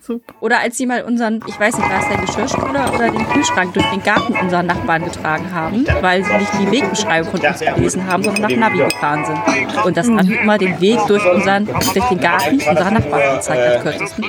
super. 0.00 0.34
Oder 0.40 0.60
als 0.60 0.76
sie 0.76 0.86
mal 0.86 1.02
unseren, 1.02 1.40
ich 1.46 1.58
weiß 1.58 1.76
nicht, 1.76 1.88
war 1.88 2.00
es 2.00 2.08
der 2.08 2.18
Geschirrspüler 2.18 2.94
oder 2.94 3.10
den 3.10 3.26
Kühlschrank 3.28 3.74
durch 3.74 3.86
den 3.90 4.02
Garten 4.02 4.34
unserer 4.34 4.62
Nachbarn 4.62 5.04
getragen 5.04 5.52
haben, 5.52 5.86
weil 6.00 6.24
sie 6.24 6.32
nicht 6.32 6.52
die 6.60 6.70
Wegbeschreibung 6.70 7.30
von 7.30 7.40
uns 7.40 7.58
gelesen 7.58 8.06
haben, 8.06 8.22
sondern 8.22 8.42
nach 8.42 8.70
Navi 8.70 8.78
gefahren 8.78 9.24
sind. 9.24 9.84
Und 9.84 9.96
das 9.96 10.08
Navi 10.08 10.34
immer 10.34 10.58
den 10.58 10.80
Weg 10.80 10.98
durch 11.06 11.24
unseren, 11.24 11.66
durch 11.66 12.08
den 12.08 12.20
Garten 12.20 12.56
unserer 12.56 12.90
Nachbarn 12.90 13.36
gezeigt 13.36 13.76
hat, 13.76 13.82
kürzesten. 13.82 14.24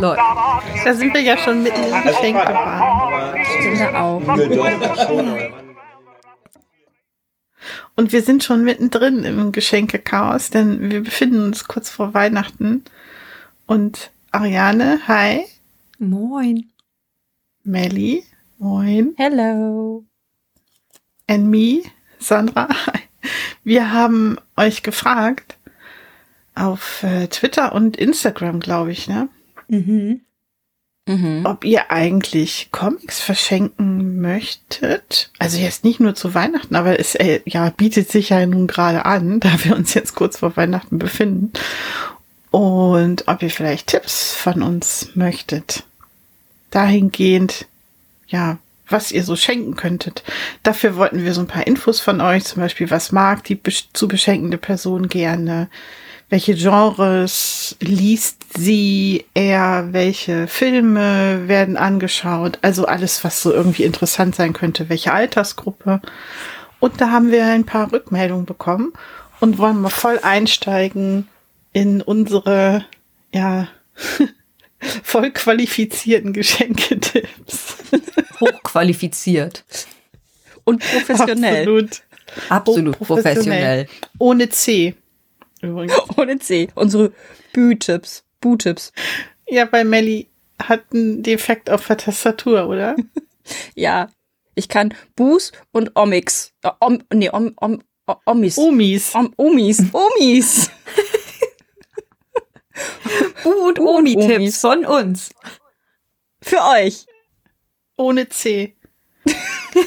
Leute. 0.00 0.22
Da 0.84 0.94
sind 0.94 1.14
wir 1.14 1.20
ja 1.20 1.36
schon 1.36 1.62
mitten 1.62 1.82
im 1.82 2.02
Geschenk 2.02 2.40
gefahren. 2.40 3.34
Sind 3.62 3.78
wir 3.78 4.00
auch. 4.00 5.57
Und 7.98 8.12
wir 8.12 8.22
sind 8.22 8.44
schon 8.44 8.62
mittendrin 8.62 9.24
im 9.24 9.50
Geschenkechaos, 9.50 10.50
denn 10.50 10.88
wir 10.88 11.02
befinden 11.02 11.42
uns 11.42 11.64
kurz 11.64 11.90
vor 11.90 12.14
Weihnachten. 12.14 12.84
Und 13.66 14.12
Ariane, 14.30 15.00
hi. 15.08 15.46
Moin. 15.98 16.70
Melly, 17.64 18.22
moin. 18.56 19.14
Hello. 19.16 20.04
And 21.26 21.48
me, 21.48 21.82
Sandra, 22.20 22.68
hi. 22.86 23.00
Wir 23.64 23.90
haben 23.90 24.36
euch 24.56 24.84
gefragt 24.84 25.56
auf 26.54 27.02
äh, 27.02 27.26
Twitter 27.26 27.74
und 27.74 27.96
Instagram, 27.96 28.60
glaube 28.60 28.92
ich, 28.92 29.08
ne? 29.08 29.28
Mhm. 29.66 30.20
Mhm. 31.08 31.40
ob 31.44 31.64
ihr 31.64 31.90
eigentlich 31.90 32.68
Comics 32.70 33.18
verschenken 33.18 34.20
möchtet. 34.20 35.30
Also 35.38 35.58
jetzt 35.58 35.82
nicht 35.82 36.00
nur 36.00 36.14
zu 36.14 36.34
Weihnachten, 36.34 36.76
aber 36.76 37.00
es 37.00 37.14
äh, 37.14 37.40
ja, 37.46 37.70
bietet 37.70 38.10
sich 38.10 38.28
ja 38.28 38.44
nun 38.44 38.66
gerade 38.66 39.06
an, 39.06 39.40
da 39.40 39.64
wir 39.64 39.74
uns 39.74 39.94
jetzt 39.94 40.14
kurz 40.14 40.38
vor 40.38 40.56
Weihnachten 40.58 40.98
befinden. 40.98 41.52
Und 42.50 43.26
ob 43.26 43.42
ihr 43.42 43.50
vielleicht 43.50 43.86
Tipps 43.86 44.34
von 44.34 44.62
uns 44.62 45.10
möchtet. 45.14 45.84
Dahingehend, 46.70 47.66
ja, 48.26 48.58
was 48.86 49.10
ihr 49.10 49.24
so 49.24 49.34
schenken 49.34 49.76
könntet. 49.76 50.22
Dafür 50.62 50.96
wollten 50.96 51.24
wir 51.24 51.32
so 51.32 51.40
ein 51.40 51.46
paar 51.46 51.66
Infos 51.66 52.00
von 52.00 52.20
euch, 52.20 52.44
zum 52.44 52.60
Beispiel, 52.60 52.90
was 52.90 53.12
mag 53.12 53.44
die 53.44 53.58
zu 53.94 54.08
beschenkende 54.08 54.58
Person 54.58 55.08
gerne? 55.08 55.68
Welche 56.30 56.54
Genres 56.54 57.76
liest 57.80 58.44
sie 58.58 59.24
eher? 59.32 59.88
Welche 59.92 60.46
Filme 60.46 61.48
werden 61.48 61.76
angeschaut? 61.78 62.58
Also 62.60 62.84
alles, 62.84 63.24
was 63.24 63.42
so 63.42 63.52
irgendwie 63.52 63.84
interessant 63.84 64.36
sein 64.36 64.52
könnte. 64.52 64.90
Welche 64.90 65.12
Altersgruppe? 65.12 66.02
Und 66.80 67.00
da 67.00 67.10
haben 67.10 67.30
wir 67.30 67.46
ein 67.46 67.64
paar 67.64 67.92
Rückmeldungen 67.92 68.44
bekommen 68.44 68.92
und 69.40 69.58
wollen 69.58 69.80
mal 69.80 69.88
voll 69.88 70.18
einsteigen 70.22 71.28
in 71.72 72.02
unsere, 72.02 72.84
ja, 73.32 73.68
voll 75.02 75.30
qualifizierten 75.30 76.32
Geschenketipps. 76.32 77.76
Hochqualifiziert. 78.40 79.64
Und 80.64 80.80
professionell. 80.80 81.62
Absolut. 81.62 82.02
Absolut 82.50 83.00
Hochprofessionell. 83.00 83.86
professionell. 83.86 83.88
Ohne 84.18 84.48
C. 84.50 84.94
Übrigens. 85.60 85.94
Ohne 86.16 86.38
C. 86.38 86.68
Unsere 86.74 87.12
Bü-Tipps. 87.52 88.24
Bu-Tipps. 88.40 88.92
Ja, 89.48 89.64
bei 89.64 89.84
Melly 89.84 90.28
hat 90.60 90.84
einen 90.92 91.22
Defekt 91.22 91.70
auf 91.70 91.86
der 91.86 91.98
Tastatur, 91.98 92.68
oder? 92.68 92.96
Ja. 93.74 94.10
Ich 94.54 94.68
kann 94.68 94.92
Buß 95.16 95.52
und 95.72 95.96
Omix. 95.96 96.52
Äh, 96.62 96.70
Om, 96.80 97.02
nee, 97.14 97.30
Om, 97.30 97.54
Om, 97.56 97.82
Omis. 98.26 98.58
Omis. 98.58 99.14
Om, 99.14 99.32
Omis. 99.38 99.82
Omis. 99.92 100.70
Und 103.44 103.78
Omis. 103.78 104.16
Omi-Tipps 104.16 104.60
von 104.60 104.84
uns. 104.84 105.30
Für 106.42 106.62
euch. 106.62 107.06
Ohne 107.96 108.28
C. 108.28 108.76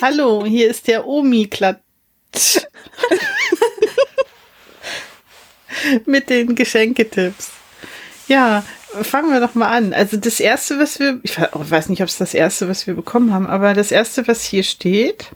Hallo, 0.01 0.45
hier 0.45 0.69
ist 0.69 0.87
der 0.87 1.07
Omi-Klatsch. 1.07 2.59
Mit 6.05 6.29
den 6.29 6.55
Geschenketipps. 6.55 7.51
Ja, 8.27 8.63
fangen 9.01 9.31
wir 9.31 9.39
doch 9.39 9.55
mal 9.55 9.69
an. 9.69 9.93
Also 9.93 10.17
das 10.17 10.39
erste, 10.39 10.79
was 10.79 10.99
wir, 10.99 11.19
ich 11.23 11.37
ich 11.37 11.71
weiß 11.71 11.89
nicht, 11.89 12.01
ob 12.01 12.07
es 12.07 12.17
das 12.17 12.33
erste, 12.33 12.67
was 12.67 12.87
wir 12.87 12.93
bekommen 12.93 13.33
haben, 13.33 13.47
aber 13.47 13.73
das 13.73 13.91
erste, 13.91 14.27
was 14.27 14.43
hier 14.43 14.63
steht, 14.63 15.31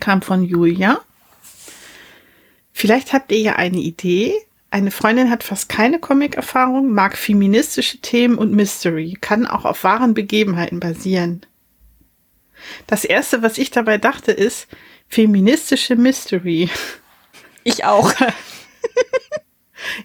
kam 0.00 0.22
von 0.22 0.42
Julia. 0.42 1.00
Vielleicht 2.72 3.12
habt 3.12 3.32
ihr 3.32 3.40
ja 3.40 3.56
eine 3.56 3.78
Idee. 3.78 4.34
Eine 4.70 4.90
Freundin 4.90 5.30
hat 5.30 5.42
fast 5.42 5.68
keine 5.68 5.98
Comic-Erfahrung, 5.98 6.92
mag 6.92 7.16
feministische 7.16 7.98
Themen 7.98 8.36
und 8.36 8.52
Mystery, 8.52 9.16
kann 9.20 9.46
auch 9.46 9.64
auf 9.64 9.82
wahren 9.82 10.14
Begebenheiten 10.14 10.78
basieren. 10.78 11.46
Das 12.86 13.04
erste, 13.04 13.42
was 13.42 13.56
ich 13.56 13.70
dabei 13.70 13.98
dachte, 13.98 14.32
ist 14.32 14.68
feministische 15.08 15.96
Mystery. 15.96 16.68
Ich 17.64 17.84
auch. 17.84 18.12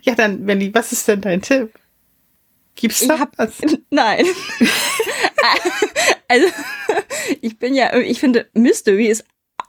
Ja, 0.03 0.15
dann, 0.15 0.41
Melly, 0.43 0.73
was 0.73 0.91
ist 0.91 1.07
denn 1.07 1.21
dein 1.21 1.41
Tipp? 1.41 1.73
Gibt's 2.75 3.01
Ich 3.01 3.07
da 3.07 3.19
hab, 3.19 3.37
was? 3.37 3.53
nein. 3.89 4.25
also, 6.27 6.47
ich 7.41 7.57
bin 7.59 7.73
ja, 7.75 7.93
ich 7.97 8.19
finde, 8.19 8.49
Mystery 8.53 9.07
ist 9.07 9.25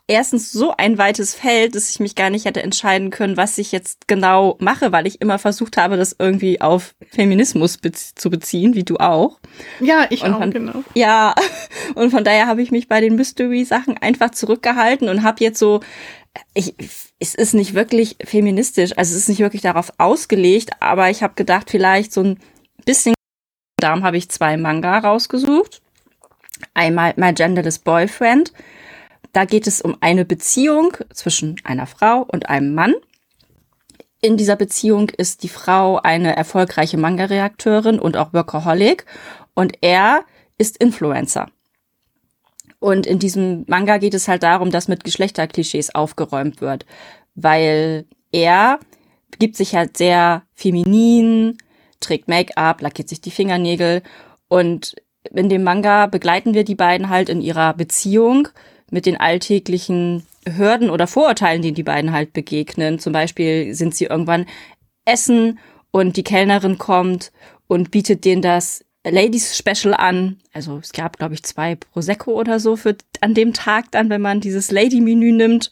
erstens 0.06 0.52
so 0.52 0.74
ein 0.76 0.98
weites 0.98 1.34
Feld, 1.34 1.74
dass 1.74 1.88
ich 1.90 2.00
mich 2.00 2.14
gar 2.14 2.28
nicht 2.30 2.44
hätte 2.44 2.62
entscheiden 2.62 3.10
können, 3.10 3.36
was 3.38 3.56
ich 3.58 3.72
jetzt 3.72 4.06
genau 4.06 4.56
mache, 4.60 4.92
weil 4.92 5.06
ich 5.06 5.20
immer 5.22 5.38
versucht 5.38 5.76
habe, 5.78 5.96
das 5.96 6.14
irgendwie 6.18 6.60
auf 6.60 6.94
Feminismus 7.10 7.78
bez 7.78 8.14
zu 8.14 8.28
beziehen, 8.28 8.74
wie 8.74 8.84
du 8.84 8.96
auch. 8.98 9.40
Ja, 9.80 10.06
ich 10.10 10.22
Und 10.22 10.34
auch, 10.34 10.38
von- 10.40 10.50
genau. 10.50 10.84
Ja, 10.94 11.34
und 11.94 12.10
von 12.10 12.24
daher 12.24 12.46
habe 12.46 12.60
ich 12.62 12.70
mich 12.70 12.88
bei 12.88 13.00
den 13.00 13.14
Mystery-Sachen 13.16 13.96
einfach 13.98 14.30
zurückgehalten 14.30 15.08
und 15.08 15.22
habe 15.22 15.42
jetzt 15.42 15.58
so, 15.58 15.80
ich, 16.52 16.74
es 17.18 17.34
ist 17.34 17.54
nicht 17.54 17.74
wirklich 17.74 18.16
feministisch, 18.24 18.96
also 18.96 19.12
es 19.12 19.22
ist 19.22 19.28
nicht 19.28 19.40
wirklich 19.40 19.62
darauf 19.62 19.92
ausgelegt, 19.98 20.70
aber 20.80 21.10
ich 21.10 21.22
habe 21.22 21.34
gedacht, 21.34 21.70
vielleicht 21.70 22.12
so 22.12 22.22
ein 22.22 22.38
bisschen, 22.84 23.14
darum 23.76 24.02
habe 24.04 24.16
ich 24.16 24.28
zwei 24.28 24.56
Manga 24.56 24.98
rausgesucht. 24.98 25.80
Einmal 26.72 27.14
My 27.16 27.32
Genderless 27.32 27.78
Boyfriend. 27.78 28.52
Da 29.32 29.44
geht 29.44 29.66
es 29.66 29.80
um 29.80 29.96
eine 30.00 30.24
Beziehung 30.24 30.96
zwischen 31.12 31.56
einer 31.64 31.86
Frau 31.86 32.22
und 32.22 32.48
einem 32.48 32.74
Mann. 32.74 32.94
In 34.20 34.36
dieser 34.36 34.56
Beziehung 34.56 35.10
ist 35.10 35.42
die 35.42 35.48
Frau 35.48 35.98
eine 35.98 36.34
erfolgreiche 36.36 36.96
Manga-Redakteurin 36.96 37.98
und 37.98 38.16
auch 38.16 38.32
Workaholic 38.32 39.04
und 39.54 39.76
er 39.82 40.24
ist 40.56 40.78
Influencer. 40.78 41.50
Und 42.84 43.06
in 43.06 43.18
diesem 43.18 43.64
Manga 43.66 43.96
geht 43.96 44.12
es 44.12 44.28
halt 44.28 44.42
darum, 44.42 44.70
dass 44.70 44.88
mit 44.88 45.04
Geschlechterklischees 45.04 45.94
aufgeräumt 45.94 46.60
wird, 46.60 46.84
weil 47.34 48.04
er 48.30 48.78
gibt 49.38 49.56
sich 49.56 49.74
halt 49.74 49.96
sehr 49.96 50.42
feminin, 50.52 51.56
trägt 52.00 52.28
Make-up, 52.28 52.82
lackiert 52.82 53.08
sich 53.08 53.22
die 53.22 53.30
Fingernägel 53.30 54.02
und 54.48 54.96
in 55.34 55.48
dem 55.48 55.62
Manga 55.62 56.08
begleiten 56.08 56.52
wir 56.52 56.62
die 56.64 56.74
beiden 56.74 57.08
halt 57.08 57.30
in 57.30 57.40
ihrer 57.40 57.72
Beziehung 57.72 58.48
mit 58.90 59.06
den 59.06 59.18
alltäglichen 59.18 60.26
Hürden 60.46 60.90
oder 60.90 61.06
Vorurteilen, 61.06 61.62
denen 61.62 61.76
die 61.76 61.84
beiden 61.84 62.12
halt 62.12 62.34
begegnen. 62.34 62.98
Zum 62.98 63.14
Beispiel 63.14 63.72
sind 63.72 63.94
sie 63.94 64.04
irgendwann 64.04 64.44
essen 65.06 65.58
und 65.90 66.18
die 66.18 66.22
Kellnerin 66.22 66.76
kommt 66.76 67.32
und 67.66 67.90
bietet 67.90 68.26
denen 68.26 68.42
das 68.42 68.84
Ladies 69.04 69.56
Special 69.56 69.94
an. 69.94 70.38
Also 70.52 70.78
es 70.78 70.92
gab, 70.92 71.18
glaube 71.18 71.34
ich, 71.34 71.42
zwei 71.42 71.74
Prosecco 71.74 72.32
oder 72.32 72.58
so 72.58 72.76
für 72.76 72.96
an 73.20 73.34
dem 73.34 73.52
Tag 73.52 73.90
dann, 73.90 74.10
wenn 74.10 74.22
man 74.22 74.40
dieses 74.40 74.70
Lady-Menü 74.70 75.32
nimmt, 75.32 75.70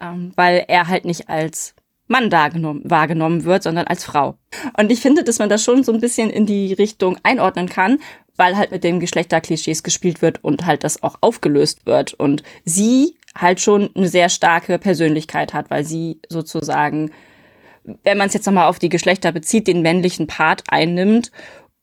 ähm, 0.00 0.32
weil 0.36 0.64
er 0.68 0.88
halt 0.88 1.04
nicht 1.04 1.28
als 1.28 1.74
Mann 2.08 2.32
wahrgenommen, 2.32 3.44
wird, 3.44 3.62
sondern 3.62 3.86
als 3.86 4.04
Frau. 4.04 4.36
Und 4.76 4.90
ich 4.90 5.00
finde, 5.00 5.22
dass 5.22 5.38
man 5.38 5.48
das 5.48 5.62
schon 5.62 5.84
so 5.84 5.92
ein 5.92 6.00
bisschen 6.00 6.28
in 6.28 6.44
die 6.44 6.72
Richtung 6.72 7.18
einordnen 7.22 7.68
kann, 7.68 7.98
weil 8.36 8.56
halt 8.56 8.72
mit 8.72 8.82
den 8.82 8.98
Geschlechterklischees 8.98 9.82
gespielt 9.82 10.20
wird 10.20 10.42
und 10.42 10.66
halt 10.66 10.82
das 10.82 11.02
auch 11.02 11.18
aufgelöst 11.20 11.86
wird. 11.86 12.14
Und 12.14 12.42
sie 12.64 13.16
halt 13.36 13.60
schon 13.60 13.90
eine 13.94 14.08
sehr 14.08 14.28
starke 14.28 14.78
Persönlichkeit 14.78 15.54
hat, 15.54 15.70
weil 15.70 15.84
sie 15.84 16.20
sozusagen, 16.28 17.12
wenn 18.02 18.18
man 18.18 18.26
es 18.26 18.34
jetzt 18.34 18.46
nochmal 18.46 18.68
auf 18.68 18.80
die 18.80 18.88
Geschlechter 18.88 19.30
bezieht, 19.30 19.68
den 19.68 19.82
männlichen 19.82 20.26
Part 20.26 20.64
einnimmt 20.68 21.30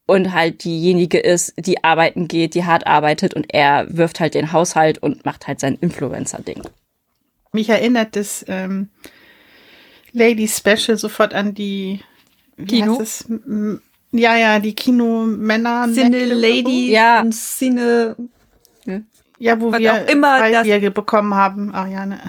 und 0.07 0.33
halt 0.33 0.63
diejenige 0.63 1.19
ist, 1.19 1.54
die 1.57 1.83
arbeiten 1.83 2.27
geht, 2.27 2.56
die 2.56 2.65
hart 2.65 2.88
arbeitet 2.88 3.33
und 3.36 3.54
er 3.54 3.86
wirft 3.89 4.19
halt 4.19 4.33
den 4.33 4.51
Haushalt 4.51 4.98
und 4.98 5.25
macht 5.25 5.48
halt 5.48 5.59
sein 5.59 5.75
Influencer-Ding. 5.80 6.63
Mich 7.51 7.69
erinnert 7.69 8.15
das 8.15 8.44
ähm, 8.48 8.89
Lady 10.13 10.48
Special 10.48 10.98
sofort 10.98 11.33
an 11.33 11.54
die 11.54 12.00
wie 12.56 12.81
Kino? 12.81 13.01
Ja, 14.12 14.36
ja, 14.38 14.59
die 14.59 14.74
Kinomänner. 14.74 15.88
Cine 15.94 16.25
Lady 16.25 16.92
Ja. 16.92 17.21
und 17.21 17.33
Cine. 17.33 18.15
Ja, 19.39 19.60
wo 19.62 19.71
was 19.71 19.80
wir 19.80 19.94
auch 19.94 20.07
immer 20.07 20.39
das- 20.50 20.65
Freibier 20.68 20.89
bekommen 20.89 21.36
haben, 21.36 21.75
Ariane. 21.75 22.19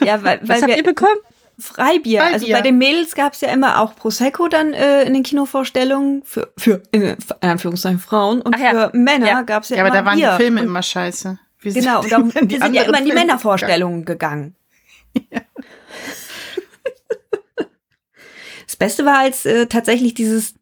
Ja, 0.00 0.22
weil, 0.22 0.40
Was 0.42 0.48
weil 0.48 0.60
habt 0.62 0.68
wir, 0.68 0.76
ihr 0.76 0.82
bekommen? 0.82 1.16
Freibier. 1.58 2.20
Freibier. 2.20 2.34
Also 2.34 2.48
bei 2.50 2.60
den 2.62 2.78
Mädels 2.78 3.14
gab's 3.14 3.40
ja 3.40 3.48
immer 3.52 3.80
auch 3.80 3.94
Prosecco 3.94 4.48
dann 4.48 4.72
äh, 4.74 5.04
in 5.04 5.14
den 5.14 5.22
Kinovorstellungen 5.22 6.22
für, 6.24 6.52
für 6.56 6.82
in 6.90 7.16
Anführungszeichen 7.40 7.98
Frauen 8.00 8.42
und 8.42 8.54
Ach 8.56 8.60
ja. 8.60 8.70
für 8.90 8.96
Männer 8.96 9.26
Ja. 9.26 9.42
gab's 9.42 9.68
ja, 9.68 9.76
Ja, 9.76 9.82
aber 9.82 9.90
immer 9.90 9.98
da 10.02 10.04
waren 10.06 10.18
Bier. 10.18 10.30
die 10.32 10.42
Filme 10.42 10.60
und, 10.60 10.66
immer 10.66 10.82
scheiße. 10.82 11.38
Wir 11.60 11.72
Genau, 11.72 12.00
und 12.02 12.12
darum, 12.12 12.34
wir 12.34 12.58
sind 12.58 12.74
ja 12.74 12.82
immer 12.82 12.98
in 12.98 13.04
die 13.06 13.12
Männervorstellungen 13.12 14.04
gegangen. 14.04 14.54
Das 18.66 18.76
Beste 18.76 19.04
war, 19.04 19.18
als 19.18 19.44
äh, 19.46 19.66
tatsächlich 19.66 20.14
dieses 20.14 20.54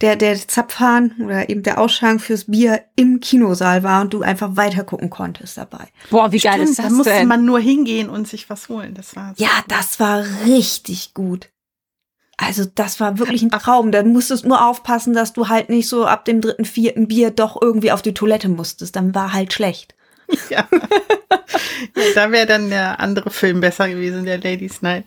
der 0.00 0.16
der 0.16 0.36
Zapfhahn 0.36 1.14
oder 1.22 1.48
eben 1.48 1.62
der 1.62 1.78
Ausschank 1.78 2.20
fürs 2.20 2.44
Bier 2.46 2.82
im 2.96 3.20
Kinosaal 3.20 3.82
war 3.82 4.00
und 4.02 4.12
du 4.14 4.22
einfach 4.22 4.56
weiter 4.56 4.84
gucken 4.84 5.10
konntest 5.10 5.56
dabei. 5.56 5.88
Boah, 6.10 6.32
wie 6.32 6.38
geil 6.38 6.54
Stimmt, 6.54 6.68
ist 6.70 6.78
da 6.78 6.82
das 6.84 6.92
musste 6.92 7.12
denn? 7.12 7.28
man 7.28 7.44
nur 7.44 7.60
hingehen 7.60 8.08
und 8.08 8.28
sich 8.28 8.48
was 8.50 8.68
holen. 8.68 8.94
Das 8.94 9.16
war 9.16 9.34
Ja, 9.36 9.50
das 9.68 10.00
war 10.00 10.24
richtig 10.46 11.14
gut. 11.14 11.48
Also 12.40 12.64
das 12.72 13.00
war 13.00 13.18
wirklich 13.18 13.42
ein 13.42 13.50
Traum. 13.50 13.90
Da 13.90 14.02
musstest 14.04 14.44
nur 14.46 14.64
aufpassen, 14.64 15.12
dass 15.12 15.32
du 15.32 15.48
halt 15.48 15.70
nicht 15.70 15.88
so 15.88 16.06
ab 16.06 16.24
dem 16.24 16.40
dritten, 16.40 16.64
vierten 16.64 17.08
Bier 17.08 17.32
doch 17.32 17.60
irgendwie 17.60 17.90
auf 17.90 18.00
die 18.00 18.14
Toilette 18.14 18.48
musstest. 18.48 18.94
Dann 18.94 19.14
war 19.14 19.32
halt 19.32 19.52
schlecht. 19.52 19.94
Ja. 20.50 20.68
ja, 21.96 22.02
da 22.14 22.30
wäre 22.30 22.44
dann 22.46 22.68
der 22.68 23.00
andere 23.00 23.30
Film 23.30 23.60
besser 23.60 23.88
gewesen, 23.88 24.26
der 24.26 24.38
Ladies 24.38 24.82
Night. 24.82 25.04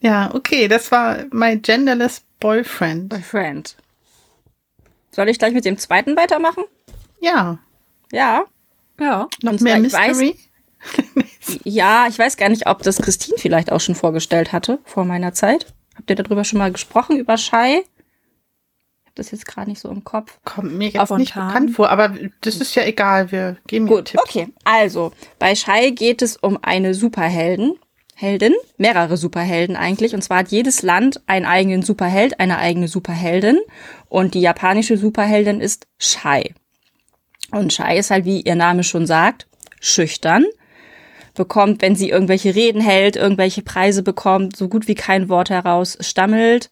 Ja, 0.00 0.34
okay, 0.34 0.66
das 0.66 0.90
war 0.90 1.18
My 1.30 1.56
Genderless 1.56 2.22
Boyfriend. 2.44 3.08
Boyfriend. 3.08 3.74
Soll 5.12 5.30
ich 5.30 5.38
gleich 5.38 5.54
mit 5.54 5.64
dem 5.64 5.78
zweiten 5.78 6.14
weitermachen? 6.14 6.64
Ja, 7.18 7.58
Ja. 8.12 8.44
Ja. 9.00 9.28
noch 9.42 9.52
Und 9.52 9.60
mehr 9.62 9.78
ich 9.80 9.94
weiß- 9.94 10.08
Mystery. 10.08 10.38
Ja, 11.64 12.06
ich 12.08 12.18
weiß 12.18 12.36
gar 12.36 12.48
nicht, 12.50 12.66
ob 12.66 12.82
das 12.82 12.98
Christine 12.98 13.38
vielleicht 13.38 13.72
auch 13.72 13.80
schon 13.80 13.94
vorgestellt 13.94 14.52
hatte 14.52 14.78
vor 14.84 15.04
meiner 15.06 15.32
Zeit. 15.32 15.72
Habt 15.96 16.10
ihr 16.10 16.16
darüber 16.16 16.44
schon 16.44 16.58
mal 16.58 16.70
gesprochen, 16.72 17.16
über 17.18 17.36
Shai? 17.38 17.78
Ich 17.78 19.06
habe 19.06 19.14
das 19.14 19.30
jetzt 19.30 19.46
gerade 19.46 19.70
nicht 19.70 19.80
so 19.80 19.88
im 19.90 20.04
Kopf. 20.04 20.38
Kommt 20.44 20.72
mir 20.74 20.88
jetzt 20.88 20.98
Auf 21.00 21.16
nicht 21.18 21.32
bekannt 21.34 21.70
vor, 21.70 21.88
aber 21.90 22.14
das 22.42 22.56
ist 22.56 22.74
ja 22.74 22.84
egal, 22.84 23.30
wir 23.32 23.56
geben 23.66 23.86
Gut, 23.86 24.06
Tipps. 24.06 24.22
okay. 24.22 24.48
Also, 24.64 25.12
bei 25.38 25.54
Shai 25.54 25.90
geht 25.90 26.20
es 26.22 26.36
um 26.36 26.58
eine 26.62 26.92
Superhelden. 26.94 27.78
Heldin, 28.14 28.54
mehrere 28.76 29.16
Superhelden 29.16 29.76
eigentlich. 29.76 30.14
Und 30.14 30.22
zwar 30.22 30.38
hat 30.38 30.48
jedes 30.48 30.82
Land 30.82 31.20
einen 31.26 31.46
eigenen 31.46 31.82
Superheld, 31.82 32.40
eine 32.40 32.58
eigene 32.58 32.88
Superheldin. 32.88 33.58
Und 34.08 34.34
die 34.34 34.40
japanische 34.40 34.96
Superheldin 34.96 35.60
ist 35.60 35.86
Shai. 35.98 36.54
Und 37.50 37.72
Shai 37.72 37.98
ist 37.98 38.10
halt, 38.10 38.24
wie 38.24 38.40
ihr 38.40 38.54
Name 38.54 38.84
schon 38.84 39.06
sagt, 39.06 39.46
schüchtern. 39.80 40.44
Bekommt, 41.34 41.82
wenn 41.82 41.96
sie 41.96 42.10
irgendwelche 42.10 42.54
Reden 42.54 42.80
hält, 42.80 43.16
irgendwelche 43.16 43.62
Preise 43.62 44.02
bekommt, 44.02 44.56
so 44.56 44.68
gut 44.68 44.86
wie 44.86 44.94
kein 44.94 45.28
Wort 45.28 45.50
heraus, 45.50 45.98
stammelt, 46.00 46.70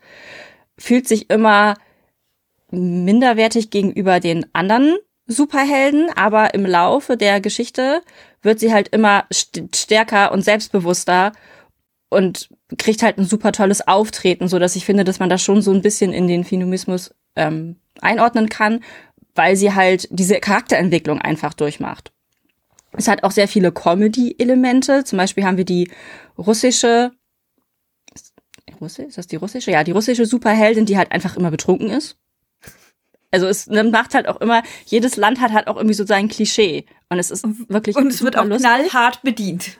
fühlt 0.79 1.09
sich 1.09 1.29
immer 1.31 1.75
minderwertig 2.71 3.71
gegenüber 3.71 4.21
den 4.21 4.47
anderen 4.55 4.97
Superhelden, 5.33 6.11
aber 6.15 6.55
im 6.55 6.65
Laufe 6.65 7.17
der 7.17 7.41
Geschichte 7.41 8.03
wird 8.43 8.61
sie 8.61 8.73
halt 8.73 8.89
immer 8.89 9.25
st 9.33 9.63
stärker 9.75 10.33
und 10.33 10.43
selbstbewusster 10.43 11.33
und 12.11 12.49
kriegt 12.79 13.03
halt 13.03 13.19
ein 13.19 13.25
super 13.25 13.53
tolles 13.53 13.87
Auftreten, 13.87 14.49
so 14.49 14.59
dass 14.59 14.77
ich 14.77 14.85
finde, 14.85 15.05
dass 15.05 15.19
man 15.19 15.31
das 15.31 15.43
schon 15.43 15.63
so 15.63 15.73
ein 15.73 15.83
bisschen 15.83 16.13
in 16.13 16.27
den 16.27 16.45
Feminismus 16.45 17.15
ähm, 17.37 17.77
einordnen 18.01 18.49
kann, 18.49 18.81
weil 19.35 19.57
sie 19.57 19.75
halt 19.75 20.09
diese 20.11 20.41
Charakterentwicklung 20.41 21.21
einfach 21.21 21.55
durchmacht. 21.55 22.13
Es 22.95 23.09
hat 23.09 23.25
auch 23.25 23.31
sehr 23.31 23.49
viele 23.49 23.73
Comedy-Elemente. 23.73 25.05
Zum 25.05 25.17
Beispiel 25.17 25.45
haben 25.45 25.57
wir 25.57 25.65
die 25.65 25.91
russische, 26.37 27.13
Russi- 28.81 29.05
ist 29.05 29.17
das 29.17 29.27
die 29.27 29.37
russische? 29.37 29.71
Ja, 29.71 29.85
die 29.85 29.93
russische 29.93 30.27
Superheldin, 30.27 30.85
die 30.85 30.99
halt 30.99 31.13
einfach 31.13 31.37
immer 31.37 31.51
betrunken 31.51 31.89
ist. 31.89 32.19
Also 33.33 33.47
es 33.49 33.67
macht 33.67 34.15
halt 34.15 34.29
auch 34.29 34.41
immer, 34.41 34.63
jedes 34.87 35.17
Land 35.17 35.41
hat 35.41 35.53
halt 35.53 35.67
auch 35.67 35.77
irgendwie 35.77 35.95
so 35.95 36.07
sein 36.07 36.29
Klischee. 36.29 36.85
Und 37.09 37.19
es 37.19 37.31
ist 37.31 37.45
wirklich 37.69 37.97
Und 37.97 38.07
es 38.09 38.23
wird 38.23 38.37
auch 38.39 38.45
lustig. 38.45 38.71
knallhart 38.71 39.23
bedient. 39.23 39.79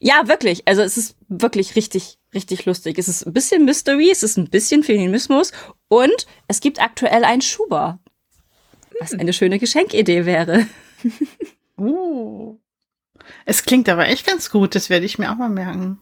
Ja, 0.00 0.26
wirklich. 0.28 0.66
Also 0.66 0.82
es 0.82 0.96
ist 0.96 1.14
wirklich 1.28 1.76
richtig, 1.76 2.18
richtig 2.34 2.64
lustig. 2.64 2.98
Es 2.98 3.06
ist 3.06 3.26
ein 3.26 3.32
bisschen 3.32 3.64
Mystery, 3.64 4.10
es 4.10 4.22
ist 4.22 4.38
ein 4.38 4.48
bisschen 4.48 4.82
Feminismus 4.82 5.52
und 5.88 6.26
es 6.48 6.60
gibt 6.60 6.80
aktuell 6.80 7.24
einen 7.24 7.42
Schuber. 7.42 8.00
Was 8.98 9.14
eine 9.14 9.32
schöne 9.32 9.58
Geschenkidee 9.58 10.26
wäre. 10.26 10.66
Uh. 11.78 12.58
Es 13.46 13.62
klingt 13.62 13.88
aber 13.88 14.06
echt 14.06 14.26
ganz 14.26 14.50
gut, 14.50 14.74
das 14.74 14.90
werde 14.90 15.06
ich 15.06 15.18
mir 15.18 15.32
auch 15.32 15.36
mal 15.36 15.48
merken. 15.48 15.98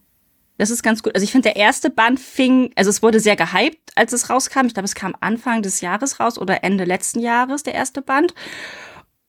Das 0.58 0.70
ist 0.70 0.82
ganz 0.82 1.02
gut. 1.02 1.14
Also 1.14 1.24
ich 1.24 1.30
finde, 1.32 1.50
der 1.50 1.56
erste 1.56 1.88
Band 1.88 2.18
fing, 2.18 2.72
also 2.74 2.90
es 2.90 3.00
wurde 3.00 3.20
sehr 3.20 3.36
gehypt, 3.36 3.92
als 3.94 4.12
es 4.12 4.28
rauskam. 4.28 4.66
Ich 4.66 4.74
glaube, 4.74 4.86
es 4.86 4.96
kam 4.96 5.14
Anfang 5.20 5.62
des 5.62 5.80
Jahres 5.80 6.18
raus 6.18 6.36
oder 6.36 6.64
Ende 6.64 6.84
letzten 6.84 7.20
Jahres, 7.20 7.62
der 7.62 7.74
erste 7.74 8.02
Band. 8.02 8.34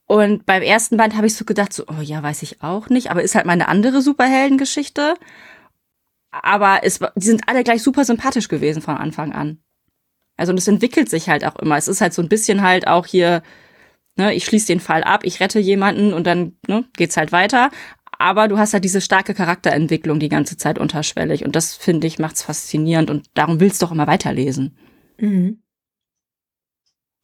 Und 0.07 0.47
beim 0.47 0.63
ersten 0.63 0.97
Band 0.97 1.15
habe 1.15 1.27
ich 1.27 1.35
so 1.35 1.45
gedacht, 1.45 1.71
so, 1.71 1.83
oh 1.87 2.01
ja, 2.01 2.23
weiß 2.23 2.41
ich 2.41 2.63
auch 2.63 2.89
nicht, 2.89 3.11
aber 3.11 3.21
ist 3.21 3.35
halt 3.35 3.45
mal 3.45 3.53
eine 3.53 3.67
andere 3.67 4.01
Superheldengeschichte. 4.01 5.13
Aber 6.31 6.79
es, 6.83 6.99
die 7.15 7.25
sind 7.25 7.47
alle 7.47 7.63
gleich 7.63 7.83
super 7.83 8.03
sympathisch 8.05 8.47
gewesen 8.47 8.81
von 8.81 8.97
Anfang 8.97 9.31
an. 9.31 9.59
Also 10.35 10.51
und 10.51 10.57
es 10.57 10.67
entwickelt 10.67 11.09
sich 11.09 11.29
halt 11.29 11.45
auch 11.45 11.57
immer. 11.57 11.77
Es 11.77 11.87
ist 11.87 12.01
halt 12.01 12.13
so 12.13 12.23
ein 12.23 12.29
bisschen 12.29 12.63
halt 12.63 12.87
auch 12.87 13.05
hier, 13.05 13.43
ne, 14.15 14.33
ich 14.33 14.45
schließe 14.45 14.67
den 14.67 14.79
Fall 14.79 15.03
ab, 15.03 15.21
ich 15.25 15.41
rette 15.41 15.59
jemanden 15.59 16.13
und 16.13 16.25
dann 16.25 16.57
ne, 16.67 16.85
geht's 16.97 17.17
halt 17.17 17.31
weiter. 17.31 17.69
Aber 18.19 18.47
du 18.47 18.59
hast 18.59 18.73
halt 18.73 18.83
diese 18.83 19.01
starke 19.01 19.33
Charakterentwicklung 19.33 20.19
die 20.19 20.29
ganze 20.29 20.57
Zeit 20.57 20.77
unterschwellig. 20.77 21.45
Und 21.45 21.55
das, 21.55 21.75
finde 21.75 22.05
ich, 22.05 22.19
macht's 22.19 22.43
faszinierend. 22.43 23.09
Und 23.09 23.27
darum 23.33 23.59
willst 23.59 23.81
du 23.81 23.87
doch 23.87 23.91
immer 23.91 24.07
weiterlesen. 24.07 24.77
Mhm. 25.17 25.63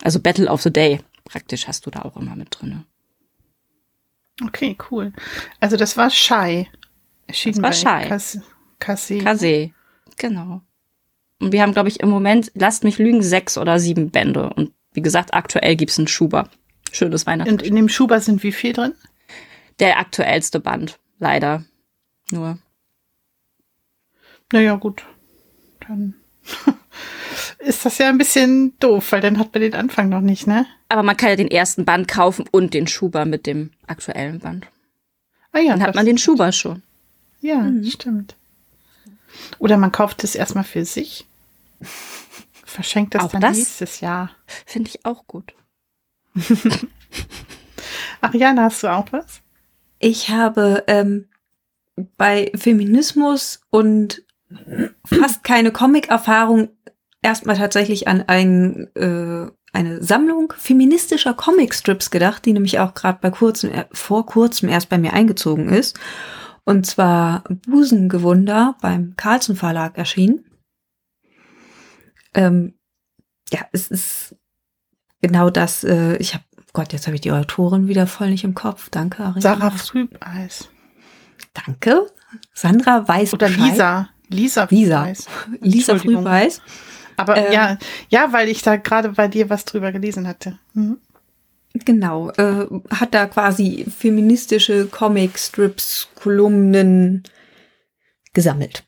Also 0.02 0.20
Battle 0.20 0.50
of 0.50 0.62
the 0.62 0.72
Day 0.72 1.02
praktisch 1.26 1.68
hast 1.68 1.86
du 1.86 1.92
da 1.92 2.04
auch 2.04 2.16
immer 2.16 2.36
mit 2.36 2.48
drinne. 2.52 2.86
Okay, 4.44 4.78
cool. 4.90 5.12
Also 5.60 5.76
das 5.76 5.98
war 5.98 6.10
Shy. 6.10 6.68
Erschienen 7.28 7.62
Das 7.62 7.86
war 7.86 7.96
bei 7.96 8.04
Shy. 8.04 8.10
Kas 8.10 8.40
Kasse. 8.80 9.18
Kase. 9.20 9.72
Genau. 10.18 10.62
Und 11.40 11.52
wir 11.52 11.62
haben, 11.62 11.74
glaube 11.74 11.90
ich, 11.90 12.00
im 12.00 12.10
Moment, 12.10 12.52
lasst 12.54 12.84
mich 12.84 12.98
lügen, 12.98 13.22
sechs 13.22 13.58
oder 13.58 13.80
sieben 13.80 14.12
Bände. 14.12 14.50
Und 14.54 14.72
wie 14.94 15.02
gesagt, 15.02 15.34
aktuell 15.34 15.76
gibt's 15.76 15.98
einen 15.98 16.08
Schuber. 16.08 16.50
Schönes 16.92 17.26
Weihnachten. 17.26 17.52
Und 17.52 17.62
in 17.62 17.76
dem 17.76 17.90
Schuber 17.90 18.22
sind 18.22 18.44
wie 18.44 18.52
viel 18.52 18.74
drin? 18.74 18.94
Der 19.80 20.00
aktuellste 20.00 20.60
Band, 20.60 21.00
leider. 21.20 21.64
Nur. 22.32 22.58
Naja, 24.52 24.76
gut. 24.76 25.04
Dann 25.88 26.16
ist 27.60 27.86
das 27.86 27.98
ja 27.98 28.10
ein 28.10 28.18
bisschen 28.18 28.78
doof, 28.80 29.12
weil 29.12 29.22
dann 29.22 29.38
hat 29.40 29.54
man 29.54 29.62
den 29.62 29.74
Anfang 29.76 30.10
noch 30.10 30.22
nicht, 30.22 30.48
ne? 30.48 30.66
Aber 30.90 31.04
man 31.04 31.18
kann 31.18 31.30
ja 31.30 31.36
den 31.36 31.52
ersten 31.52 31.84
Band 31.86 32.08
kaufen 32.08 32.46
und 32.52 32.74
den 32.74 32.88
Schuber 32.88 33.26
mit 33.26 33.46
dem 33.48 33.72
aktuellen 33.88 34.40
Band. 34.40 34.68
Ah 35.52 35.60
ja, 35.60 35.72
Dann 35.74 35.82
hat 35.84 35.96
man 35.96 36.06
den 36.06 36.18
Schuber 36.18 36.52
schon. 36.52 36.84
Ja, 37.42 37.58
Mhm. 37.58 37.84
stimmt. 37.86 38.36
Oder 39.60 39.78
man 39.78 39.92
kauft 39.92 40.24
es 40.24 40.36
erstmal 40.36 40.64
für 40.64 40.86
sich. 40.86 41.26
Verschenkt 42.66 43.16
das 43.16 43.24
Auch 43.24 43.32
dann 43.32 43.42
das? 43.42 43.58
nächstes 43.58 44.00
Jahr. 44.00 44.32
Finde 44.66 44.90
ich 44.90 45.06
auch 45.06 45.26
gut. 45.28 45.54
Ariana, 48.22 48.64
hast 48.64 48.84
du 48.84 48.88
auch 48.88 49.12
was? 49.12 49.42
Ich 50.00 50.30
habe 50.30 50.84
ähm, 50.88 51.30
bei 52.18 52.52
Feminismus 52.56 53.62
und 53.70 54.24
fast 55.06 55.44
keine 55.44 55.72
Comic-Erfahrung 55.72 56.70
erstmal 57.22 57.58
tatsächlich 57.58 58.08
an 58.08 58.24
ein, 58.28 58.88
äh, 58.96 59.52
eine 59.74 60.04
Sammlung 60.04 60.54
feministischer 60.58 61.34
Comicstrips 61.34 62.12
gedacht, 62.12 62.46
die 62.46 62.54
nämlich 62.54 62.80
auch 62.80 62.94
gerade 62.94 63.20
bei 63.22 63.32
kurzem, 63.32 63.72
äh, 63.72 63.86
vor 63.92 64.26
kurzem 64.26 64.70
erst 64.70 64.90
bei 64.90 64.98
mir 64.98 65.14
eingezogen 65.14 65.70
ist. 65.70 66.00
Und 66.66 66.86
zwar 66.86 67.44
Busengewunder 67.68 68.76
beim 68.82 69.16
Carlsen 69.16 69.56
Verlag 69.56 69.98
erschienen. 69.98 70.46
Ähm, 72.34 72.74
ja, 73.52 73.62
es 73.72 73.88
ist 73.90 74.36
genau 75.22 75.50
das, 75.50 75.84
äh, 75.84 76.18
ich 76.18 76.34
habe, 76.34 76.44
Gott, 76.76 76.92
jetzt 76.92 77.08
habe 77.08 77.16
ich 77.16 77.22
die 77.22 77.32
Autorin 77.32 77.88
wieder 77.88 78.06
voll 78.06 78.30
nicht 78.30 78.44
im 78.44 78.54
Kopf. 78.54 78.90
Danke, 78.90 79.24
Ariana. 79.24 79.40
Sarah 79.42 79.72
Frübeis. 79.72 80.68
Danke. 81.54 82.12
Sandra 82.54 83.08
weiß 83.08 83.34
Oder 83.34 83.48
Bescheid. 83.48 83.72
Lisa. 83.72 84.10
Lisa 84.28 84.68
Lisa. 84.70 85.04
Frübeis. 85.04 85.28
Lisa 85.62 85.92
Entschuldigung. 85.94 86.24
Frühweiß. 86.26 86.62
Aber 87.16 87.38
Ähm. 87.38 87.54
ja, 87.54 87.78
ja, 88.10 88.34
weil 88.34 88.50
ich 88.50 88.62
da 88.62 88.76
gerade 88.76 89.10
bei 89.10 89.30
dir 89.30 89.50
was 89.50 89.64
drüber 89.64 89.94
gelesen 89.94 90.28
hatte. 90.28 90.60
Mhm. 90.74 90.98
Genau. 91.86 92.32
Äh, 92.32 92.68
hat 92.92 93.14
da 93.14 93.28
quasi 93.28 93.86
feministische 93.98 94.88
Comic-Strips, 94.88 96.10
Kolumnen 96.16 97.24
gesammelt. 98.34 98.84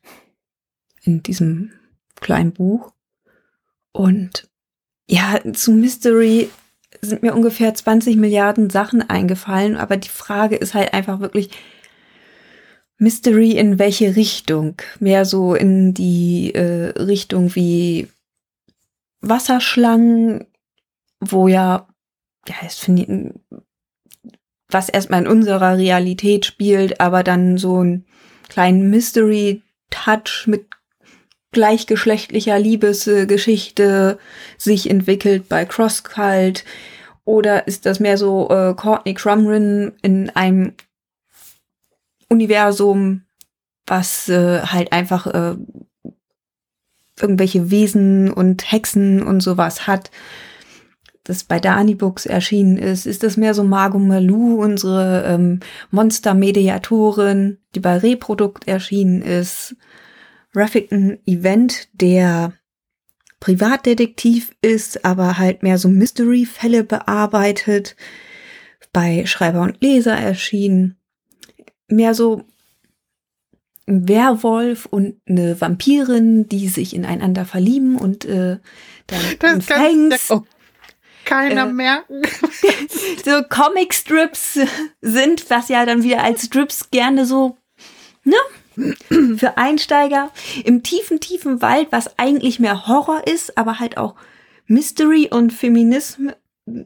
In 1.03 1.23
diesem 1.23 1.71
kleinen 2.19 2.51
Buch. 2.51 2.91
Und 3.93 4.49
ja, 5.07 5.39
zu 5.53 5.71
Mystery 5.71 6.49
sind 7.01 7.23
mir 7.23 7.35
ungefähr 7.35 7.73
20 7.73 8.15
Milliarden 8.17 8.69
Sachen 8.69 9.07
eingefallen, 9.07 9.77
aber 9.77 9.97
die 9.97 10.09
Frage 10.09 10.55
ist 10.55 10.73
halt 10.73 10.93
einfach 10.93 11.19
wirklich, 11.19 11.51
Mystery 12.99 13.51
in 13.51 13.77
welche 13.77 14.15
Richtung? 14.15 14.81
Mehr 14.99 15.25
so 15.25 15.53
in 15.53 15.93
die 15.93 16.53
äh, 16.55 16.89
Richtung 16.99 17.53
wie 17.55 18.07
Wasserschlangen, 19.21 20.47
wo 21.19 21.47
ja, 21.47 21.87
ja, 22.47 22.55
es 22.65 22.77
finde 22.77 23.33
was 24.69 24.89
erstmal 24.89 25.21
in 25.21 25.27
unserer 25.27 25.77
Realität 25.77 26.45
spielt, 26.45 26.99
aber 26.99 27.23
dann 27.23 27.57
so 27.57 27.77
einen 27.77 28.05
kleinen 28.49 28.89
Mystery-Touch 28.89 30.47
mit 30.47 30.67
gleichgeschlechtlicher 31.51 32.59
Liebesgeschichte 32.59 34.19
sich 34.57 34.89
entwickelt 34.89 35.49
bei 35.49 35.65
Crosscult? 35.65 36.65
Oder 37.25 37.67
ist 37.67 37.85
das 37.85 37.99
mehr 37.99 38.17
so 38.17 38.49
äh, 38.49 38.73
Courtney 38.73 39.13
Crumrin 39.13 39.93
in 40.01 40.29
einem 40.29 40.73
Universum, 42.29 43.23
was 43.85 44.29
äh, 44.29 44.61
halt 44.61 44.91
einfach 44.91 45.27
äh, 45.27 45.55
irgendwelche 47.19 47.71
Wesen 47.71 48.31
und 48.31 48.71
Hexen 48.71 49.23
und 49.23 49.41
sowas 49.41 49.87
hat, 49.87 50.11
das 51.27 51.43
bei 51.43 51.59
Dani 51.59 51.95
Books 51.95 52.25
erschienen 52.25 52.77
ist, 52.77 53.05
ist 53.05 53.23
das 53.23 53.35
mehr 53.35 53.53
so 53.53 53.63
Margot 53.63 54.01
Malou, 54.01 54.61
unsere 54.63 55.25
ähm, 55.25 55.59
Monster-Mediatorin, 55.91 57.57
die 57.75 57.81
bei 57.81 57.97
Reprodukt 57.97 58.67
erschienen 58.67 59.21
ist. 59.21 59.75
Raffican 60.57 61.19
Event, 61.25 61.87
der 61.93 62.53
Privatdetektiv 63.39 64.55
ist, 64.61 65.05
aber 65.05 65.37
halt 65.37 65.61
mehr 65.61 65.77
so 65.77 65.87
Mystery-Fälle 65.87 66.83
bearbeitet, 66.83 67.95
bei 68.91 69.27
Schreiber 69.27 69.61
und 69.61 69.79
Leser 69.81 70.17
erschienen. 70.17 70.97
Mehr 71.87 72.15
so 72.15 72.43
ein 73.87 74.09
Werwolf 74.09 74.87
und 74.87 75.21
eine 75.27 75.61
Vampirin, 75.61 76.49
die 76.49 76.67
sich 76.67 76.95
ineinander 76.95 77.45
verlieben 77.45 77.95
und 77.95 78.25
äh, 78.25 78.57
dann 79.05 79.21
das 79.39 79.65
Fangs. 79.65 80.31
Oh, 80.31 80.43
keiner 81.25 81.67
äh, 81.67 81.71
merken. 81.73 82.23
so 83.23 83.43
Comic-Strips 83.47 84.59
sind, 85.01 85.49
was 85.51 85.69
ja 85.69 85.85
dann 85.85 86.03
wieder 86.03 86.23
als 86.23 86.45
Strips 86.45 86.89
gerne 86.89 87.25
so, 87.27 87.57
ne? 88.23 88.35
Für 89.37 89.57
Einsteiger 89.57 90.31
im 90.63 90.83
tiefen, 90.83 91.19
tiefen 91.19 91.61
Wald, 91.61 91.87
was 91.91 92.17
eigentlich 92.19 92.59
mehr 92.59 92.87
Horror 92.87 93.25
ist, 93.27 93.57
aber 93.57 93.79
halt 93.79 93.97
auch 93.97 94.15
Mystery 94.67 95.29
und 95.31 95.51
Feminismus 95.51 96.33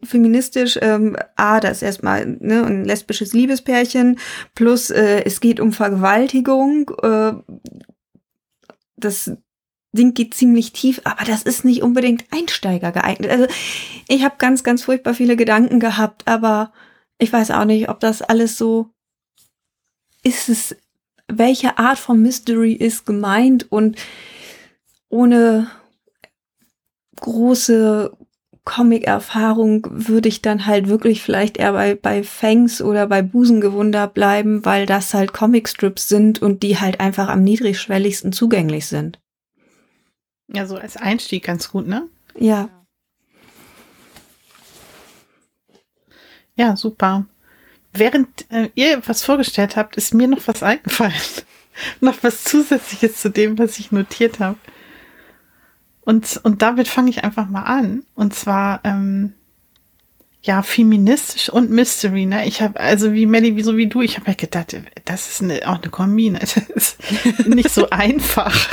feministisch, 0.04 0.78
ähm, 0.82 1.18
ah, 1.36 1.60
das 1.60 1.78
ist 1.78 1.82
erstmal 1.82 2.26
ne, 2.26 2.64
ein 2.64 2.86
lesbisches 2.86 3.34
Liebespärchen, 3.34 4.20
plus 4.54 4.90
äh, 4.90 5.24
es 5.26 5.42
geht 5.42 5.60
um 5.60 5.74
Vergewaltigung. 5.74 6.92
Äh, 7.02 7.34
das 8.96 9.32
Ding 9.94 10.14
geht 10.14 10.34
ziemlich 10.36 10.72
tief, 10.72 11.02
aber 11.04 11.26
das 11.26 11.44
ist 11.44 11.66
nicht 11.66 11.82
unbedingt 11.82 12.26
Einsteiger 12.32 12.92
geeignet. 12.92 13.32
Also 13.32 13.48
ich 14.08 14.24
habe 14.24 14.36
ganz, 14.38 14.64
ganz 14.64 14.84
furchtbar 14.84 15.14
viele 15.14 15.36
Gedanken 15.36 15.80
gehabt, 15.80 16.28
aber 16.28 16.72
ich 17.18 17.34
weiß 17.34 17.52
auch 17.52 17.66
nicht, 17.66 17.90
ob 17.90 18.00
das 18.00 18.22
alles 18.22 18.58
so 18.58 18.90
ist 20.24 20.50
es, 20.50 20.76
welche 21.38 21.78
Art 21.78 21.98
von 21.98 22.22
Mystery 22.22 22.74
ist 22.74 23.06
gemeint 23.06 23.72
und 23.72 23.98
ohne 25.10 25.70
große 27.18 28.12
Comic-Erfahrung 28.64 29.88
würde 29.90 30.30
ich 30.30 30.42
dann 30.42 30.66
halt 30.66 30.88
wirklich 30.88 31.22
vielleicht 31.24 31.58
eher 31.58 31.74
bei, 31.74 31.96
bei 31.96 32.24
Fangs 32.24 32.82
oder 32.82 33.08
bei 33.08 33.22
Busengewunder 33.22 34.08
bleiben, 34.08 34.66
weil 34.66 34.86
das 34.86 35.14
halt 35.14 35.34
Comic-Strips 35.34 36.08
sind 36.08 36.42
und 36.42 36.62
die 36.64 36.80
halt 36.80 37.00
einfach 37.00 37.28
am 37.28 37.44
niedrigschwelligsten 37.44 38.32
zugänglich 38.34 38.86
sind. 38.86 39.20
Ja, 40.48 40.66
so 40.68 40.76
als 40.76 40.98
Einstieg 40.98 41.44
ganz 41.44 41.72
gut, 41.72 41.88
ne? 41.88 42.08
Ja. 42.38 42.70
Ja, 46.56 46.76
super. 46.76 47.26
Während 47.94 48.50
äh, 48.52 48.70
ihr 48.76 49.02
was 49.06 49.24
vorgestellt 49.24 49.76
habt, 49.76 49.98
ist 49.98 50.14
mir 50.14 50.28
noch 50.28 50.48
was 50.48 50.64
eingefallen. 50.64 51.14
noch 52.00 52.18
was 52.22 52.44
Zusätzliches 52.44 53.18
zu 53.18 53.30
dem, 53.30 53.58
was 53.58 53.80
ich 53.80 53.92
notiert 53.92 54.40
habe. 54.40 54.58
Und, 56.02 56.40
und 56.44 56.62
damit 56.62 56.88
fange 56.88 57.10
ich 57.10 57.24
einfach 57.24 57.48
mal 57.48 57.64
an. 57.64 58.04
Und 58.16 58.34
zwar, 58.34 58.82
ähm, 58.84 59.34
ja, 60.44 60.64
feministisch 60.64 61.50
und 61.50 61.70
Mystery, 61.70 62.26
ne? 62.26 62.48
Ich 62.48 62.64
habe, 62.64 62.80
also 62.80 63.14
wie 63.14 63.28
Melly, 63.28 63.56
wie 63.56 63.62
so 63.62 63.78
wie 63.78 63.86
du, 63.86 64.02
ich 64.02 64.18
habe 64.18 64.32
ja 64.32 64.34
gedacht, 64.34 64.76
das 65.06 65.30
ist 65.30 65.44
eine, 65.44 65.68
auch 65.68 65.80
eine 65.82 65.92
Kombine. 65.92 66.40
Das 66.40 66.58
ist 66.58 67.48
nicht 67.48 67.70
so 67.70 67.92
einfach. 67.92 68.70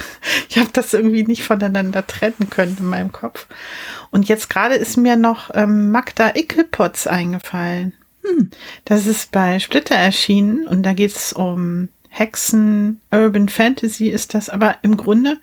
Ich 0.49 0.57
habe 0.57 0.71
das 0.73 0.95
irgendwie 0.95 1.25
nicht 1.25 1.43
voneinander 1.43 2.07
trennen 2.07 2.49
können 2.49 2.77
in 2.79 2.87
meinem 2.87 3.13
Kopf. 3.13 3.47
Und 4.11 4.29
jetzt 4.29 4.49
gerade 4.49 4.77
ist 4.77 4.97
mir 4.97 5.17
noch 5.17 5.51
ähm, 5.53 5.91
Magda 5.91 6.35
Ickelpotz 6.35 7.07
eingefallen. 7.07 7.93
Hm. 8.29 8.51
Das 8.85 9.07
ist 9.07 9.31
bei 9.33 9.59
Splitter 9.59 9.95
erschienen 9.95 10.67
und 10.67 10.83
da 10.83 10.93
geht 10.93 11.15
es 11.15 11.33
um 11.33 11.89
Hexen, 12.09 13.01
Urban 13.11 13.49
Fantasy 13.49 14.09
ist 14.09 14.35
das, 14.35 14.49
aber 14.49 14.77
im 14.83 14.97
Grunde 14.97 15.39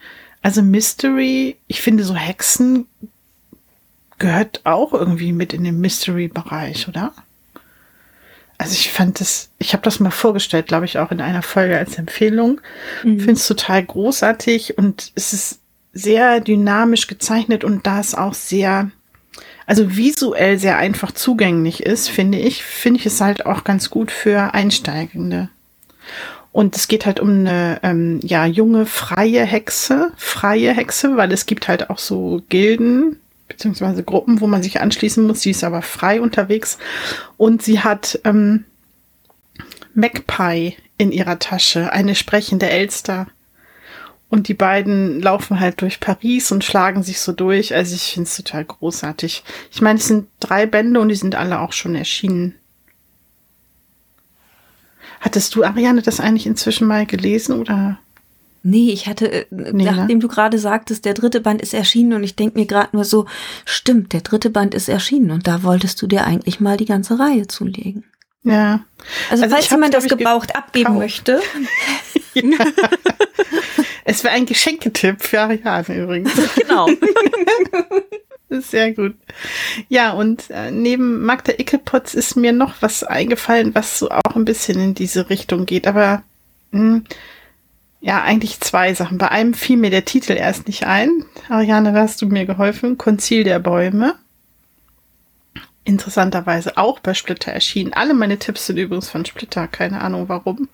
also 0.46 0.62
Mystery, 0.62 1.58
ich 1.66 1.82
finde 1.82 2.04
so 2.04 2.14
Hexen 2.14 2.86
gehört 4.20 4.62
auch 4.64 4.94
irgendwie 4.94 5.32
mit 5.32 5.54
in 5.54 5.64
den 5.64 5.80
Mystery-Bereich, 5.82 6.88
oder? 6.88 7.14
Also 8.60 8.74
ich 8.74 8.92
fand 8.92 9.20
das, 9.20 9.50
ich 9.58 9.74
habe 9.74 9.82
das 9.82 10.00
mal 10.00 10.12
vorgestellt, 10.12 10.68
glaube 10.68 10.86
ich, 10.86 11.00
auch 11.00 11.10
in 11.10 11.20
einer 11.20 11.42
Folge 11.42 11.80
als 11.80 11.98
Empfehlung. 11.98 12.62
Mhm. 13.04 13.22
Finde 13.22 13.34
es 13.34 13.48
total 13.48 13.84
großartig 13.84 14.78
und 14.78 15.12
es 15.16 15.34
ist 15.34 15.62
sehr 15.94 16.42
dynamisch 16.42 17.08
gezeichnet 17.08 17.64
und 17.64 17.88
da 17.88 18.00
es 18.00 18.14
auch 18.14 18.36
sehr, 18.36 18.92
also 19.66 19.96
visuell 19.96 20.60
sehr 20.60 20.78
einfach 20.78 21.12
zugänglich 21.12 21.84
ist, 21.84 22.10
finde 22.10 22.38
ich, 22.38 22.64
finde 22.64 23.00
ich 23.00 23.06
es 23.06 23.22
halt 23.22 23.46
auch 23.46 23.64
ganz 23.64 23.90
gut 23.90 24.12
für 24.12 24.54
Einsteigende. 24.54 25.50
Und 26.52 26.76
es 26.78 26.88
geht 26.88 27.06
halt 27.06 27.20
um 27.20 27.30
eine 27.30 27.80
ähm, 27.84 28.22
ja, 28.24 28.46
junge, 28.46 28.86
freie 28.86 29.44
Hexe, 29.44 30.14
freie 30.16 30.74
Hexe, 30.74 31.18
weil 31.18 31.32
es 31.34 31.46
gibt 31.46 31.68
halt 31.68 31.90
auch 31.90 31.98
so 31.98 32.42
Gilden, 32.48 33.20
beziehungsweise 33.50 34.04
Gruppen, 34.04 34.40
wo 34.40 34.48
man 34.48 34.64
sich 34.64 34.80
anschließen 34.80 35.26
muss. 35.26 35.42
Sie 35.42 35.52
ist 35.52 35.66
aber 35.66 35.82
frei 35.82 36.22
unterwegs. 36.22 36.78
Und 37.36 37.62
sie 37.62 37.82
hat 37.82 38.22
ähm, 38.24 38.64
Magpie 39.94 40.78
in 40.98 41.12
ihrer 41.12 41.40
Tasche, 41.40 41.92
eine 41.92 42.16
sprechende 42.16 42.70
Elster. 42.70 43.28
Und 44.36 44.50
die 44.50 44.54
beiden 44.54 45.22
laufen 45.22 45.62
halt 45.62 45.80
durch 45.80 46.02
Paris 46.02 46.52
und 46.52 46.66
schlagen 46.66 47.04
sich 47.04 47.22
so 47.22 47.32
durch. 47.32 47.74
Also 47.74 47.96
ich 47.96 48.12
finde 48.12 48.28
es 48.28 48.36
total 48.36 48.66
großartig. 48.66 49.46
Ich 49.72 49.82
meine, 49.82 49.98
es 49.98 50.08
sind 50.08 50.28
drei 50.42 50.66
Bände 50.66 51.00
und 51.00 51.08
die 51.08 51.16
sind 51.16 51.36
alle 51.36 51.62
auch 51.62 51.72
schon 51.72 51.96
erschienen. 51.96 52.54
Hattest 55.22 55.56
du, 55.56 55.64
Ariane, 55.64 56.02
das 56.02 56.20
eigentlich 56.20 56.48
inzwischen 56.48 56.86
mal 56.86 57.06
gelesen 57.06 57.58
oder? 57.58 57.98
Nee, 58.62 58.92
ich 58.92 59.08
hatte, 59.08 59.32
äh, 59.32 59.46
nee, 59.52 59.86
ne? 59.86 59.94
nachdem 59.94 60.18
ne? 60.18 60.24
du 60.24 60.28
gerade 60.28 60.60
sagtest, 60.60 61.06
der 61.06 61.14
dritte 61.14 61.40
Band 61.40 61.62
ist 61.62 61.74
erschienen 61.74 62.12
und 62.12 62.26
ich 62.26 62.36
denke 62.36 62.60
mir 62.60 62.66
gerade 62.66 62.90
nur 62.92 63.06
so, 63.06 63.28
stimmt, 63.64 64.12
der 64.12 64.20
dritte 64.20 64.50
Band 64.50 64.76
ist 64.76 64.90
erschienen 64.90 65.32
und 65.32 65.48
da 65.48 65.64
wolltest 65.64 66.02
du 66.02 66.08
dir 66.08 66.26
eigentlich 66.26 66.60
mal 66.60 66.76
die 66.76 66.84
ganze 66.84 67.18
Reihe 67.18 67.48
zulegen. 67.48 68.04
Ja. 68.44 68.84
Also, 69.32 69.44
also 69.44 69.56
falls 69.56 69.70
jemand 69.70 69.94
das 69.94 70.10
gebraucht 70.10 70.50
ge 70.50 70.58
abgeben 70.58 70.98
möchte. 70.98 71.40
es 74.06 74.24
wäre 74.24 74.36
ein 74.36 74.46
Geschenketipp 74.46 75.22
für 75.22 75.42
Ariane 75.42 76.04
übrigens. 76.04 76.32
Genau. 76.56 76.88
Sehr 78.62 78.94
gut. 78.94 79.16
Ja, 79.90 80.12
und 80.12 80.50
äh, 80.52 80.72
neben 80.72 81.26
Magda 81.26 81.54
Ickelpotz 81.58 82.14
ist 82.14 82.38
mir 82.38 82.54
noch 82.54 82.76
was 82.82 83.04
eingefallen, 83.04 83.74
was 83.74 84.00
so 84.00 84.10
auch 84.12 84.36
ein 84.36 84.46
bisschen 84.46 84.80
in 84.80 84.94
diese 84.94 85.30
Richtung 85.30 85.66
geht. 85.66 85.88
Aber 85.88 86.24
mh, 86.72 86.80
hm, 86.80 87.04
ja, 88.02 88.22
eigentlich 88.22 88.60
zwei 88.60 88.94
Sachen. 88.94 89.18
Bei 89.18 89.30
einem 89.32 89.56
fiel 89.56 89.78
mir 89.78 89.90
der 89.90 90.06
Titel 90.06 90.34
erst 90.34 90.68
nicht 90.68 90.86
ein. 90.86 91.26
Ariane, 91.50 91.92
da 91.92 92.02
hast 92.02 92.22
du 92.22 92.28
mir 92.28 92.46
geholfen. 92.46 93.00
Konzil 93.00 93.44
der 93.44 93.58
Bäume. 93.58 94.16
Interessanterweise 95.84 96.78
auch 96.78 97.00
bei 97.00 97.16
Splitter 97.16 97.52
erschienen. 97.52 97.94
Alle 97.94 98.14
meine 98.14 98.38
Tipps 98.38 98.68
sind 98.68 98.78
übrigens 98.78 99.10
von 99.10 99.26
Splitter, 99.26 99.68
keine 99.68 100.02
Ahnung 100.02 100.30
warum. 100.30 100.70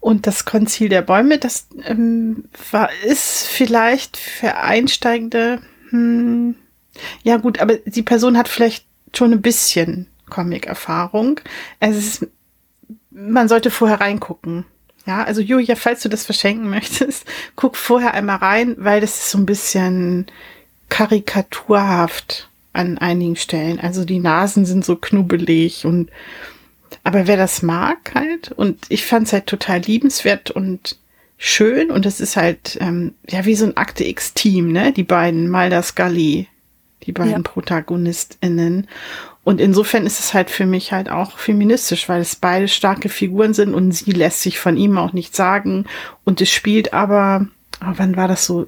Und 0.00 0.26
das 0.26 0.46
Konzil 0.46 0.88
der 0.88 1.02
Bäume, 1.02 1.38
das 1.38 1.68
ähm, 1.84 2.44
war, 2.70 2.90
ist 3.04 3.46
vielleicht 3.46 4.16
für 4.16 4.56
Einsteigende 4.56 5.60
hm, 5.90 6.54
ja 7.22 7.36
gut, 7.36 7.60
aber 7.60 7.76
die 7.76 8.02
Person 8.02 8.36
hat 8.36 8.48
vielleicht 8.48 8.84
schon 9.14 9.32
ein 9.32 9.42
bisschen 9.42 10.06
Comic-Erfahrung. 10.28 11.40
Es 11.80 11.96
ist, 11.96 12.26
man 13.10 13.48
sollte 13.48 13.70
vorher 13.70 14.00
reingucken. 14.00 14.64
Ja, 15.06 15.24
also 15.24 15.40
Julia, 15.40 15.76
falls 15.76 16.02
du 16.02 16.08
das 16.08 16.24
verschenken 16.24 16.68
möchtest, 16.68 17.24
guck 17.56 17.76
vorher 17.76 18.14
einmal 18.14 18.36
rein, 18.36 18.76
weil 18.78 19.00
das 19.00 19.18
ist 19.18 19.30
so 19.30 19.38
ein 19.38 19.46
bisschen 19.46 20.26
karikaturhaft 20.88 22.48
an 22.72 22.98
einigen 22.98 23.36
Stellen. 23.36 23.80
Also 23.80 24.04
die 24.04 24.18
Nasen 24.20 24.66
sind 24.66 24.84
so 24.84 24.96
knubbelig 24.96 25.86
und 25.86 26.10
aber 27.04 27.26
wer 27.26 27.36
das 27.36 27.62
mag 27.62 28.14
halt, 28.14 28.52
und 28.52 28.78
ich 28.88 29.04
fand 29.04 29.26
es 29.26 29.32
halt 29.32 29.46
total 29.46 29.80
liebenswert 29.80 30.50
und 30.50 30.96
schön, 31.38 31.90
und 31.90 32.06
es 32.06 32.20
ist 32.20 32.36
halt, 32.36 32.76
ähm, 32.80 33.14
ja, 33.28 33.44
wie 33.46 33.54
so 33.54 33.64
ein 33.64 33.76
Akte 33.76 34.04
X-Team, 34.04 34.72
ne? 34.72 34.92
Die 34.92 35.04
beiden, 35.04 35.48
Malda 35.48 35.82
Scully, 35.82 36.48
die 37.04 37.12
beiden 37.12 37.32
ja. 37.32 37.38
ProtagonistInnen. 37.40 38.88
Und 39.42 39.60
insofern 39.60 40.04
ist 40.04 40.20
es 40.20 40.34
halt 40.34 40.50
für 40.50 40.66
mich 40.66 40.92
halt 40.92 41.08
auch 41.08 41.38
feministisch, 41.38 42.08
weil 42.08 42.20
es 42.20 42.36
beide 42.36 42.68
starke 42.68 43.08
Figuren 43.08 43.54
sind 43.54 43.74
und 43.74 43.92
sie 43.92 44.12
lässt 44.12 44.42
sich 44.42 44.58
von 44.58 44.76
ihm 44.76 44.98
auch 44.98 45.12
nichts 45.12 45.36
sagen. 45.36 45.86
Und 46.24 46.40
es 46.40 46.50
spielt 46.50 46.92
aber, 46.92 47.46
oh, 47.80 47.92
wann 47.96 48.16
war 48.16 48.28
das 48.28 48.44
so? 48.44 48.66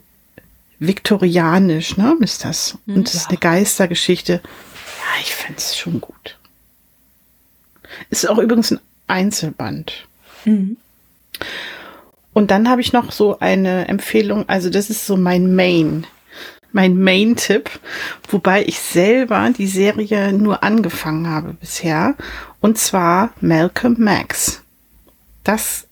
Viktorianisch, 0.79 1.97
ne? 1.97 2.17
Ist 2.21 2.45
das. 2.45 2.79
Und 2.89 3.07
es 3.07 3.15
ja. 3.15 3.21
ist 3.21 3.29
eine 3.29 3.39
Geistergeschichte. 3.39 4.41
Ja, 4.43 5.21
ich 5.21 5.33
finde 5.33 5.59
es 5.59 5.77
schon 5.77 6.01
gut. 6.01 6.39
Ist 8.11 8.29
auch 8.29 8.39
übrigens 8.39 8.71
ein 8.73 8.81
Einzelband. 9.07 10.07
Mhm. 10.45 10.77
Und 12.33 12.51
dann 12.51 12.69
habe 12.69 12.81
ich 12.81 12.93
noch 12.93 13.13
so 13.13 13.39
eine 13.41 13.89
Empfehlung, 13.89 14.49
also 14.49 14.71
das 14.71 14.91
ist 14.91 15.07
so 15.07 15.17
mein 15.17 15.55
Main, 15.55 16.07
mein 16.73 16.99
Main-Tipp, 16.99 17.71
wobei 18.31 18.65
ich 18.65 18.79
selber 18.79 19.51
die 19.57 19.67
Serie 19.67 20.33
nur 20.33 20.63
angefangen 20.63 21.29
habe 21.29 21.55
bisher, 21.55 22.15
und 22.61 22.79
zwar 22.79 23.33
Malcolm 23.41 23.97
Max. 23.99 24.63
Das 25.45 25.87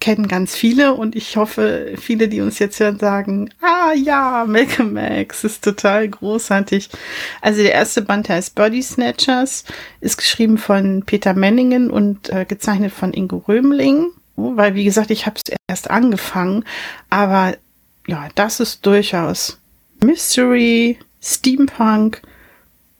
kennen 0.00 0.28
ganz 0.28 0.54
viele 0.54 0.94
und 0.94 1.16
ich 1.16 1.36
hoffe, 1.36 1.94
viele, 2.00 2.28
die 2.28 2.40
uns 2.40 2.58
jetzt 2.58 2.78
hören, 2.80 2.98
sagen, 2.98 3.50
ah 3.60 3.92
ja, 3.92 4.44
Malcolm 4.46 4.92
Max 4.92 5.44
ist 5.44 5.64
total 5.64 6.08
großartig. 6.08 6.88
Also 7.40 7.62
der 7.62 7.72
erste 7.72 8.02
Band 8.02 8.28
heißt 8.28 8.54
Body 8.54 8.82
Snatchers, 8.82 9.64
ist 10.00 10.16
geschrieben 10.16 10.58
von 10.58 11.02
Peter 11.04 11.34
Menningen 11.34 11.90
und 11.90 12.30
äh, 12.30 12.44
gezeichnet 12.44 12.92
von 12.92 13.12
Ingo 13.12 13.38
Römling, 13.48 14.10
oh, 14.36 14.52
weil 14.56 14.74
wie 14.74 14.84
gesagt, 14.84 15.10
ich 15.10 15.26
habe 15.26 15.36
es 15.36 15.54
erst 15.68 15.90
angefangen, 15.90 16.64
aber 17.10 17.56
ja, 18.06 18.28
das 18.34 18.60
ist 18.60 18.86
durchaus 18.86 19.58
Mystery, 20.00 20.98
Steampunk, 21.20 22.22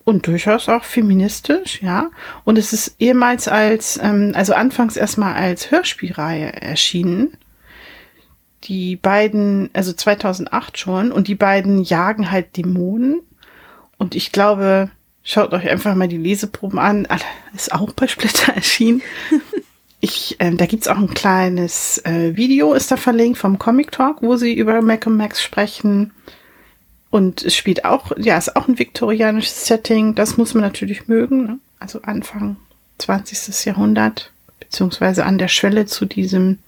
und 0.09 0.27
durchaus 0.27 0.71
auch 0.71 0.85
feministisch, 0.85 1.83
ja. 1.83 2.11
Und 2.45 2.57
es 2.57 2.73
ist 2.73 2.97
ehemals 2.99 3.47
als, 3.47 4.01
ähm, 4.03 4.33
also 4.35 4.55
anfangs 4.55 4.97
erstmal 4.97 5.35
als 5.35 5.71
Hörspielreihe 5.71 6.51
erschienen. 6.63 7.37
Die 8.65 8.97
beiden, 8.97 9.69
also 9.75 9.93
2008 9.93 10.79
schon, 10.79 11.13
und 11.13 11.29
die 11.29 11.35
beiden 11.35 11.83
jagen 11.83 12.31
halt 12.31 12.57
Dämonen. 12.57 13.21
Und 13.99 14.15
ich 14.15 14.33
glaube, 14.33 14.91
schaut 15.23 15.53
euch 15.53 15.69
einfach 15.69 15.95
mal 15.95 16.09
die 16.09 16.17
Leseproben 16.17 16.79
an. 16.79 17.07
Ist 17.55 17.73
auch 17.73 17.93
bei 17.93 18.07
Splitter 18.07 18.53
erschienen. 18.57 19.03
Ich, 20.01 20.37
äh, 20.39 20.55
da 20.55 20.65
gibt's 20.65 20.89
auch 20.89 20.97
ein 20.97 21.13
kleines 21.13 21.99
äh, 22.07 22.35
Video, 22.35 22.73
ist 22.73 22.91
da 22.91 22.97
verlinkt 22.97 23.37
vom 23.37 23.59
Comic 23.59 23.93
Talk, 23.93 24.23
wo 24.23 24.37
sie 24.37 24.55
über 24.55 24.81
Mac 24.81 25.07
und 25.07 25.19
Max 25.19 25.43
sprechen. 25.43 26.13
Und 27.11 27.43
es 27.43 27.57
spielt 27.57 27.85
auch, 27.85 28.13
ja, 28.19 28.37
ist 28.37 28.55
auch 28.57 28.69
ein 28.69 28.79
viktorianisches 28.79 29.67
Setting. 29.67 30.15
Das 30.15 30.37
muss 30.37 30.55
man 30.55 30.63
natürlich 30.63 31.09
mögen. 31.09 31.45
Ne? 31.45 31.59
Also 31.79 32.03
Anfang 32.03 32.57
20. 32.99 33.65
Jahrhundert, 33.65 34.33
beziehungsweise 34.61 35.25
an 35.25 35.39
der 35.39 35.49
Schwelle 35.49 35.87
zu 35.87 36.05
diesem 36.05 36.59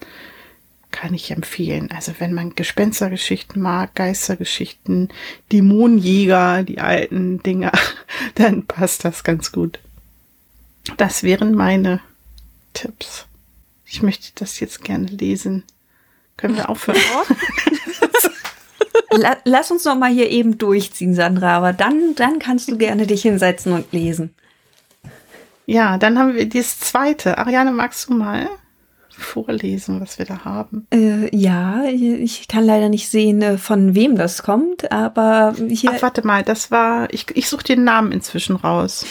kann 0.91 1.15
ich 1.15 1.31
empfehlen. 1.31 1.91
Also 1.95 2.13
wenn 2.19 2.33
man 2.33 2.55
Gespenstergeschichten 2.55 3.63
mag, 3.63 3.95
Geistergeschichten, 3.95 5.11
Dämonenjäger, 5.53 6.63
die 6.65 6.81
alten 6.81 7.43
Dinger, 7.43 7.73
dann 8.35 8.67
passt 8.67 9.05
das 9.05 9.23
ganz 9.23 9.53
gut. 9.53 9.79
Das 10.97 11.23
wären 11.23 11.55
meine 11.55 12.01
Tipps. 12.73 13.27
Ich 13.85 14.03
möchte 14.03 14.33
das 14.35 14.59
jetzt 14.61 14.83
gerne 14.83 15.07
lesen. 15.07 15.65
Können 16.37 16.57
wir 16.57 16.69
aufhören? 16.69 16.99
La 19.13 19.37
lass 19.45 19.71
uns 19.71 19.85
noch 19.85 19.97
mal 19.97 20.11
hier 20.11 20.31
eben 20.31 20.59
durchziehen, 20.59 21.15
Sandra, 21.15 21.57
aber 21.57 21.73
dann, 21.73 22.15
dann 22.15 22.39
kannst 22.39 22.71
du 22.71 22.77
gerne 22.77 23.07
dich 23.07 23.23
hinsetzen 23.23 23.73
und 23.73 23.93
lesen. 23.93 24.35
Ja, 25.67 25.99
dann 25.99 26.19
haben 26.19 26.35
wir 26.35 26.49
das 26.49 26.79
zweite. 26.81 27.39
Ariane, 27.39 27.73
magst 27.73 28.09
du 28.09 28.15
mal 28.15 28.49
vorlesen, 29.11 30.01
was 30.01 30.19
wir 30.19 30.27
da 30.27 30.45
haben? 30.45 30.87
Äh, 30.93 31.35
ja, 31.37 31.85
ich 31.85 32.49
kann 32.49 32.65
leider 32.65 32.89
nicht 32.89 33.09
sehen, 33.09 33.43
äh, 33.43 33.59
von 33.59 33.95
wem 33.95 34.17
das 34.17 34.43
kommt, 34.43 34.91
aber 34.91 35.55
hier. 35.69 35.93
Ach, 35.95 36.03
warte 36.03 36.27
mal, 36.27 36.43
das 36.43 36.71
war, 36.71 37.13
ich, 37.13 37.27
ich 37.35 37.49
suche 37.49 37.65
den 37.65 37.85
Namen 37.85 38.13
inzwischen 38.13 38.57
raus. 38.57 39.07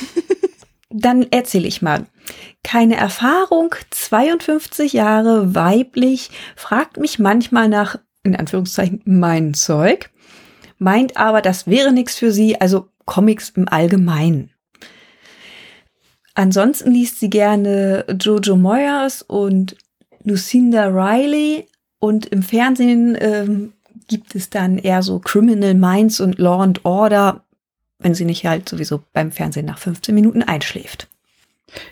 dann 0.89 1.27
erzähle 1.31 1.67
ich 1.67 1.81
mal. 1.81 2.05
Keine 2.63 2.97
Erfahrung, 2.97 3.73
52 3.91 4.93
Jahre, 4.93 5.55
weiblich, 5.55 6.31
fragt 6.55 6.97
mich 6.97 7.19
manchmal 7.19 7.69
nach 7.69 7.97
in 8.23 8.35
Anführungszeichen 8.35 9.01
mein 9.05 9.53
Zeug, 9.53 10.09
meint 10.77 11.17
aber, 11.17 11.41
das 11.41 11.67
wäre 11.67 11.91
nichts 11.91 12.15
für 12.15 12.31
sie, 12.31 12.59
also 12.59 12.89
Comics 13.05 13.49
im 13.49 13.67
Allgemeinen. 13.67 14.51
Ansonsten 16.35 16.91
liest 16.91 17.19
sie 17.19 17.29
gerne 17.29 18.05
Jojo 18.19 18.55
Moyers 18.55 19.21
und 19.21 19.75
Lucinda 20.23 20.87
Riley 20.87 21.67
und 21.99 22.27
im 22.27 22.43
Fernsehen 22.43 23.17
ähm, 23.19 23.73
gibt 24.07 24.35
es 24.35 24.49
dann 24.49 24.77
eher 24.77 25.03
so 25.03 25.19
Criminal 25.19 25.73
Minds 25.73 26.19
und 26.19 26.37
Law 26.39 26.61
and 26.61 26.85
Order, 26.85 27.43
wenn 27.99 28.15
sie 28.15 28.25
nicht 28.25 28.45
halt 28.45 28.69
sowieso 28.69 29.03
beim 29.13 29.31
Fernsehen 29.31 29.65
nach 29.65 29.77
15 29.77 30.15
Minuten 30.15 30.41
einschläft. 30.41 31.07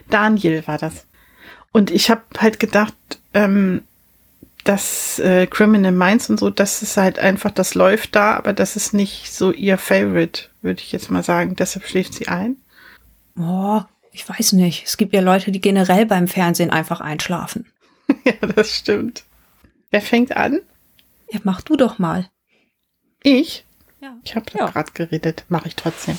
Daniel 0.10 0.66
war 0.68 0.78
das. 0.78 1.08
Und 1.72 1.92
ich 1.92 2.10
habe 2.10 2.24
halt 2.40 2.60
gedacht, 2.60 2.96
ähm, 3.34 3.84
das 4.68 5.20
äh, 5.20 5.48
Criminal 5.48 5.92
Minds 5.92 6.30
und 6.30 6.40
so, 6.40 6.50
das 6.50 6.82
ist 6.82 6.98
halt 6.98 7.20
einfach, 7.20 7.52
das 7.52 7.74
läuft 7.74 8.16
da, 8.16 8.36
aber 8.36 8.54
das 8.54 8.76
ist 8.76 8.94
nicht 8.94 9.34
so 9.34 9.52
ihr 9.52 9.78
Favorite, 9.78 10.50
würde 10.62 10.82
ich 10.82 10.92
jetzt 10.92 11.10
mal 11.10 11.24
sagen. 11.24 11.56
Deshalb 11.56 11.88
schläft 11.88 12.14
sie 12.14 12.28
ein. 12.28 12.58
Oh, 13.40 13.82
ich 14.12 14.28
weiß 14.28 14.54
nicht. 14.54 14.86
Es 14.86 14.98
gibt 14.98 15.14
ja 15.14 15.22
Leute, 15.22 15.52
die 15.52 15.62
generell 15.62 16.06
beim 16.06 16.28
Fernsehen 16.28 16.70
einfach 16.70 17.02
einschlafen. 17.02 17.72
ja, 18.26 18.34
das 18.34 18.76
stimmt. 18.76 19.24
Wer 19.90 20.02
fängt 20.02 20.36
an? 20.36 20.60
Ja, 21.32 21.40
mach 21.44 21.62
du 21.62 21.78
doch 21.78 21.98
mal. 21.98 22.30
Ich? 23.24 23.66
Ja. 24.02 24.18
Ich 24.24 24.36
habe 24.36 24.46
ja. 24.58 24.70
gerade 24.70 24.92
geredet, 24.92 25.46
mache 25.50 25.70
ich 25.70 25.76
trotzdem. 25.76 26.18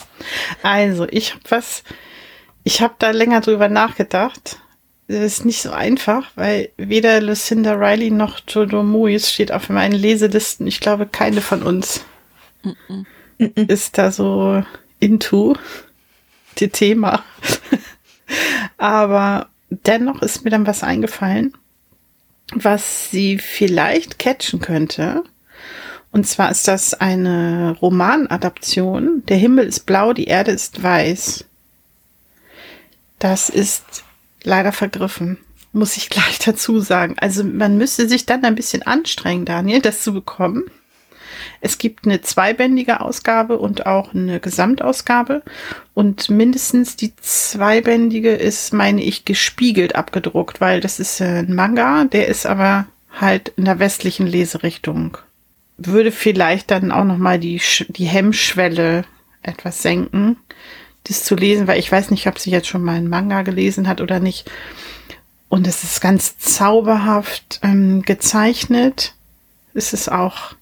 Also, 0.63 1.07
ich 1.09 1.35
habe 1.35 1.43
was, 1.49 1.85
ich 2.65 2.81
habe 2.81 2.95
da 2.99 3.11
länger 3.11 3.41
drüber 3.41 3.69
nachgedacht 3.69 4.59
ist 5.09 5.47
nicht 5.47 5.63
so 5.63 5.71
einfach, 5.71 6.31
weil 6.35 6.71
weder 6.77 7.21
Lucinda 7.23 7.73
Riley 7.73 8.11
noch 8.11 8.41
Jojo 8.47 8.83
Moyes 8.83 9.33
steht 9.33 9.53
auf 9.53 9.71
meinen 9.71 9.95
Leselisten. 9.95 10.67
Ich 10.67 10.81
glaube, 10.81 11.07
keine 11.07 11.41
von 11.41 11.63
uns 11.63 12.05
mm 12.63 13.05
-mm. 13.39 13.71
ist 13.71 13.97
da 13.97 14.13
so 14.13 14.63
into 15.01 15.57
die 16.59 16.69
Thema. 16.69 17.25
Aber 18.77 19.49
dennoch 19.71 20.21
ist 20.21 20.45
mir 20.45 20.51
dann 20.51 20.67
was 20.67 20.83
eingefallen, 20.83 21.55
was 22.55 23.11
sie 23.11 23.39
vielleicht 23.39 24.19
catchen 24.19 24.61
könnte. 24.61 25.25
Und 26.11 26.27
zwar 26.27 26.51
ist 26.51 26.69
das 26.69 26.95
eine 26.95 27.77
Romanadaption. 27.81 29.25
Der 29.27 29.39
Himmel 29.39 29.67
ist 29.67 29.87
blau, 29.87 30.13
die 30.13 30.27
Erde 30.27 30.51
ist 30.51 30.83
weiß. 30.83 31.45
Das 33.19 33.49
ist 33.49 34.05
leider 34.49 34.73
vergriffen. 34.73 35.39
Muss 35.73 35.97
ich 35.97 36.11
gleich 36.11 36.39
dazu 36.41 36.81
sagen. 36.81 37.15
Also 37.19 37.45
man 37.45 37.79
müsste 37.79 38.09
sich 38.09 38.27
dann 38.27 38.45
ein 38.45 38.57
bisschen 38.57 38.83
anstrengen, 38.83 39.45
Daniel, 39.45 39.81
das 39.81 40.03
zu 40.03 40.13
bekommen. 40.13 40.65
Es 41.61 41.79
gibt 41.79 42.07
eine 42.07 42.21
zweibändige 42.21 43.01
Ausgabe 43.01 43.59
und 43.59 43.87
auch 43.87 44.15
eine 44.15 44.41
Gesamtausgabe. 44.41 45.43
Und 45.95 46.31
mindestens 46.31 46.97
die 46.97 47.15
zweibändige 47.17 48.33
ist, 48.33 48.73
meine 48.73 49.03
ich, 49.03 49.25
gespiegelt 49.25 49.95
abgedruckt, 49.95 50.61
weil 50.61 50.81
das 50.81 51.01
ist 51.01 51.21
ein 51.21 51.55
Manga, 51.55 52.05
der 52.05 52.29
ist 52.29 52.47
aber 52.47 52.87
halt 53.13 53.53
in 53.57 53.65
der 53.65 53.79
westlichen 53.79 54.27
Leserichtung. 54.27 55.19
Würde 55.77 56.13
vielleicht 56.13 56.71
dann 56.71 56.91
auch 56.93 57.05
nochmal 57.05 57.39
die, 57.39 57.61
die 57.89 58.07
Hemmschwelle 58.07 59.05
etwas 59.43 59.83
senken 59.83 60.37
das 61.05 61.25
zu 61.25 61.35
lesen, 61.35 61.67
weil 61.67 61.79
ich 61.79 61.91
weiß 61.91 62.11
nicht, 62.11 62.27
ob 62.27 62.39
sie 62.39 62.51
jetzt 62.51 62.69
schon 62.69 62.83
mal 62.83 62.97
einen 62.97 63.09
Manga 63.09 63.43
gelesen 63.43 63.89
hat 63.89 64.01
oder 64.01 64.21
nicht. 64.21 64.51
Und 65.49 65.67
es 65.67 65.83
ist 65.83 66.01
ganz 66.01 66.39
zauberhaft 66.39 67.61
ähm, 67.63 68.03
gezeichnet. 68.03 69.15
Es 69.75 69.93
ist 69.93 70.11
auch, 70.11 70.55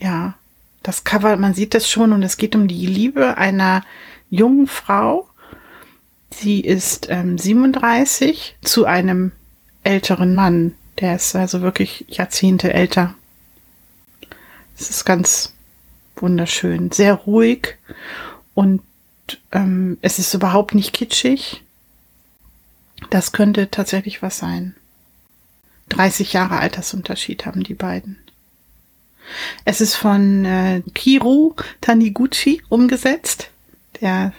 ja, 0.00 0.34
das 0.82 1.04
Cover, 1.04 1.36
man 1.36 1.54
sieht 1.54 1.74
das 1.74 1.88
schon 1.88 2.12
und 2.12 2.22
es 2.22 2.36
geht 2.36 2.56
um 2.56 2.68
die 2.68 2.86
Liebe 2.86 3.38
einer 3.38 3.84
jungen 4.30 4.66
Frau. 4.66 5.28
Sie 6.30 6.60
ist 6.60 7.08
ähm, 7.10 7.38
37 7.38 8.56
zu 8.62 8.84
einem 8.84 9.32
älteren 9.84 10.34
Mann. 10.34 10.74
Der 10.98 11.16
ist 11.16 11.36
also 11.36 11.62
wirklich 11.62 12.04
Jahrzehnte 12.08 12.72
älter. 12.72 13.14
Es 14.76 14.90
ist 14.90 15.04
ganz 15.04 15.54
wunderschön, 16.16 16.90
sehr 16.90 17.14
ruhig 17.14 17.76
und 18.54 18.82
ähm, 19.52 19.98
es 20.02 20.18
ist 20.18 20.34
überhaupt 20.34 20.74
nicht 20.74 20.92
kitschig. 20.92 21.62
Das 23.10 23.32
könnte 23.32 23.70
tatsächlich 23.70 24.22
was 24.22 24.38
sein. 24.38 24.74
30 25.90 26.32
Jahre 26.32 26.58
Altersunterschied 26.58 27.46
haben 27.46 27.62
die 27.62 27.74
beiden. 27.74 28.18
Es 29.64 29.80
ist 29.80 29.94
von 29.94 30.44
äh, 30.44 30.82
Kiro 30.94 31.54
Taniguchi 31.80 32.62
umgesetzt. 32.68 33.50
Der, 34.00 34.32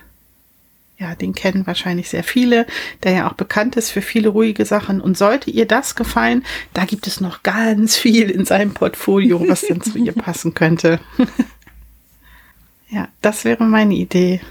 ja, 0.97 1.15
den 1.15 1.33
kennen 1.33 1.65
wahrscheinlich 1.65 2.09
sehr 2.09 2.23
viele, 2.23 2.65
der 3.03 3.11
ja 3.13 3.29
auch 3.29 3.33
bekannt 3.33 3.75
ist 3.77 3.89
für 3.89 4.01
viele 4.01 4.29
ruhige 4.29 4.65
Sachen. 4.65 5.01
Und 5.01 5.17
sollte 5.17 5.49
ihr 5.49 5.65
das 5.65 5.95
gefallen, 5.95 6.45
da 6.73 6.85
gibt 6.85 7.07
es 7.07 7.21
noch 7.21 7.43
ganz 7.43 7.97
viel 7.97 8.29
in 8.29 8.45
seinem 8.45 8.73
Portfolio, 8.73 9.47
was 9.47 9.61
denn 9.61 9.81
zu 9.81 9.97
ihr 9.97 10.13
passen 10.13 10.53
könnte. 10.53 10.99
ja, 12.89 13.07
das 13.21 13.45
wäre 13.45 13.63
meine 13.63 13.95
Idee. 13.95 14.41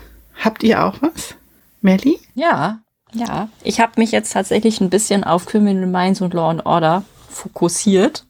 Habt 0.42 0.62
ihr 0.62 0.84
auch 0.84 1.00
was? 1.00 1.34
Melly? 1.80 2.18
Ja, 2.34 2.80
ja. 3.12 3.48
Ich 3.62 3.80
habe 3.80 3.92
mich 3.96 4.12
jetzt 4.12 4.32
tatsächlich 4.32 4.80
ein 4.80 4.90
bisschen 4.90 5.24
auf 5.24 5.46
Criminal 5.46 5.86
Minds 5.86 6.20
und 6.20 6.34
Law 6.34 6.50
and 6.50 6.66
Order 6.66 7.04
fokussiert 7.28 8.24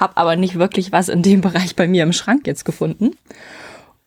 habe 0.00 0.16
aber 0.16 0.34
nicht 0.34 0.58
wirklich 0.58 0.90
was 0.90 1.08
in 1.08 1.22
dem 1.22 1.42
Bereich 1.42 1.76
bei 1.76 1.86
mir 1.86 2.02
im 2.02 2.12
Schrank 2.12 2.46
jetzt 2.46 2.64
gefunden. 2.64 3.12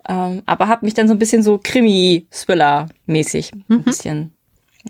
Ähm, 0.10 0.42
aber 0.46 0.68
habe 0.68 0.86
mich 0.86 0.96
dann 0.96 1.08
so 1.08 1.14
ein 1.14 1.20
bisschen 1.20 1.44
so 1.44 1.60
Krimi-Thriller-mäßig 1.64 3.54
mhm. 3.54 3.64
ein 3.70 3.84
bisschen 3.84 4.34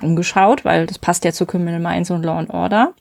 umgeschaut, 0.02 0.65
weil 0.65 0.88
das 0.88 0.97
passt 0.97 1.23
ja 1.23 1.34
zu 1.34 1.45
Criminal 1.45 1.80
Minds 1.80 2.10
und 2.10 2.23
Law 2.23 2.39
and 2.39 2.49
Order. 2.49 2.93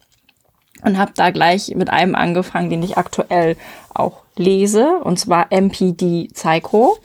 Und 0.84 0.98
habe 0.98 1.12
da 1.14 1.30
gleich 1.30 1.72
mit 1.76 1.90
einem 1.90 2.16
angefangen, 2.16 2.68
den 2.68 2.82
ich 2.82 2.98
aktuell 2.98 3.56
auch 3.94 4.24
lese, 4.36 4.98
und 5.04 5.18
zwar 5.18 5.46
MPD 5.50 6.28
Psycho. 6.34 6.98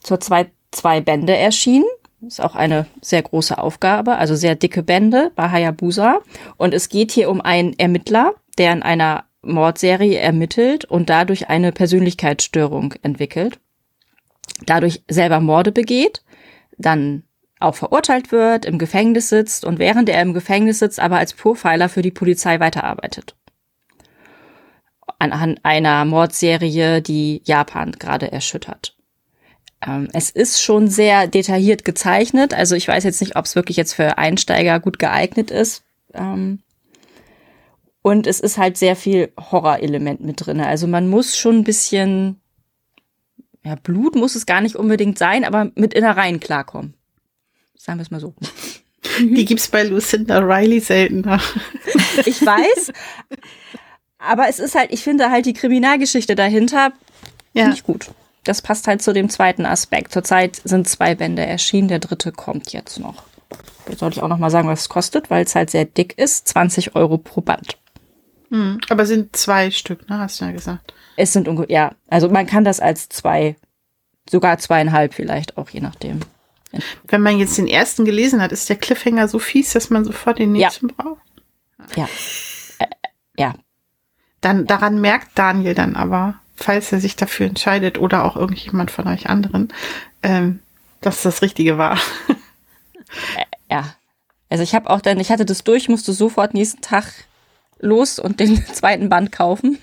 Zur 0.00 0.20
zwei, 0.20 0.50
zwei 0.72 1.00
Bände 1.00 1.36
erschienen. 1.36 1.86
Ist 2.26 2.40
auch 2.40 2.54
eine 2.54 2.86
sehr 3.00 3.22
große 3.22 3.58
Aufgabe, 3.58 4.16
also 4.16 4.34
sehr 4.34 4.54
dicke 4.54 4.82
Bände 4.82 5.32
bei 5.34 5.50
Hayabusa. 5.50 6.20
Und 6.56 6.74
es 6.74 6.88
geht 6.88 7.12
hier 7.12 7.30
um 7.30 7.40
einen 7.40 7.78
Ermittler, 7.78 8.34
der 8.58 8.72
in 8.72 8.82
einer 8.82 9.24
Mordserie 9.42 10.18
ermittelt 10.18 10.84
und 10.84 11.10
dadurch 11.10 11.48
eine 11.48 11.72
Persönlichkeitsstörung 11.72 12.94
entwickelt, 13.02 13.58
dadurch 14.66 15.02
selber 15.08 15.40
Morde 15.40 15.72
begeht, 15.72 16.22
dann 16.78 17.24
auch 17.58 17.74
verurteilt 17.74 18.32
wird, 18.32 18.64
im 18.64 18.78
Gefängnis 18.78 19.28
sitzt 19.28 19.64
und 19.64 19.78
während 19.78 20.08
er 20.08 20.22
im 20.22 20.32
Gefängnis 20.32 20.78
sitzt, 20.78 21.00
aber 21.00 21.18
als 21.18 21.34
Profiler 21.34 21.88
für 21.88 22.02
die 22.02 22.10
Polizei 22.10 22.60
weiterarbeitet. 22.60 23.36
Anhand 25.18 25.64
einer 25.64 26.04
Mordserie, 26.04 27.00
die 27.02 27.42
Japan 27.44 27.92
gerade 27.92 28.32
erschüttert. 28.32 28.96
Ähm, 29.84 30.08
es 30.12 30.30
ist 30.30 30.62
schon 30.62 30.88
sehr 30.88 31.26
detailliert 31.26 31.84
gezeichnet, 31.84 32.54
also 32.54 32.76
ich 32.76 32.86
weiß 32.86 33.04
jetzt 33.04 33.20
nicht, 33.20 33.36
ob 33.36 33.46
es 33.46 33.56
wirklich 33.56 33.76
jetzt 33.76 33.94
für 33.94 34.18
Einsteiger 34.18 34.78
gut 34.80 34.98
geeignet 34.98 35.50
ist. 35.50 35.82
Ähm, 36.14 36.60
und 38.02 38.26
es 38.26 38.40
ist 38.40 38.58
halt 38.58 38.76
sehr 38.76 38.96
viel 38.96 39.32
Horrorelement 39.38 40.20
mit 40.20 40.44
drin. 40.44 40.60
Also 40.60 40.86
man 40.86 41.08
muss 41.08 41.36
schon 41.36 41.58
ein 41.58 41.64
bisschen, 41.64 42.40
ja, 43.64 43.76
Blut 43.76 44.16
muss 44.16 44.34
es 44.34 44.46
gar 44.46 44.60
nicht 44.60 44.76
unbedingt 44.76 45.18
sein, 45.18 45.44
aber 45.44 45.70
mit 45.76 45.94
Innereien 45.94 46.40
klarkommen. 46.40 46.94
Sagen 47.76 47.98
wir 47.98 48.02
es 48.02 48.10
mal 48.10 48.20
so. 48.20 48.34
Die 49.20 49.44
gibt's 49.44 49.68
bei 49.68 49.82
Lucinda 49.82 50.38
Riley 50.38 50.80
seltener. 50.80 51.40
Ich 52.26 52.44
weiß. 52.44 52.92
Aber 54.18 54.46
es 54.48 54.58
ist 54.58 54.74
halt, 54.74 54.92
ich 54.92 55.02
finde 55.02 55.30
halt 55.30 55.46
die 55.46 55.54
Kriminalgeschichte 55.54 56.34
dahinter 56.34 56.92
ja. 57.54 57.68
nicht 57.68 57.84
gut. 57.84 58.10
Das 58.44 58.62
passt 58.62 58.88
halt 58.88 59.02
zu 59.02 59.12
dem 59.12 59.28
zweiten 59.28 59.66
Aspekt. 59.66 60.12
Zurzeit 60.12 60.60
sind 60.64 60.88
zwei 60.88 61.14
Bände 61.14 61.46
erschienen, 61.46 61.88
der 61.88 62.00
dritte 62.00 62.32
kommt 62.32 62.72
jetzt 62.72 62.98
noch. 62.98 63.24
Jetzt 63.88 64.00
sollte 64.00 64.16
ich 64.16 64.22
auch 64.22 64.28
noch 64.28 64.38
mal 64.38 64.50
sagen, 64.50 64.68
was 64.68 64.82
es 64.82 64.88
kostet, 64.88 65.30
weil 65.30 65.44
es 65.44 65.54
halt 65.54 65.70
sehr 65.70 65.84
dick 65.84 66.18
ist. 66.18 66.48
20 66.48 66.96
Euro 66.96 67.18
pro 67.18 67.40
Band. 67.40 67.78
Hm, 68.50 68.80
aber 68.88 69.06
sind 69.06 69.34
zwei 69.36 69.70
Stück, 69.70 70.08
ne? 70.08 70.18
Hast 70.18 70.40
du 70.40 70.44
ja 70.44 70.52
gesagt. 70.52 70.92
Es 71.16 71.32
sind 71.32 71.48
ungefähr, 71.48 71.74
ja. 71.74 71.92
Also 72.08 72.28
man 72.28 72.46
kann 72.46 72.64
das 72.64 72.80
als 72.80 73.08
zwei, 73.08 73.56
sogar 74.28 74.58
zweieinhalb 74.58 75.14
vielleicht 75.14 75.56
auch, 75.56 75.70
je 75.70 75.80
nachdem. 75.80 76.20
Wenn 77.08 77.22
man 77.22 77.38
jetzt 77.38 77.58
den 77.58 77.66
ersten 77.66 78.04
gelesen 78.04 78.40
hat, 78.40 78.52
ist 78.52 78.68
der 78.68 78.76
Cliffhanger 78.76 79.28
so 79.28 79.38
fies, 79.38 79.72
dass 79.72 79.90
man 79.90 80.04
sofort 80.04 80.38
den 80.38 80.52
nächsten 80.52 80.88
ja. 80.88 80.94
braucht. 80.96 81.22
Ja. 81.96 82.08
Äh, 82.78 82.86
ja. 83.36 83.54
Dann, 84.40 84.66
daran 84.66 85.00
merkt 85.00 85.30
Daniel 85.34 85.74
dann 85.74 85.96
aber, 85.96 86.40
falls 86.54 86.92
er 86.92 87.00
sich 87.00 87.16
dafür 87.16 87.46
entscheidet 87.46 87.98
oder 87.98 88.24
auch 88.24 88.36
irgendjemand 88.36 88.90
von 88.90 89.08
euch 89.08 89.28
anderen, 89.28 89.72
ähm, 90.22 90.60
dass 91.00 91.22
das 91.22 91.42
Richtige 91.42 91.78
war. 91.78 91.98
Äh, 93.36 93.44
ja. 93.70 93.94
Also 94.48 94.62
ich 94.62 94.74
habe 94.74 94.90
auch 94.90 95.00
dann, 95.00 95.18
ich 95.18 95.30
hatte 95.30 95.46
das 95.46 95.64
durch, 95.64 95.88
musste 95.88 96.12
sofort 96.12 96.54
nächsten 96.54 96.82
Tag 96.82 97.06
los 97.78 98.18
und 98.18 98.40
den 98.40 98.64
zweiten 98.72 99.08
Band 99.08 99.32
kaufen. 99.32 99.78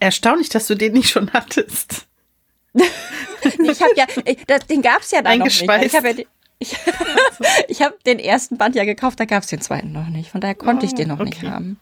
Erstaunlich, 0.00 0.48
dass 0.48 0.66
du 0.66 0.74
den 0.74 0.92
nicht 0.92 1.10
schon 1.10 1.32
hattest. 1.32 2.06
ich 2.74 3.82
habe 3.82 3.92
ja, 3.96 4.06
ich, 4.24 4.44
das, 4.46 4.66
den 4.66 4.82
gab's 4.82 5.10
ja 5.10 5.22
da 5.22 5.34
noch 5.34 5.44
nicht. 5.44 5.62
Ich 5.62 5.94
habe 5.94 6.10
ja 6.10 6.24
ich, 6.58 6.76
ich 7.68 7.82
habe 7.82 7.96
den 8.04 8.18
ersten 8.18 8.58
Band 8.58 8.74
ja 8.74 8.84
gekauft, 8.84 9.20
da 9.20 9.24
gab's 9.24 9.46
den 9.48 9.60
zweiten 9.60 9.92
noch 9.92 10.08
nicht. 10.08 10.30
Von 10.30 10.40
daher 10.40 10.54
konnte 10.54 10.84
oh, 10.84 10.88
ich 10.88 10.94
den 10.94 11.08
noch 11.08 11.20
okay. 11.20 11.30
nicht 11.30 11.42
haben. 11.42 11.78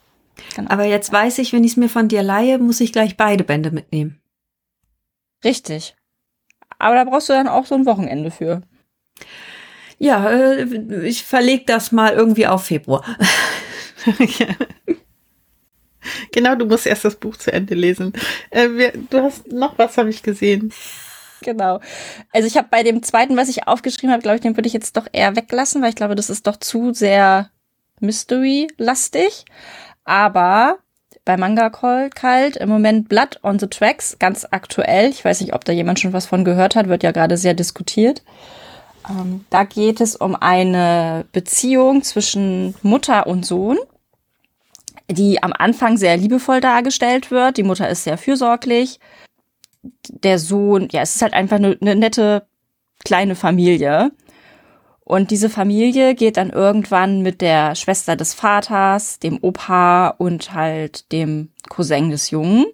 Genau. 0.55 0.70
Aber 0.70 0.85
jetzt 0.85 1.12
weiß 1.12 1.38
ich, 1.38 1.53
wenn 1.53 1.64
ich 1.64 1.72
es 1.72 1.77
mir 1.77 1.88
von 1.88 2.09
dir 2.09 2.22
leihe, 2.22 2.59
muss 2.59 2.81
ich 2.81 2.92
gleich 2.92 3.16
beide 3.16 3.44
Bände 3.44 3.70
mitnehmen. 3.70 4.20
Richtig. 5.44 5.96
Aber 6.79 6.94
da 6.94 7.05
brauchst 7.05 7.29
du 7.29 7.33
dann 7.33 7.49
auch 7.49 7.66
so 7.66 7.75
ein 7.75 7.87
Wochenende 7.87 8.31
für. 8.31 8.62
Ja, 9.99 10.29
äh, 10.31 10.64
ich 11.07 11.25
verlege 11.25 11.64
das 11.66 11.90
mal 11.92 12.12
irgendwie 12.12 12.46
auf 12.46 12.64
Februar. 12.64 13.05
genau, 16.33 16.55
du 16.55 16.66
musst 16.66 16.87
erst 16.87 17.05
das 17.05 17.16
Buch 17.16 17.37
zu 17.37 17.53
Ende 17.53 17.75
lesen. 17.75 18.12
Äh, 18.51 18.68
wir, 18.70 18.92
du 18.92 19.22
hast 19.22 19.51
noch 19.51 19.79
was, 19.79 19.96
habe 19.96 20.11
ich 20.11 20.22
gesehen. 20.22 20.72
Genau. 21.42 21.81
Also 22.33 22.46
ich 22.46 22.57
habe 22.57 22.68
bei 22.70 22.83
dem 22.83 23.03
zweiten, 23.03 23.37
was 23.37 23.49
ich 23.49 23.66
aufgeschrieben 23.66 24.11
habe, 24.11 24.22
glaube 24.22 24.37
ich, 24.37 24.42
den 24.42 24.57
würde 24.57 24.66
ich 24.66 24.72
jetzt 24.72 24.96
doch 24.96 25.07
eher 25.12 25.37
weglassen, 25.37 25.83
weil 25.83 25.90
ich 25.90 25.96
glaube, 25.96 26.14
das 26.14 26.31
ist 26.31 26.46
doch 26.46 26.57
zu 26.57 26.92
sehr 26.92 27.51
Mystery-lastig. 28.01 29.44
Aber 30.07 30.79
bei 31.27 31.37
Manga 31.37 31.71
Kalt 31.71 32.57
im 32.57 32.69
Moment 32.69 33.09
Blood 33.09 33.40
on 33.42 33.59
the 33.59 33.66
Tracks, 33.66 34.16
ganz 34.19 34.47
aktuell. 34.51 35.11
Ich 35.11 35.25
weiß 35.25 35.40
nicht, 35.40 35.53
ob 35.53 35.64
da 35.64 35.73
jemand 35.73 36.01
schon 36.01 36.12
was 36.12 36.25
von 36.27 36.45
gehört 36.45 36.77
hat, 36.77 36.88
wird 36.88 37.03
ja 37.03 37.11
gerade 37.11 37.37
sehr 37.37 37.53
diskutiert. 37.53 38.23
Ähm, 39.11 39.45
da 39.51 39.64
geht 39.64 40.01
es 40.01 40.14
um 40.14 40.37
eine 40.37 41.27
Beziehung 41.33 42.03
zwischen 42.03 42.75
Mutter 42.83 43.27
und 43.27 43.45
Sohn, 43.45 43.77
die 45.11 45.42
am 45.42 45.53
Anfang 45.53 45.97
sehr 45.97 46.16
liebevoll 46.16 46.61
dargestellt 46.61 47.33
wird. 47.33 47.57
Die 47.57 47.64
Mutter 47.64 47.88
ist 47.88 48.05
sehr 48.05 48.19
fürsorglich. 48.19 49.01
Der 50.09 50.38
Sohn, 50.38 50.88
ja, 50.92 51.03
es 51.03 51.16
ist 51.16 51.23
halt 51.23 51.35
einfach 51.35 51.57
eine, 51.57 51.77
eine 51.81 51.97
nette 51.97 52.47
kleine 53.05 53.35
Familie. 53.35 54.12
Und 55.09 55.31
diese 55.31 55.49
Familie 55.49 56.16
geht 56.16 56.37
dann 56.37 56.51
irgendwann 56.51 57.23
mit 57.23 57.40
der 57.40 57.77
Schwester 57.77 58.16
des 58.16 58.35
Vaters, 58.35 59.21
dem 59.21 59.38
Opa 59.40 60.09
und 60.09 60.53
halt 60.53 61.12
dem 61.12 61.53
Cousin 61.69 62.11
des 62.11 62.31
Jungen 62.31 62.66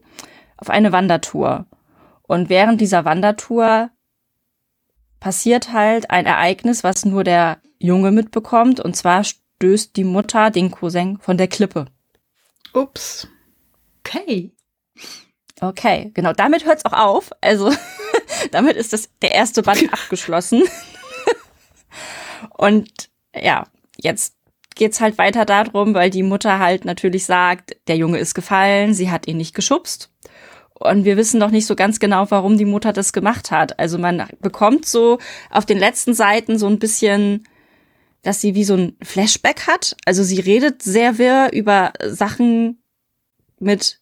auf 0.57 0.71
eine 0.71 0.93
Wandertour. 0.93 1.67
Und 2.23 2.49
während 2.49 2.81
dieser 2.81 3.05
Wandertour 3.05 3.91
passiert 5.21 5.75
halt 5.75 6.11
ein 6.11 6.25
Ereignis, 6.25 6.83
was 6.83 7.05
nur 7.05 7.23
der 7.23 7.59
Junge 7.79 8.11
mitbekommt. 8.13 8.81
Und 8.81 8.97
zwar 8.97 9.25
stößt 9.25 9.95
die 9.95 10.05
Mutter 10.05 10.51
den 10.51 10.71
Cousin 10.71 11.19
von 11.19 11.37
der 11.37 11.49
Klippe. 11.49 11.85
Ups. 12.73 13.29
Okay. 14.01 14.53
Okay, 15.61 16.11
genau. 16.15 16.33
Damit 16.33 16.65
hört's 16.65 16.87
auch 16.87 16.95
auf. 16.95 17.31
Also 17.43 17.71
damit 18.53 18.79
ist 18.79 18.95
das 18.95 19.11
der 19.21 19.33
erste 19.33 19.63
Band 19.63 19.83
abgeschlossen. 19.93 20.63
Und 22.57 23.11
ja, 23.35 23.67
jetzt 23.97 24.35
geht's 24.75 25.01
halt 25.01 25.19
weiter 25.19 25.45
darum, 25.45 25.95
weil 25.95 26.11
die 26.11 26.23
Mutter 26.23 26.59
halt 26.59 26.85
natürlich 26.85 27.25
sagt, 27.25 27.77
der 27.89 27.97
Junge 27.97 28.19
ist 28.19 28.35
gefallen, 28.35 28.95
sie 28.95 29.11
hat 29.11 29.27
ihn 29.27 29.37
nicht 29.37 29.55
geschubst. 29.55 30.11
Und 30.75 31.05
wir 31.05 31.17
wissen 31.17 31.39
noch 31.39 31.51
nicht 31.51 31.67
so 31.67 31.77
ganz 31.77 32.01
genau, 32.01 32.31
warum 32.31 32.57
die 32.57 32.65
Mutter 32.65 32.93
das 32.93 33.13
gemacht 33.13 33.51
hat. 33.51 33.79
Also 33.79 33.99
man 33.99 34.27
bekommt 34.41 34.87
so 34.87 35.19
auf 35.51 35.65
den 35.65 35.79
letzten 35.79 36.13
Seiten 36.15 36.59
so 36.59 36.67
ein 36.67 36.79
bisschen, 36.79 37.47
dass 38.23 38.41
sie 38.41 38.55
wie 38.55 38.65
so 38.65 38.75
ein 38.75 38.97
Flashback 39.03 39.67
hat. 39.67 39.97
Also 40.05 40.25
sie 40.25 40.41
redet 40.41 40.83
sehr 40.83 41.19
wirr 41.19 41.51
über 41.53 41.93
Sachen 42.05 42.83
mit, 43.61 44.01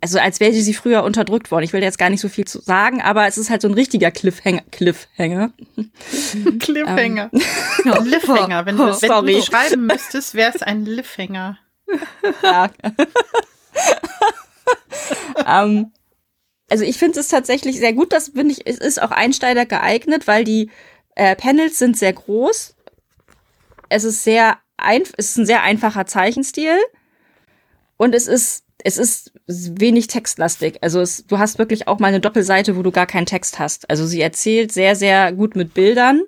also 0.00 0.18
als 0.18 0.40
wäre 0.40 0.52
sie 0.52 0.74
früher 0.74 1.04
unterdrückt 1.04 1.50
worden. 1.50 1.64
Ich 1.64 1.72
will 1.72 1.82
jetzt 1.82 1.98
gar 1.98 2.10
nicht 2.10 2.20
so 2.20 2.28
viel 2.28 2.46
zu 2.46 2.60
sagen, 2.60 3.02
aber 3.02 3.26
es 3.26 3.36
ist 3.36 3.50
halt 3.50 3.62
so 3.62 3.68
ein 3.68 3.74
richtiger 3.74 4.10
Cliffhanger. 4.10 4.62
Cliffhanger. 4.70 5.52
Cliffhanger. 6.58 7.30
ähm. 7.32 7.40
Cliffhanger. 8.04 8.66
Wenn, 8.66 8.76
du, 8.76 8.84
wenn 8.84 9.26
du 9.26 9.42
schreiben 9.42 9.86
müsstest, 9.86 10.34
wäre 10.34 10.52
es 10.54 10.62
ein 10.62 10.84
Cliffhanger. 10.84 11.58
Ja. 12.42 12.70
ähm, 15.44 15.92
also 16.68 16.84
ich 16.84 16.98
finde 16.98 17.18
es 17.18 17.26
tatsächlich 17.26 17.78
sehr 17.80 17.92
gut, 17.92 18.12
das 18.12 18.28
finde 18.28 18.52
ich, 18.52 18.64
es 18.64 18.78
ist 18.78 19.02
auch 19.02 19.10
Einsteiger 19.10 19.66
geeignet, 19.66 20.28
weil 20.28 20.44
die 20.44 20.70
äh, 21.16 21.34
Panels 21.34 21.80
sind 21.80 21.98
sehr 21.98 22.12
groß. 22.12 22.76
es 23.88 24.04
ist 24.04 24.22
sehr 24.22 24.58
ein, 24.76 25.02
es 25.16 25.30
ist 25.30 25.38
ein 25.38 25.46
sehr 25.46 25.62
einfacher 25.62 26.06
Zeichenstil 26.06 26.78
und 27.96 28.14
es 28.14 28.28
ist 28.28 28.64
es 28.84 28.98
ist 28.98 29.32
wenig 29.46 30.06
textlastig. 30.06 30.78
Also 30.82 31.00
es, 31.00 31.26
du 31.26 31.38
hast 31.38 31.58
wirklich 31.58 31.88
auch 31.88 31.98
mal 31.98 32.08
eine 32.08 32.20
Doppelseite, 32.20 32.76
wo 32.76 32.82
du 32.82 32.90
gar 32.90 33.06
keinen 33.06 33.26
Text 33.26 33.58
hast. 33.58 33.88
Also 33.90 34.06
sie 34.06 34.20
erzählt 34.20 34.72
sehr, 34.72 34.96
sehr 34.96 35.32
gut 35.32 35.56
mit 35.56 35.74
Bildern. 35.74 36.22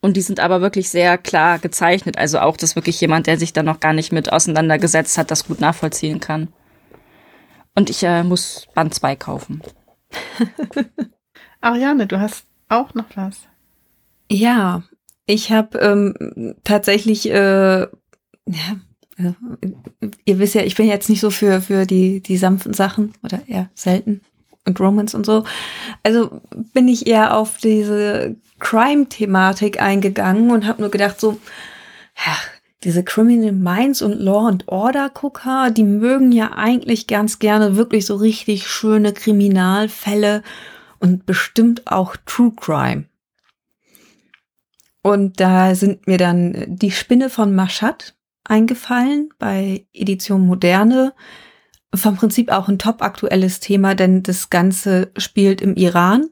Und 0.00 0.16
die 0.16 0.22
sind 0.22 0.40
aber 0.40 0.60
wirklich 0.60 0.90
sehr 0.90 1.18
klar 1.18 1.58
gezeichnet. 1.58 2.18
Also 2.18 2.40
auch, 2.40 2.56
dass 2.56 2.76
wirklich 2.76 3.00
jemand, 3.00 3.26
der 3.26 3.38
sich 3.38 3.52
da 3.52 3.62
noch 3.62 3.80
gar 3.80 3.92
nicht 3.92 4.12
mit 4.12 4.32
auseinandergesetzt 4.32 5.18
hat, 5.18 5.30
das 5.30 5.46
gut 5.46 5.60
nachvollziehen 5.60 6.20
kann. 6.20 6.48
Und 7.74 7.90
ich 7.90 8.02
äh, 8.02 8.22
muss 8.22 8.66
Band 8.74 8.94
2 8.94 9.16
kaufen. 9.16 9.62
Ariane, 11.60 12.06
du 12.06 12.20
hast 12.20 12.46
auch 12.68 12.94
noch 12.94 13.06
was. 13.14 13.42
Ja, 14.30 14.82
ich 15.26 15.52
habe 15.52 15.78
ähm, 15.78 16.56
tatsächlich, 16.64 17.30
äh, 17.30 17.82
ja, 17.82 18.76
äh, 19.18 19.32
ihr 20.24 20.38
wisst 20.38 20.54
ja, 20.54 20.62
ich 20.62 20.76
bin 20.76 20.86
jetzt 20.86 21.08
nicht 21.08 21.20
so 21.20 21.30
für, 21.30 21.60
für 21.60 21.86
die, 21.86 22.20
die 22.20 22.36
sanften 22.36 22.74
Sachen 22.74 23.14
oder 23.22 23.40
eher 23.46 23.70
selten 23.74 24.20
und 24.64 24.80
Romance 24.80 25.16
und 25.16 25.26
so. 25.26 25.44
Also 26.02 26.40
bin 26.72 26.88
ich 26.88 27.06
eher 27.06 27.36
auf 27.36 27.58
diese 27.58 28.36
Crime-Thematik 28.60 29.80
eingegangen 29.80 30.50
und 30.50 30.66
habe 30.66 30.82
nur 30.82 30.90
gedacht, 30.90 31.20
so, 31.20 31.38
ja, 32.24 32.36
diese 32.84 33.04
Criminal 33.04 33.52
Minds 33.52 34.02
und 34.02 34.14
Law 34.14 34.48
and 34.48 34.68
Order 34.68 35.10
Gucker, 35.10 35.70
die 35.70 35.84
mögen 35.84 36.32
ja 36.32 36.52
eigentlich 36.54 37.06
ganz 37.06 37.38
gerne 37.38 37.76
wirklich 37.76 38.06
so 38.06 38.16
richtig 38.16 38.66
schöne 38.66 39.12
Kriminalfälle 39.12 40.42
und 40.98 41.26
bestimmt 41.26 41.86
auch 41.86 42.16
True 42.26 42.52
Crime. 42.56 43.04
Und 45.02 45.40
da 45.40 45.74
sind 45.74 46.06
mir 46.06 46.18
dann 46.18 46.64
die 46.68 46.92
Spinne 46.92 47.28
von 47.28 47.54
Maschat 47.54 48.14
eingefallen 48.44 49.30
bei 49.38 49.86
Edition 49.92 50.46
Moderne. 50.46 51.14
Vom 51.94 52.16
Prinzip 52.16 52.50
auch 52.50 52.68
ein 52.68 52.78
top 52.78 53.02
aktuelles 53.02 53.60
Thema, 53.60 53.94
denn 53.94 54.22
das 54.22 54.50
Ganze 54.50 55.10
spielt 55.16 55.60
im 55.60 55.74
Iran. 55.74 56.28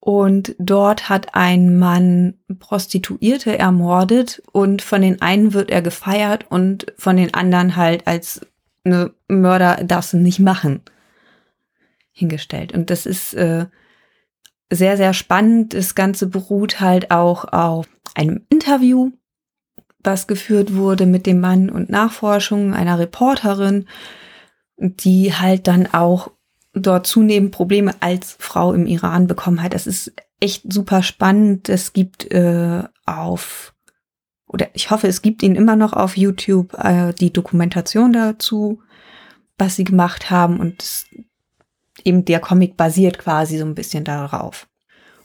Und 0.00 0.56
dort 0.58 1.10
hat 1.10 1.34
ein 1.34 1.78
Mann 1.78 2.38
Prostituierte 2.58 3.58
ermordet 3.58 4.42
und 4.50 4.80
von 4.80 5.02
den 5.02 5.20
einen 5.20 5.52
wird 5.52 5.70
er 5.70 5.82
gefeiert 5.82 6.46
und 6.48 6.86
von 6.96 7.18
den 7.18 7.34
anderen 7.34 7.76
halt 7.76 8.06
als 8.06 8.40
eine 8.82 9.12
Mörder 9.28 9.84
das 9.84 10.14
nicht 10.14 10.38
machen 10.40 10.80
hingestellt. 12.12 12.72
Und 12.72 12.88
das 12.90 13.04
ist 13.04 13.34
äh, 13.34 13.66
sehr, 14.70 14.96
sehr 14.96 15.12
spannend. 15.12 15.74
Das 15.74 15.94
Ganze 15.94 16.28
beruht 16.28 16.80
halt 16.80 17.10
auch 17.10 17.44
auf 17.52 17.88
einem 18.14 18.46
Interview, 18.48 19.10
was 20.02 20.26
geführt 20.26 20.74
wurde 20.74 21.06
mit 21.06 21.26
dem 21.26 21.40
Mann 21.40 21.70
und 21.70 21.90
Nachforschungen 21.90 22.74
einer 22.74 22.98
Reporterin, 22.98 23.86
die 24.76 25.34
halt 25.34 25.66
dann 25.66 25.86
auch 25.86 26.30
dort 26.72 27.06
zunehmend 27.06 27.52
Probleme 27.52 27.94
als 28.00 28.36
Frau 28.38 28.72
im 28.72 28.86
Iran 28.86 29.26
bekommen 29.26 29.62
hat. 29.62 29.74
Das 29.74 29.86
ist 29.86 30.12
echt 30.40 30.72
super 30.72 31.02
spannend. 31.02 31.68
Es 31.68 31.92
gibt 31.92 32.30
äh, 32.32 32.82
auf, 33.06 33.74
oder 34.46 34.68
ich 34.72 34.90
hoffe, 34.90 35.06
es 35.08 35.22
gibt 35.22 35.42
ihn 35.42 35.54
immer 35.54 35.76
noch 35.76 35.92
auf 35.92 36.16
YouTube, 36.16 36.74
äh, 36.78 37.12
die 37.12 37.32
Dokumentation 37.32 38.12
dazu, 38.12 38.80
was 39.58 39.76
sie 39.76 39.84
gemacht 39.84 40.30
haben. 40.30 40.58
Und 40.58 41.06
eben 42.04 42.24
der 42.24 42.40
Comic 42.40 42.76
basiert 42.76 43.18
quasi 43.18 43.58
so 43.58 43.64
ein 43.64 43.74
bisschen 43.74 44.04
darauf. 44.04 44.66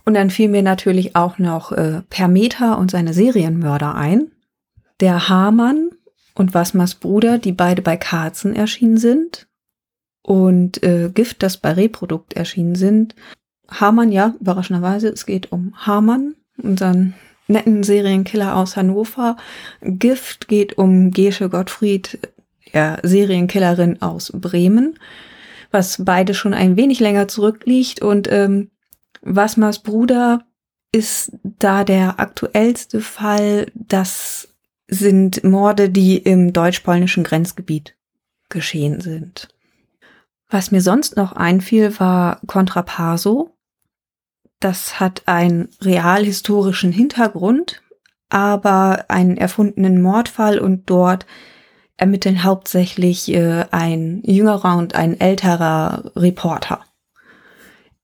Und 0.04 0.14
dann 0.14 0.30
fiel 0.30 0.50
mir 0.50 0.62
natürlich 0.62 1.16
auch 1.16 1.40
noch 1.40 1.72
äh, 1.72 2.02
Permeter 2.10 2.78
und 2.78 2.92
seine 2.92 3.14
Serienmörder 3.14 3.96
ein. 3.96 4.32
Der 5.00 5.30
Hamann 5.30 5.92
und 6.36 6.54
Wasmers 6.54 6.96
Bruder, 6.96 7.38
die 7.38 7.52
beide 7.52 7.82
bei 7.82 7.98
Karzen 7.98 8.56
erschienen 8.56 8.98
sind. 8.98 9.48
Und 10.22 10.84
äh, 10.84 11.12
Gift, 11.14 11.44
das 11.44 11.58
bei 11.58 11.74
Reprodukt 11.74 12.34
erschienen 12.34 12.76
sind. 12.76 13.16
Hamann, 13.70 14.12
ja, 14.12 14.36
überraschenderweise, 14.40 15.10
es 15.10 15.26
geht 15.26 15.52
um 15.52 15.74
Hamann, 15.76 16.36
unseren 16.62 17.14
netten 17.48 17.84
Serienkiller 17.84 18.56
aus 18.56 18.76
Hannover. 18.76 19.38
Gift 19.82 20.48
geht 20.48 20.78
um 20.78 21.12
Gesche 21.12 21.50
Gottfried, 21.50 22.20
ja, 22.74 22.98
Serienkillerin 23.04 24.02
aus 24.02 24.32
Bremen 24.34 24.98
was 25.76 25.98
beide 26.00 26.34
schon 26.34 26.54
ein 26.54 26.78
wenig 26.78 27.00
länger 27.02 27.28
zurückliegt. 27.28 28.02
Und 28.02 28.32
ähm, 28.32 28.72
Wasmers 29.22 29.80
Bruder 29.80 30.46
ist 30.92 31.34
da 31.44 31.84
der 31.84 32.20
aktuellste 32.20 33.02
Fall. 33.02 33.68
Das 33.76 34.48
sind 34.88 35.44
Morde, 35.44 35.90
die 35.90 36.18
im 36.18 36.54
deutsch-polnischen 36.54 37.24
Grenzgebiet 37.24 37.96
geschehen 38.50 39.02
sind. 39.02 39.50
Was 40.50 40.72
mir 40.72 40.82
sonst 40.82 41.18
noch 41.18 41.34
einfiel, 41.34 42.00
war 42.00 42.40
Contrapaso. 42.46 43.58
Das 44.60 45.00
hat 45.00 45.24
einen 45.26 45.70
realhistorischen 45.82 46.92
Hintergrund, 46.92 47.82
aber 48.30 49.06
einen 49.10 49.38
erfundenen 49.38 50.02
Mordfall 50.02 50.60
und 50.60 50.90
dort 50.90 51.26
ermitteln 51.98 52.44
hauptsächlich 52.44 53.34
äh, 53.34 53.66
ein 53.72 54.22
jüngerer 54.26 54.78
und 54.78 54.96
ein 54.96 55.20
älterer 55.20 56.12
Reporter 56.16 56.82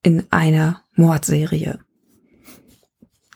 in 0.01 0.25
einer 0.31 0.83
Mordserie. 0.95 1.79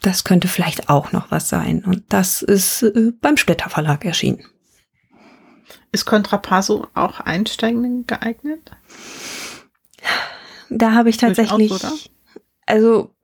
Das 0.05 0.23
könnte 0.23 0.47
vielleicht 0.47 0.87
auch 0.87 1.13
noch 1.13 1.31
was 1.31 1.49
sein. 1.49 1.83
Und 1.83 2.03
das 2.09 2.43
ist 2.43 2.83
äh, 2.83 3.11
beim 3.21 3.37
Splitter 3.37 3.71
Verlag 3.71 4.05
erschienen. 4.05 4.45
Ist 5.91 6.05
Contrapasso 6.05 6.85
auch 6.93 7.21
Einsteigenden 7.21 8.05
geeignet? 8.05 8.69
Da 10.69 10.91
habe 10.91 11.09
ich 11.09 11.17
tatsächlich. 11.17 11.71
Aus, 11.71 12.11
also, 12.67 13.15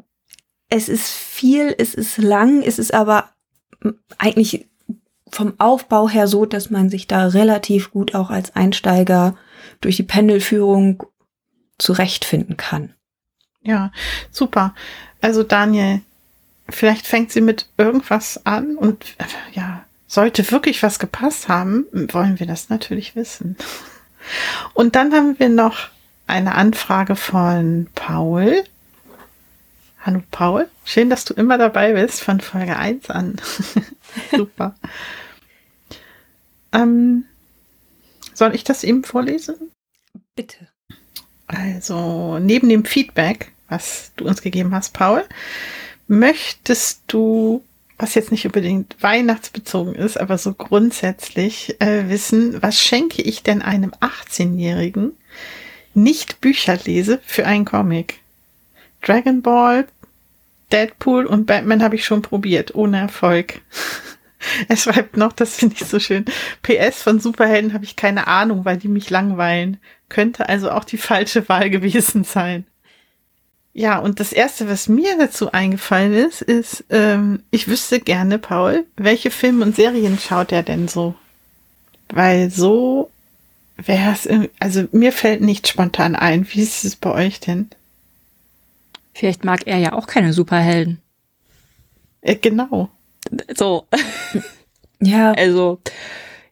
es 0.70 0.90
ist 0.90 1.12
viel, 1.12 1.76
es 1.78 1.94
ist 1.94 2.18
lang, 2.18 2.64
es 2.64 2.80
ist 2.80 2.96
aber 2.96 3.30
eigentlich 4.18 4.68
vom 5.30 5.54
Aufbau 5.60 6.10
her 6.10 6.28
so, 6.28 6.48
dass 6.48 6.72
man 6.72 6.90
sich 6.90 7.06
da 7.06 7.28
relativ 7.28 7.92
gut 7.92 8.16
auch 8.16 8.32
als 8.32 8.56
Einsteiger 8.56 9.36
durch 9.82 9.98
die 9.98 10.04
Pendelführung 10.04 11.04
zurechtfinden 11.78 12.58
kann. 12.58 12.96
Ja, 13.62 13.92
super. 14.32 14.74
Also 15.22 15.44
Daniel, 15.44 16.02
vielleicht 16.70 17.08
fängt 17.08 17.32
sie 17.32 17.42
mit 17.42 17.68
irgendwas 17.78 18.46
an 18.46 18.76
und 18.78 19.16
ja, 19.54 19.86
sollte 20.08 20.52
wirklich 20.52 20.84
was 20.84 21.00
gepasst 21.00 21.48
haben, 21.48 21.86
wollen 22.12 22.40
wir 22.40 22.48
das 22.48 22.70
natürlich 22.70 23.16
wissen. 23.16 23.58
Und 24.74 24.96
dann 24.96 25.14
haben 25.14 25.40
wir 25.40 25.50
noch 25.50 25.90
eine 26.28 26.56
Anfrage 26.56 27.16
von 27.16 27.88
Paul. 27.96 28.64
Hallo 30.04 30.22
Paul, 30.32 30.68
schön, 30.84 31.10
dass 31.10 31.26
du 31.26 31.34
immer 31.34 31.58
dabei 31.58 31.94
bist 31.94 32.22
von 32.22 32.42
Folge 32.42 32.76
1 32.76 33.10
an. 33.10 33.36
Super. 34.36 34.76
ähm, 36.74 37.26
soll 38.34 38.56
ich 38.56 38.64
das 38.64 38.84
eben 38.84 39.04
vorlesen? 39.04 39.72
Bitte. 40.36 40.68
Also, 41.48 42.40
neben 42.40 42.70
dem 42.70 42.86
Feedback, 42.86 43.52
was 43.70 44.12
du 44.16 44.26
uns 44.26 44.42
gegeben 44.42 44.74
hast, 44.74 44.94
Paul, 44.94 45.24
möchtest 46.12 47.04
du, 47.08 47.64
was 47.98 48.16
jetzt 48.16 48.32
nicht 48.32 48.46
unbedingt 48.46 48.98
weihnachtsbezogen 49.00 49.96
ist, 49.96 50.20
aber 50.20 50.38
so 50.38 50.54
grundsätzlich 50.54 51.80
äh, 51.80 52.10
wissen, 52.10 52.62
was 52.62 52.82
schenke 52.82 53.22
ich 53.22 53.44
denn 53.44 53.62
einem 53.62 53.92
18-Jährigen, 53.92 55.14
nicht 55.94 56.42
Bücher 56.42 56.78
lese, 56.84 57.22
für 57.26 57.46
einen 57.46 57.64
Comic? 57.64 58.20
Dragon 59.02 59.42
Ball, 59.42 59.88
Deadpool 60.74 61.26
und 61.26 61.46
Batman 61.46 61.82
habe 61.82 61.96
ich 61.96 62.04
schon 62.04 62.22
probiert, 62.22 62.76
ohne 62.76 63.00
Erfolg. 63.00 63.62
Er 64.68 64.76
schreibt 64.76 65.18
noch, 65.18 65.34
das 65.34 65.56
finde 65.56 65.76
ich 65.80 65.86
so 65.86 66.00
schön. 66.00 66.26
PS 66.64 67.04
von 67.04 67.20
Superhelden 67.20 67.74
habe 67.74 67.84
ich 67.84 67.96
keine 67.96 68.26
Ahnung, 68.26 68.66
weil 68.66 68.78
die 68.78 68.88
mich 68.88 69.12
langweilen. 69.12 69.78
Könnte 70.10 70.50
also 70.50 70.72
auch 70.72 70.84
die 70.84 70.98
falsche 70.98 71.48
Wahl 71.48 71.70
gewesen 71.70 72.24
sein. 72.24 72.66
Ja, 73.74 74.00
und 74.00 74.20
das 74.20 74.34
erste, 74.34 74.68
was 74.68 74.90
mir 74.90 75.18
dazu 75.18 75.52
eingefallen 75.52 76.14
ist, 76.14 76.42
ist, 76.42 76.84
ähm, 76.90 77.44
ich 77.52 77.68
wüsste 77.68 78.00
gerne, 78.02 78.38
Paul, 78.38 78.86
welche 78.98 79.32
Filme 79.32 79.64
und 79.66 79.76
Serien 79.76 80.20
schaut 80.20 80.52
er 80.52 80.64
denn 80.64 80.88
so? 80.90 81.16
Weil 82.10 82.52
so 82.52 83.10
wäre 83.78 84.12
es, 84.12 84.28
also 84.60 84.88
mir 84.92 85.14
fällt 85.14 85.42
nicht 85.42 85.68
spontan 85.68 86.16
ein. 86.16 86.46
Wie 86.52 86.62
ist 86.62 86.84
es 86.84 86.98
bei 86.98 87.12
euch 87.12 87.40
denn? 87.40 87.70
Vielleicht 89.14 89.46
mag 89.46 89.68
er 89.68 89.78
ja 89.78 89.94
auch 89.94 90.08
keine 90.08 90.34
Superhelden. 90.34 91.02
Äh, 92.22 92.36
genau. 92.36 92.90
So. 93.56 93.88
Ja. 95.04 95.32
Also, 95.32 95.80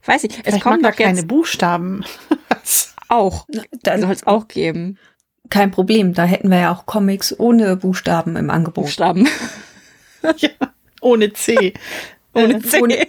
ich 0.02 0.08
weiß 0.08 0.24
nicht. 0.24 0.42
Es 0.44 0.60
kommen 0.60 0.82
doch 0.82 0.96
keine 0.96 1.22
Buchstaben. 1.22 2.04
auch. 3.10 3.46
Da 3.84 4.00
soll 4.00 4.12
es 4.12 4.26
auch 4.26 4.48
geben. 4.48 4.98
Kein 5.50 5.72
Problem. 5.72 6.14
Da 6.14 6.26
hätten 6.26 6.50
wir 6.50 6.60
ja 6.60 6.72
auch 6.72 6.86
Comics 6.86 7.38
ohne 7.38 7.76
Buchstaben 7.76 8.36
im 8.36 8.50
Angebot. 8.50 8.86
Buchstaben. 8.86 9.28
ja, 10.38 10.50
ohne 11.02 11.34
C. 11.34 11.74
Ohne 12.34 12.62
C. 12.62 12.82
Ohne, 12.82 13.08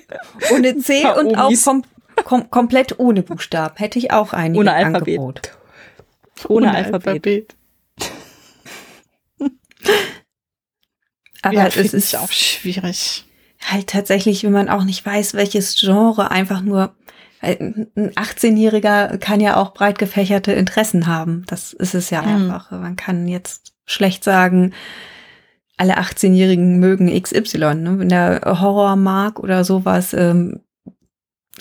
ohne 0.52 0.78
C 0.78 1.04
und 1.06 1.36
auch 1.36 1.52
kom 1.64 1.84
kom 2.24 2.50
komplett 2.50 2.98
ohne 2.98 3.22
Buchstaben. 3.22 3.76
Hätte 3.76 3.98
ich 3.98 4.10
auch 4.10 4.32
einige 4.32 4.60
Ohne 4.60 4.72
Alphabet. 4.72 5.18
Angebot. 5.18 5.52
Ohne 6.48 6.74
Alphabet. 6.74 7.54
Aber 11.42 11.54
ja, 11.54 11.66
es 11.68 11.94
ist 11.94 12.16
auch 12.16 12.30
schwierig. 12.30 13.24
halt 13.62 13.86
tatsächlich, 13.88 14.44
wenn 14.44 14.52
man 14.52 14.68
auch 14.68 14.84
nicht 14.84 15.04
weiß, 15.04 15.34
welches 15.34 15.78
Genre 15.78 16.30
einfach 16.30 16.60
nur 16.60 16.94
ein 17.40 17.88
18-Jähriger 17.96 19.16
kann 19.18 19.40
ja 19.40 19.56
auch 19.56 19.72
breit 19.72 19.98
gefächerte 19.98 20.52
Interessen 20.52 21.06
haben. 21.06 21.44
Das 21.46 21.72
ist 21.72 21.94
es 21.94 22.10
ja 22.10 22.22
Mhm. 22.22 22.28
einfach. 22.50 22.70
Man 22.70 22.96
kann 22.96 23.26
jetzt 23.28 23.72
schlecht 23.86 24.24
sagen, 24.24 24.72
alle 25.76 25.96
18-Jährigen 25.98 26.78
mögen 26.78 27.08
XY. 27.08 27.74
Ne? 27.76 27.98
Wenn 27.98 28.10
der 28.10 28.40
Horror 28.44 28.96
mag 28.96 29.38
oder 29.40 29.64
sowas. 29.64 30.12
Ähm, 30.12 30.60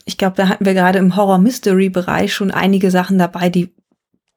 ich 0.06 0.18
glaube, 0.18 0.36
da 0.36 0.50
hatten 0.50 0.66
wir 0.66 0.74
gerade 0.74 1.00
im 1.00 1.16
Horror-Mystery-Bereich 1.16 2.34
schon 2.34 2.52
einige 2.52 2.92
Sachen 2.92 3.18
dabei, 3.18 3.50
die 3.50 3.74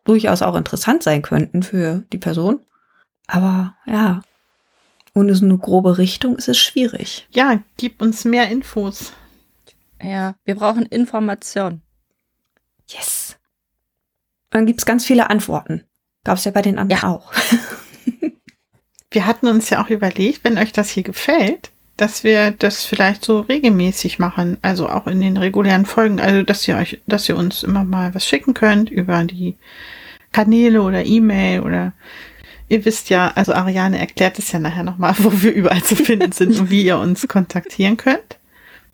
durchaus 0.04 0.42
auch 0.42 0.54
interessant 0.56 1.02
sein 1.02 1.22
könnten 1.22 1.62
für 1.62 2.04
die 2.12 2.18
Person. 2.18 2.60
Aber 3.26 3.74
ja, 3.86 4.22
ohne 5.14 5.34
so 5.34 5.44
eine 5.44 5.58
grobe 5.58 5.98
Richtung 5.98 6.36
ist 6.36 6.48
es 6.48 6.58
schwierig. 6.58 7.26
Ja, 7.30 7.60
gib 7.76 8.00
uns 8.02 8.24
mehr 8.24 8.48
Infos. 8.48 9.12
Ja, 10.02 10.34
wir 10.44 10.54
brauchen 10.56 10.86
Information. 10.86 11.82
Yes. 12.88 13.36
Und 14.52 14.58
dann 14.58 14.66
gibt's 14.66 14.84
ganz 14.84 15.04
viele 15.06 15.30
Antworten. 15.30 15.84
Gab's 16.24 16.44
ja 16.44 16.50
bei 16.50 16.62
den 16.62 16.78
anderen 16.78 17.02
Ja. 17.02 17.08
auch. 17.08 17.32
Wir 19.10 19.26
hatten 19.26 19.46
uns 19.46 19.68
ja 19.68 19.82
auch 19.84 19.90
überlegt, 19.90 20.42
wenn 20.42 20.56
euch 20.56 20.72
das 20.72 20.88
hier 20.88 21.02
gefällt, 21.02 21.70
dass 21.98 22.24
wir 22.24 22.50
das 22.50 22.86
vielleicht 22.86 23.22
so 23.24 23.40
regelmäßig 23.40 24.18
machen, 24.18 24.56
also 24.62 24.88
auch 24.88 25.06
in 25.06 25.20
den 25.20 25.36
regulären 25.36 25.84
Folgen, 25.84 26.18
also 26.18 26.42
dass 26.42 26.66
ihr 26.66 26.76
euch, 26.76 27.02
dass 27.06 27.28
ihr 27.28 27.36
uns 27.36 27.62
immer 27.62 27.84
mal 27.84 28.14
was 28.14 28.26
schicken 28.26 28.54
könnt 28.54 28.88
über 28.90 29.22
die 29.24 29.56
Kanäle 30.32 30.80
oder 30.80 31.04
E-Mail 31.04 31.60
oder 31.60 31.92
ihr 32.68 32.86
wisst 32.86 33.10
ja, 33.10 33.32
also 33.34 33.52
Ariane 33.52 33.98
erklärt 33.98 34.38
es 34.38 34.50
ja 34.50 34.58
nachher 34.58 34.82
nochmal, 34.82 35.14
wo 35.18 35.30
wir 35.42 35.52
überall 35.52 35.82
zu 35.82 35.94
finden 35.94 36.32
sind 36.32 36.58
und 36.58 36.70
wie 36.70 36.82
ihr 36.84 36.96
uns 36.98 37.28
kontaktieren 37.28 37.98
könnt. 37.98 38.38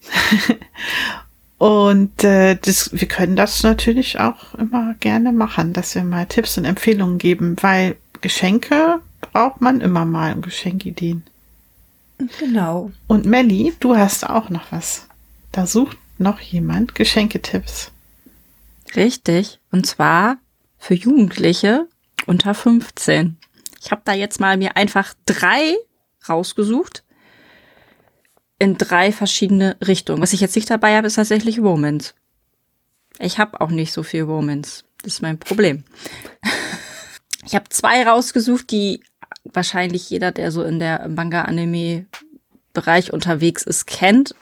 Und 1.59 2.23
äh, 2.23 2.57
das, 2.57 2.91
wir 2.93 3.09
können 3.09 3.35
das 3.35 3.65
natürlich 3.65 4.21
auch 4.21 4.55
immer 4.55 4.95
gerne 5.01 5.33
machen, 5.33 5.73
dass 5.73 5.95
wir 5.97 6.05
mal 6.05 6.27
Tipps 6.27 6.57
und 6.57 6.65
Empfehlungen 6.65 7.19
geben, 7.19 7.57
weil 7.61 7.97
Geschenke 8.21 9.01
braucht 9.21 9.61
man 9.61 9.81
immer 9.81 10.05
mal 10.05 10.35
und 10.35 10.43
Geschenkideen. 10.43 11.25
Genau. 12.39 12.93
Und 13.09 13.27
Melli, 13.27 13.75
du 13.81 13.97
hast 13.97 14.29
auch 14.29 14.51
noch 14.51 14.71
was. 14.71 15.07
Da 15.51 15.67
sucht 15.67 15.99
noch 16.19 16.41
jemand 16.41 16.95
Geschenketipps. 16.95 17.91
Richtig. 18.95 19.59
Und 19.71 19.87
zwar 19.87 20.39
für 20.79 20.95
Jugendliche 20.95 21.89
unter 22.27 22.55
15. 22.55 23.37
Ich 23.81 23.91
habe 23.91 24.03
da 24.05 24.13
jetzt 24.13 24.41
mal 24.41 24.57
mir 24.57 24.77
einfach 24.77 25.15
drei 25.27 25.77
rausgesucht. 26.29 27.05
In 28.59 28.77
drei 28.77 29.13
verschiedene 29.13 29.77
Richtungen. 29.87 30.21
Was 30.21 30.33
ich 30.33 30.41
jetzt 30.41 30.57
nicht 30.57 30.69
dabei 30.69 30.97
habe, 30.97 31.07
ist 31.07 31.15
tatsächlich 31.15 31.61
Romance. 31.61 32.15
Ich 33.19 33.39
habe 33.39 33.61
auch 33.61 33.71
nicht 33.71 33.93
so 33.93 34.03
viel 34.03 34.23
Romance. 34.23 34.85
Das 35.03 35.15
ist 35.15 35.23
mein 35.23 35.39
Problem. 35.39 35.85
Ich 37.47 37.55
habe 37.55 37.71
zwei 37.71 38.07
rausgesucht, 38.07 38.71
die 38.71 39.03
wahrscheinlich 39.45 40.11
jeder, 40.11 40.33
der 40.33 40.53
so 40.53 40.63
in 40.63 40.79
der 40.79 41.09
Manga-Anime-Bereich 41.09 43.11
unterwegs 43.11 43.63
ist, 43.63 43.87
kennt. 43.87 44.35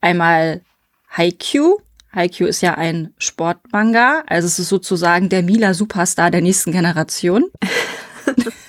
Einmal 0.00 0.62
Haikyuu. 1.10 1.80
Haikyuu 2.14 2.48
ist 2.48 2.62
ja 2.62 2.76
ein 2.76 3.12
Sportmanga, 3.18 4.22
also 4.26 4.46
es 4.46 4.58
ist 4.58 4.70
sozusagen 4.70 5.28
der 5.28 5.42
Mila 5.42 5.74
Superstar 5.74 6.30
der 6.30 6.40
nächsten 6.40 6.72
Generation. 6.72 7.50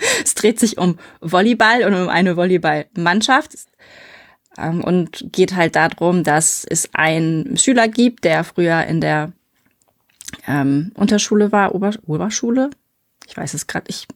es 0.24 0.34
dreht 0.34 0.58
sich 0.58 0.78
um 0.78 0.98
Volleyball 1.20 1.84
und 1.84 1.94
um 1.94 2.08
eine 2.08 2.36
Volleyballmannschaft 2.36 3.52
ähm, 4.58 4.82
und 4.82 5.32
geht 5.32 5.54
halt 5.54 5.76
darum, 5.76 6.24
dass 6.24 6.64
es 6.64 6.90
einen 6.92 7.56
Schüler 7.56 7.88
gibt, 7.88 8.24
der 8.24 8.44
früher 8.44 8.84
in 8.84 9.00
der 9.00 9.32
ähm, 10.46 10.92
Unterschule 10.94 11.52
war, 11.52 11.74
Ober 11.74 11.92
Oberschule. 12.06 12.70
Ich 13.26 13.36
weiß 13.36 13.54
es 13.54 13.66
gerade. 13.66 13.86
Ich 13.88 14.06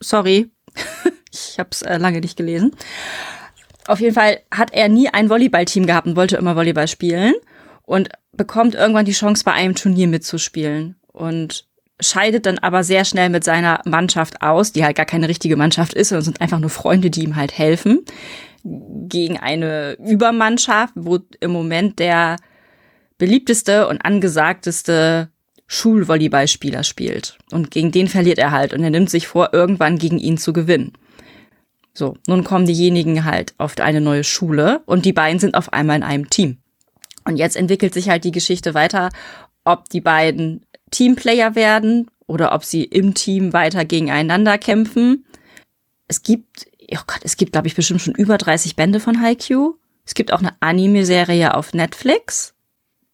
sorry, 0.00 0.50
ich 1.32 1.58
habe 1.58 1.70
es 1.72 1.82
äh, 1.82 1.98
lange 1.98 2.20
nicht 2.20 2.36
gelesen. 2.36 2.74
Auf 3.86 4.00
jeden 4.00 4.14
Fall 4.14 4.40
hat 4.50 4.72
er 4.72 4.88
nie 4.88 5.08
ein 5.08 5.30
Volleyballteam 5.30 5.86
gehabt 5.86 6.06
und 6.06 6.16
wollte 6.16 6.36
immer 6.36 6.56
Volleyball 6.56 6.88
spielen 6.88 7.34
und 7.82 8.10
bekommt 8.32 8.74
irgendwann 8.74 9.06
die 9.06 9.12
Chance, 9.12 9.44
bei 9.44 9.52
einem 9.52 9.74
Turnier 9.74 10.08
mitzuspielen 10.08 10.96
und 11.06 11.67
scheidet 12.00 12.46
dann 12.46 12.58
aber 12.58 12.84
sehr 12.84 13.04
schnell 13.04 13.28
mit 13.28 13.44
seiner 13.44 13.80
Mannschaft 13.84 14.42
aus, 14.42 14.72
die 14.72 14.84
halt 14.84 14.96
gar 14.96 15.06
keine 15.06 15.28
richtige 15.28 15.56
Mannschaft 15.56 15.94
ist, 15.94 16.10
sondern 16.10 16.24
sind 16.24 16.40
einfach 16.40 16.60
nur 16.60 16.70
Freunde, 16.70 17.10
die 17.10 17.24
ihm 17.24 17.36
halt 17.36 17.56
helfen, 17.56 18.04
gegen 18.64 19.38
eine 19.38 19.94
Übermannschaft, 19.94 20.92
wo 20.96 21.18
im 21.40 21.50
Moment 21.50 21.98
der 21.98 22.36
beliebteste 23.16 23.88
und 23.88 24.04
angesagteste 24.04 25.30
Schulvolleyballspieler 25.66 26.84
spielt. 26.84 27.38
Und 27.50 27.70
gegen 27.70 27.92
den 27.92 28.08
verliert 28.08 28.38
er 28.38 28.52
halt 28.52 28.72
und 28.72 28.82
er 28.82 28.90
nimmt 28.90 29.10
sich 29.10 29.26
vor, 29.26 29.50
irgendwann 29.52 29.98
gegen 29.98 30.18
ihn 30.18 30.38
zu 30.38 30.52
gewinnen. 30.52 30.92
So, 31.94 32.16
nun 32.26 32.44
kommen 32.44 32.66
diejenigen 32.66 33.24
halt 33.24 33.54
auf 33.58 33.76
eine 33.78 34.00
neue 34.00 34.24
Schule 34.24 34.82
und 34.86 35.04
die 35.04 35.12
beiden 35.12 35.40
sind 35.40 35.54
auf 35.56 35.72
einmal 35.72 35.96
in 35.96 36.04
einem 36.04 36.30
Team. 36.30 36.58
Und 37.24 37.36
jetzt 37.36 37.56
entwickelt 37.56 37.92
sich 37.92 38.08
halt 38.08 38.24
die 38.24 38.30
Geschichte 38.30 38.72
weiter, 38.74 39.10
ob 39.64 39.88
die 39.88 40.00
beiden 40.00 40.64
Teamplayer 40.90 41.54
werden 41.54 42.10
oder 42.26 42.52
ob 42.52 42.64
sie 42.64 42.84
im 42.84 43.14
Team 43.14 43.52
weiter 43.52 43.84
gegeneinander 43.84 44.58
kämpfen. 44.58 45.24
Es 46.06 46.22
gibt, 46.22 46.66
oh 46.92 47.00
Gott, 47.06 47.20
es 47.22 47.36
gibt, 47.36 47.52
glaube 47.52 47.68
ich, 47.68 47.74
bestimmt 47.74 48.02
schon 48.02 48.14
über 48.14 48.38
30 48.38 48.76
Bände 48.76 49.00
von 49.00 49.20
Haikyuu. 49.20 49.74
Es 50.04 50.14
gibt 50.14 50.32
auch 50.32 50.38
eine 50.38 50.56
Anime-Serie 50.60 51.54
auf 51.54 51.74
Netflix. 51.74 52.54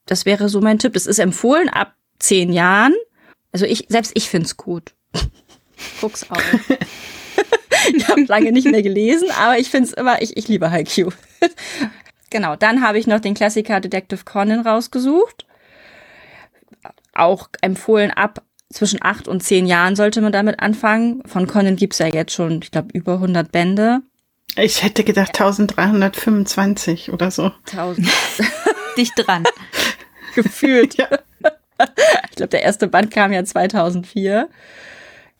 Das 0.06 0.26
wäre 0.26 0.48
so 0.48 0.60
mein 0.60 0.78
Tipp. 0.78 0.92
Das 0.92 1.06
ist 1.06 1.18
empfohlen 1.18 1.68
ab 1.68 1.94
zehn 2.18 2.52
Jahren. 2.52 2.94
Also 3.52 3.66
ich, 3.66 3.86
selbst 3.88 4.12
ich 4.14 4.28
find's 4.28 4.56
gut. 4.56 4.94
Guck's 6.00 6.28
auch. 6.30 6.36
ich 7.94 8.08
habe 8.08 8.24
lange 8.24 8.52
nicht 8.52 8.66
mehr 8.66 8.82
gelesen, 8.82 9.28
aber 9.38 9.58
ich 9.58 9.70
find's 9.70 9.92
immer, 9.92 10.22
ich, 10.22 10.36
ich 10.36 10.48
liebe 10.48 10.70
Haikyuu. 10.70 11.10
genau, 12.30 12.56
dann 12.56 12.82
habe 12.82 12.98
ich 12.98 13.06
noch 13.06 13.20
den 13.20 13.34
Klassiker 13.34 13.80
Detective 13.80 14.24
Conan 14.24 14.60
rausgesucht. 14.60 15.46
Auch 17.14 17.48
empfohlen 17.60 18.10
ab 18.10 18.42
zwischen 18.72 18.98
acht 19.02 19.28
und 19.28 19.42
zehn 19.42 19.66
Jahren 19.66 19.96
sollte 19.96 20.20
man 20.20 20.32
damit 20.32 20.60
anfangen. 20.60 21.22
Von 21.26 21.46
Conan 21.46 21.76
gibt's 21.76 21.98
ja 21.98 22.06
jetzt 22.06 22.32
schon, 22.32 22.60
ich 22.62 22.70
glaube, 22.70 22.88
über 22.92 23.14
100 23.14 23.52
Bände. 23.52 24.00
Ich 24.56 24.82
hätte 24.82 25.04
gedacht 25.04 25.40
1325 25.40 27.12
oder 27.12 27.30
so. 27.30 27.52
1000 27.70 28.08
Dicht 28.96 29.12
dran. 29.16 29.44
gefühlt. 30.34 30.96
Ja. 30.96 31.08
Ich 32.30 32.36
glaube, 32.36 32.50
der 32.50 32.62
erste 32.62 32.86
Band 32.86 33.10
kam 33.10 33.32
ja 33.32 33.44
2004. 33.44 34.48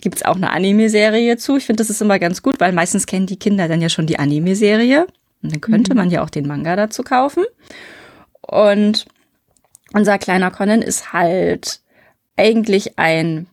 Gibt's 0.01 0.25
auch 0.25 0.35
eine 0.35 0.51
Anime-Serie 0.51 1.37
zu. 1.37 1.57
Ich 1.57 1.65
finde, 1.65 1.81
das 1.81 1.91
ist 1.91 2.03
immer 2.03 2.19
ganz 2.19 2.43
gut, 2.43 2.59
weil 2.59 2.73
meistens 2.73 3.07
kennen 3.07 3.27
die 3.27 3.39
Kinder 3.39 3.69
dann 3.69 3.81
ja 3.81 3.89
schon 3.89 4.07
die 4.07 4.19
Anime-Serie. 4.19 5.07
Und 5.43 5.53
dann 5.53 5.61
könnte 5.61 5.95
man 5.95 6.11
ja 6.11 6.23
auch 6.23 6.31
den 6.31 6.47
Manga 6.47 6.75
dazu 6.75 7.03
kaufen. 7.03 7.45
Und 8.41 9.07
unser 9.94 10.18
kleiner 10.18 10.50
Conan 10.50 10.83
ist 10.83 11.12
halt 11.12 11.80
eigentlich 12.37 12.98
ein 12.98 13.46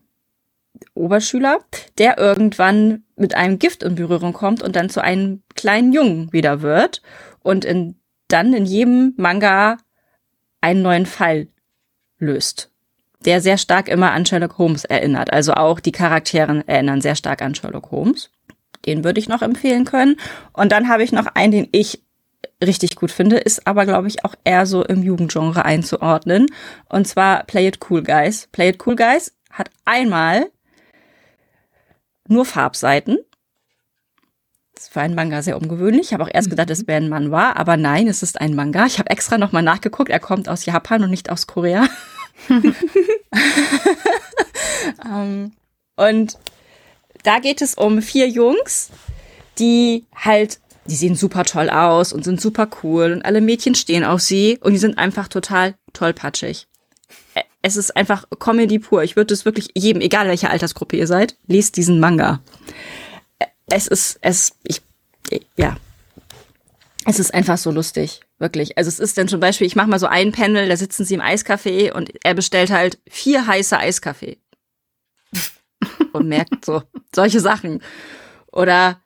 Oberschüler, 0.95 1.60
der 1.99 2.17
irgendwann 2.17 3.04
mit 3.15 3.36
einem 3.36 3.60
Gift 3.60 3.84
in 3.84 3.95
Berührung 3.95 4.34
kommt 4.34 4.63
und 4.63 4.75
dann 4.75 4.89
zu 4.89 5.01
einem 5.01 5.43
kleinen 5.56 5.93
Jungen 5.93 6.34
wieder 6.34 6.62
wird 6.62 7.04
und 7.43 7.63
in, 7.63 7.95
dann 8.27 8.54
in 8.54 8.65
jedem 8.65 9.13
Manga 9.17 9.77
einen 10.62 10.81
neuen 10.81 11.06
Fall 11.06 11.48
löst, 12.17 12.71
der 13.23 13.39
sehr 13.39 13.60
stark 13.60 13.87
immer 13.87 14.12
an 14.12 14.25
Sherlock 14.25 14.58
Holmes 14.58 14.83
erinnert. 14.83 15.31
Also 15.31 15.54
auch 15.54 15.79
die 15.79 15.92
Charakteren 15.92 16.67
erinnern 16.67 17.02
sehr 17.02 17.15
stark 17.15 17.44
an 17.44 17.54
Sherlock 17.54 17.92
Holmes. 17.92 18.31
Den 18.87 19.04
würde 19.04 19.19
ich 19.19 19.29
noch 19.29 19.44
empfehlen 19.44 19.85
können. 19.85 20.17
Und 20.54 20.71
dann 20.71 20.89
habe 20.89 21.04
ich 21.04 21.12
noch 21.12 21.27
einen, 21.35 21.52
den 21.52 21.69
ich 21.71 22.02
richtig 22.62 22.96
gut 22.96 23.12
finde, 23.12 23.38
ist 23.38 23.68
aber, 23.68 23.86
glaube 23.86 24.08
ich, 24.08 24.26
auch 24.26 24.36
eher 24.44 24.66
so 24.66 24.84
im 24.84 25.04
Jugendgenre 25.04 25.66
einzuordnen. 25.66 26.48
Und 26.90 27.08
zwar 27.08 27.44
Play 27.44 27.68
It 27.68 27.80
Cool 27.90 28.04
Guys. 28.04 28.48
Play 28.52 28.70
It 28.70 28.86
Cool 28.86 28.96
Guys 28.96 29.34
hat 29.52 29.70
einmal 29.86 30.50
nur 32.28 32.46
Farbseiten. 32.46 33.20
Das 34.76 34.96
war 34.96 35.04
ein 35.04 35.16
Manga 35.16 35.42
sehr 35.42 35.58
ungewöhnlich. 35.58 36.08
Ich 36.08 36.14
habe 36.14 36.24
auch 36.24 36.30
erst 36.32 36.50
gedacht, 36.50 36.70
es 36.72 36.88
wäre 36.88 37.02
ein 37.02 37.10
Manhwa, 37.10 37.54
aber 37.54 37.78
nein, 37.78 38.08
es 38.08 38.24
ist 38.24 38.42
ein 38.42 38.56
Manga. 38.56 38.86
Ich 38.86 38.98
habe 38.98 39.10
extra 39.10 39.38
nochmal 39.38 39.64
nachgeguckt. 39.64 40.10
Er 40.10 40.20
kommt 40.20 40.50
aus 40.50 40.66
Japan 40.66 41.04
und 41.04 41.12
nicht 41.12 41.30
aus 41.30 41.46
Korea. 41.46 41.88
ähm, 45.06 45.52
und 45.96 46.38
da 47.24 47.40
geht 47.40 47.62
es 47.62 47.76
um 47.76 48.02
vier 48.02 48.28
Jungs, 48.28 48.90
die 49.60 50.06
halt 50.16 50.60
die 50.86 50.96
sehen 50.96 51.15
super 51.15 51.44
toll 51.44 51.69
aus 51.69 52.13
und 52.13 52.23
sind 52.23 52.42
super 52.42 52.67
cool 52.84 53.12
und 53.13 53.21
alle 53.23 53.42
Mädchen 53.42 53.75
stehen 53.75 54.04
auf 54.04 54.21
sie 54.21 54.58
und 54.62 54.73
die 54.73 54.79
sind 54.79 54.98
einfach 54.98 55.27
total 55.27 55.75
tollpatschig. 55.94 56.67
Es 57.62 57.77
ist 57.77 57.96
einfach 57.96 58.25
Comedy 58.40 58.79
pur. 58.79 59.04
Ich 59.04 59.15
würde 59.15 59.34
es 59.34 59.46
wirklich 59.46 59.69
jedem, 59.75 60.02
egal 60.02 60.27
welche 60.27 60.50
Altersgruppe 60.50 60.98
ihr 60.98 61.06
seid, 61.06 61.38
lest 61.46 61.77
diesen 61.77 62.00
Manga. 62.00 62.42
Es 63.67 63.88
ist, 63.88 64.17
es, 64.21 64.54
ich, 64.63 64.82
ja. 65.56 65.77
Es 67.06 67.19
ist 67.19 67.34
einfach 67.34 67.58
so 67.58 67.71
lustig, 67.71 68.21
wirklich. 68.40 68.77
Also 68.77 68.88
es 68.90 69.00
ist 69.00 69.17
dann 69.17 69.27
zum 69.27 69.40
Beispiel, 69.40 69.67
ich 69.67 69.75
mache 69.75 69.90
mal 69.90 70.00
so 70.00 70.08
ein 70.08 70.32
Panel, 70.32 70.67
da 70.67 70.77
sitzen 70.77 71.06
sie 71.06 71.15
im 71.15 71.21
Eiscafé 71.21 71.92
und 71.92 72.12
er 72.23 72.34
bestellt 72.34 72.71
halt 72.71 73.00
vier 73.10 73.46
heiße 73.46 73.77
Eiskaffee. 73.77 74.40
und 76.13 76.27
merkt 76.27 76.65
so, 76.65 76.84
solche 77.15 77.40
Sachen. 77.40 77.82
Oder 78.52 79.02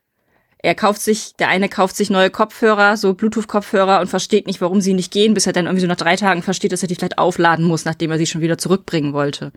er 0.66 0.74
kauft 0.74 0.99
sich, 0.99 1.36
der 1.38 1.49
eine 1.49 1.70
kauft 1.70 1.95
sich 1.95 2.09
neue 2.09 2.32
Kopfhörer, 2.32 2.97
so 2.97 3.13
Bluetooth-Kopfhörer 3.13 4.01
und 4.01 4.07
versteht 4.07 4.47
nicht, 4.47 4.61
warum 4.61 4.82
sie 4.82 4.93
nicht 4.93 5.13
gehen, 5.13 5.36
bis 5.36 5.45
er 5.45 5.53
dann 5.53 5.66
irgendwie 5.66 5.82
so 5.82 5.88
nach 5.88 5.95
drei 5.95 6.16
Tagen 6.16 6.41
versteht, 6.41 6.72
dass 6.72 6.82
er 6.82 6.88
die 6.88 6.95
vielleicht 6.95 7.20
aufladen 7.20 7.66
muss, 7.66 7.86
nachdem 7.86 8.09
er 8.09 8.18
sie 8.18 8.26
schon 8.26 8.41
wieder 8.41 8.57
zurückbringen 8.57 9.13
wollte. 9.13 9.51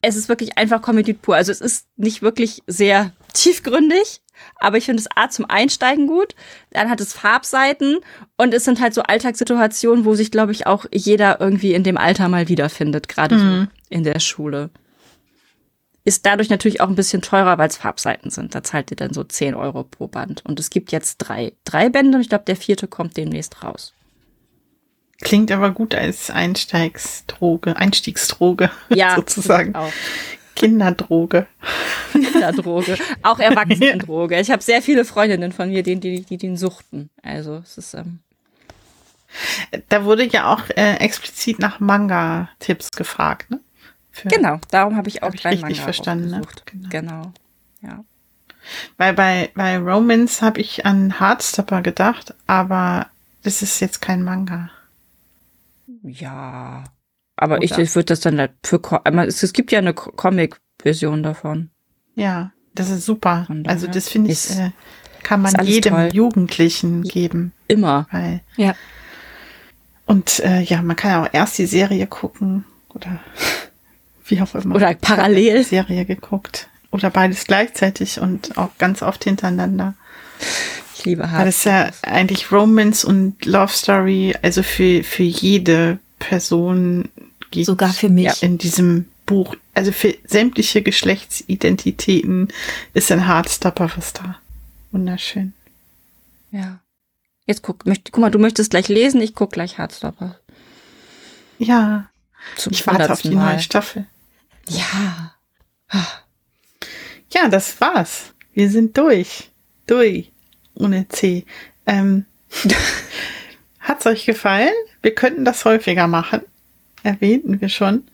es 0.01 0.17
ist 0.17 0.31
wirklich 0.31 0.57
einfach 0.57 0.81
Comedy 0.81 1.13
pur. 1.13 1.37
Also 1.37 1.53
es 1.53 1.61
ist 1.61 1.87
nicht 1.97 2.23
wirklich 2.23 2.63
sehr 2.67 3.13
tiefgründig, 3.35 4.23
aber 4.55 4.79
ich 4.79 4.87
finde 4.87 5.03
es 5.03 5.09
A 5.15 5.29
zum 5.29 5.45
Einsteigen 5.45 6.07
gut. 6.07 6.35
Dann 6.71 6.89
hat 6.89 7.03
es 7.03 7.13
Farbseiten 7.13 7.99
und 8.39 8.55
es 8.55 8.65
sind 8.65 8.81
halt 8.81 8.95
so 8.95 9.03
Alltagssituationen, 9.03 10.07
wo 10.07 10.15
sich, 10.15 10.31
glaube 10.31 10.53
ich, 10.53 10.67
auch 10.67 10.87
jeder 10.91 11.43
irgendwie 11.43 11.75
in 11.75 11.83
dem 11.83 11.99
Alter 11.99 12.31
mal 12.31 12.49
wiederfindet, 12.49 13.09
gerade 13.09 13.37
mhm. 13.37 13.61
so 13.61 13.67
in 13.91 14.03
der 14.03 14.19
Schule. 14.19 14.71
Ist 16.07 16.25
dadurch 16.25 16.51
natürlich 16.51 16.81
auch 16.81 16.89
ein 16.89 16.95
bisschen 16.95 17.21
teurer, 17.21 17.59
weil 17.59 17.69
es 17.69 17.79
Farbseiten 17.79 18.31
sind. 18.31 18.55
Da 18.55 18.63
zahlt 18.63 18.93
ihr 18.93 18.97
dann 18.97 19.13
so 19.13 19.25
10 19.25 19.57
Euro 19.57 19.83
pro 19.83 20.07
Band. 20.07 20.45
Und 20.47 20.61
es 20.61 20.71
gibt 20.71 20.93
jetzt 20.93 21.19
drei, 21.19 21.53
drei 21.65 21.89
Bände 21.89 22.17
und 22.17 22.23
ich 22.23 22.29
glaube, 22.29 22.45
der 22.45 22.55
vierte 22.55 22.87
kommt 22.87 23.17
demnächst 23.17 23.65
raus. 23.65 23.93
Klingt 25.21 25.51
aber 25.51 25.73
gut 25.73 25.97
als 25.97 26.31
Einsteigsdroge, 26.31 27.77
Einstiegsdroge 27.77 28.71
ja, 28.89 29.17
sozusagen. 29.17 29.75
Auch. 29.75 29.93
Kinderdroge. 30.55 31.49
Kinderdroge. 32.13 32.97
Auch 33.25 33.41
Erwachsenendroge. 33.41 34.37
Ich 34.41 34.53
habe 34.53 34.63
sehr 34.63 34.83
viele 34.83 35.05
Freundinnen 35.05 35.51
von 35.51 35.71
mir, 35.71 35.83
die, 35.83 35.99
die, 35.99 36.23
die 36.23 36.37
den 36.37 36.57
suchten. 36.57 37.11
Also 37.21 37.57
es 37.65 37.79
ist. 37.79 37.95
Ähm 37.95 38.21
da 39.89 40.05
wurde 40.05 40.25
ja 40.25 40.55
auch 40.55 40.71
äh, 40.77 40.99
explizit 40.99 41.59
nach 41.59 41.81
Manga-Tipps 41.81 42.93
gefragt, 42.93 43.51
ne? 43.51 43.59
Für, 44.17 44.29
genau, 44.29 44.59
darum 44.71 44.97
habe 44.97 45.09
ich 45.09 45.23
auch 45.23 45.29
hab 45.29 45.35
ich 45.35 45.45
richtig 45.45 45.63
Manga 45.63 45.83
verstanden. 45.83 46.31
Ne? 46.31 46.43
Genau. 46.65 46.89
genau, 46.89 47.33
ja. 47.83 48.05
Weil 48.97 49.13
bei, 49.13 49.51
bei 49.55 49.77
Romans 49.79 50.41
habe 50.41 50.61
ich 50.61 50.87
an 50.87 51.21
Hardstopper 51.21 51.83
gedacht, 51.83 52.35
aber 52.47 53.09
das 53.43 53.61
ist 53.61 53.79
jetzt 53.81 54.01
kein 54.01 54.23
Manga. 54.23 54.71
Ja, 56.03 56.85
aber 57.37 57.57
Oder? 57.57 57.65
ich, 57.65 57.77
ich 57.77 57.95
würde 57.95 58.07
das 58.07 58.21
dann 58.21 58.39
halt 58.39 58.53
für, 58.65 58.81
es, 59.27 59.43
es 59.43 59.53
gibt 59.53 59.71
ja 59.71 59.79
eine 59.81 59.93
Comic-Version 59.93 61.23
davon. 61.23 61.71
Ja, 62.15 62.53
das 62.75 62.89
ist 62.89 63.05
super. 63.05 63.47
Also 63.67 63.87
das 63.87 64.09
finde 64.09 64.33
ich, 64.33 64.51
äh, 64.51 64.71
kann 65.23 65.43
man 65.43 65.53
jedem 65.63 65.95
toll. 65.95 66.09
Jugendlichen 66.15 67.03
geben. 67.03 67.53
Immer. 67.69 68.07
Weil, 68.11 68.41
ja. 68.57 68.75
Und 70.07 70.41
äh, 70.41 70.63
ja, 70.63 70.81
man 70.81 70.97
kann 70.97 71.11
ja 71.11 71.23
auch 71.25 71.29
erst 71.33 71.59
die 71.59 71.67
Serie 71.67 72.07
gucken 72.07 72.65
oder 72.95 73.21
wie 74.27 74.41
auch 74.41 74.55
immer. 74.55 74.75
Oder 74.75 74.95
parallel. 74.95 75.65
Serie 75.65 76.05
geguckt. 76.05 76.69
Oder 76.91 77.11
beides 77.11 77.45
gleichzeitig 77.45 78.21
und 78.21 78.57
auch 78.57 78.77
ganz 78.79 79.03
oft 79.03 79.25
hintereinander. 79.25 79.95
Ich 80.95 81.05
liebe 81.05 81.31
Hard. 81.31 81.43
Weil 81.43 81.49
es 81.49 81.65
ja 81.65 81.91
eigentlich 82.03 82.51
Romance 82.51 83.05
und 83.05 83.45
Love 83.45 83.73
Story, 83.73 84.35
also 84.43 84.63
für, 84.63 85.03
für 85.05 85.23
jede 85.23 85.99
Person 86.19 87.09
gibt. 87.51 87.67
Sogar 87.67 87.93
für 87.93 88.09
mich. 88.09 88.43
In 88.43 88.59
diesem 88.59 89.07
Buch. 89.27 89.57
Also 89.75 89.93
für 89.93 90.15
sämtliche 90.25 90.83
Geschlechtsidentitäten 90.83 92.49
ist 92.95 93.13
ein 93.13 93.27
Hardstopper 93.27 93.91
was 93.97 94.13
da. 94.13 94.37
Wunderschön. 94.93 95.53
Ja. 96.51 96.79
Jetzt 97.47 97.63
guck, 97.63 97.87
möcht, 97.87 98.11
guck 98.13 98.21
mal, 98.21 98.31
du 98.31 98.39
möchtest 98.39 98.71
gleich 98.71 98.89
lesen, 98.89 99.21
ich 99.21 99.35
guck 99.35 99.53
gleich 99.53 99.79
Hardstopper. 99.79 100.39
Ja. 101.59 102.09
Zum 102.57 102.73
ich 102.73 102.87
warte 102.87 103.13
auf 103.13 103.23
die 103.23 103.35
neue 103.35 103.61
Staffel. 103.61 104.07
Ja. 104.69 105.33
Ja, 107.33 107.49
das 107.49 107.81
war's. 107.81 108.33
Wir 108.55 108.71
sind 108.71 108.97
durch. 108.97 109.51
Durch. 109.87 110.33
Ohne 110.75 111.09
C. 111.09 111.45
Ähm, 111.87 112.25
hat's 113.81 114.07
euch 114.07 114.27
gefallen? 114.27 114.73
Wir 115.03 115.15
könnten 115.15 115.45
das 115.45 115.65
häufiger 115.65 116.07
machen. 116.07 116.43
Erwähnten 117.03 117.61
wir 117.61 117.69
schon. 117.69 118.05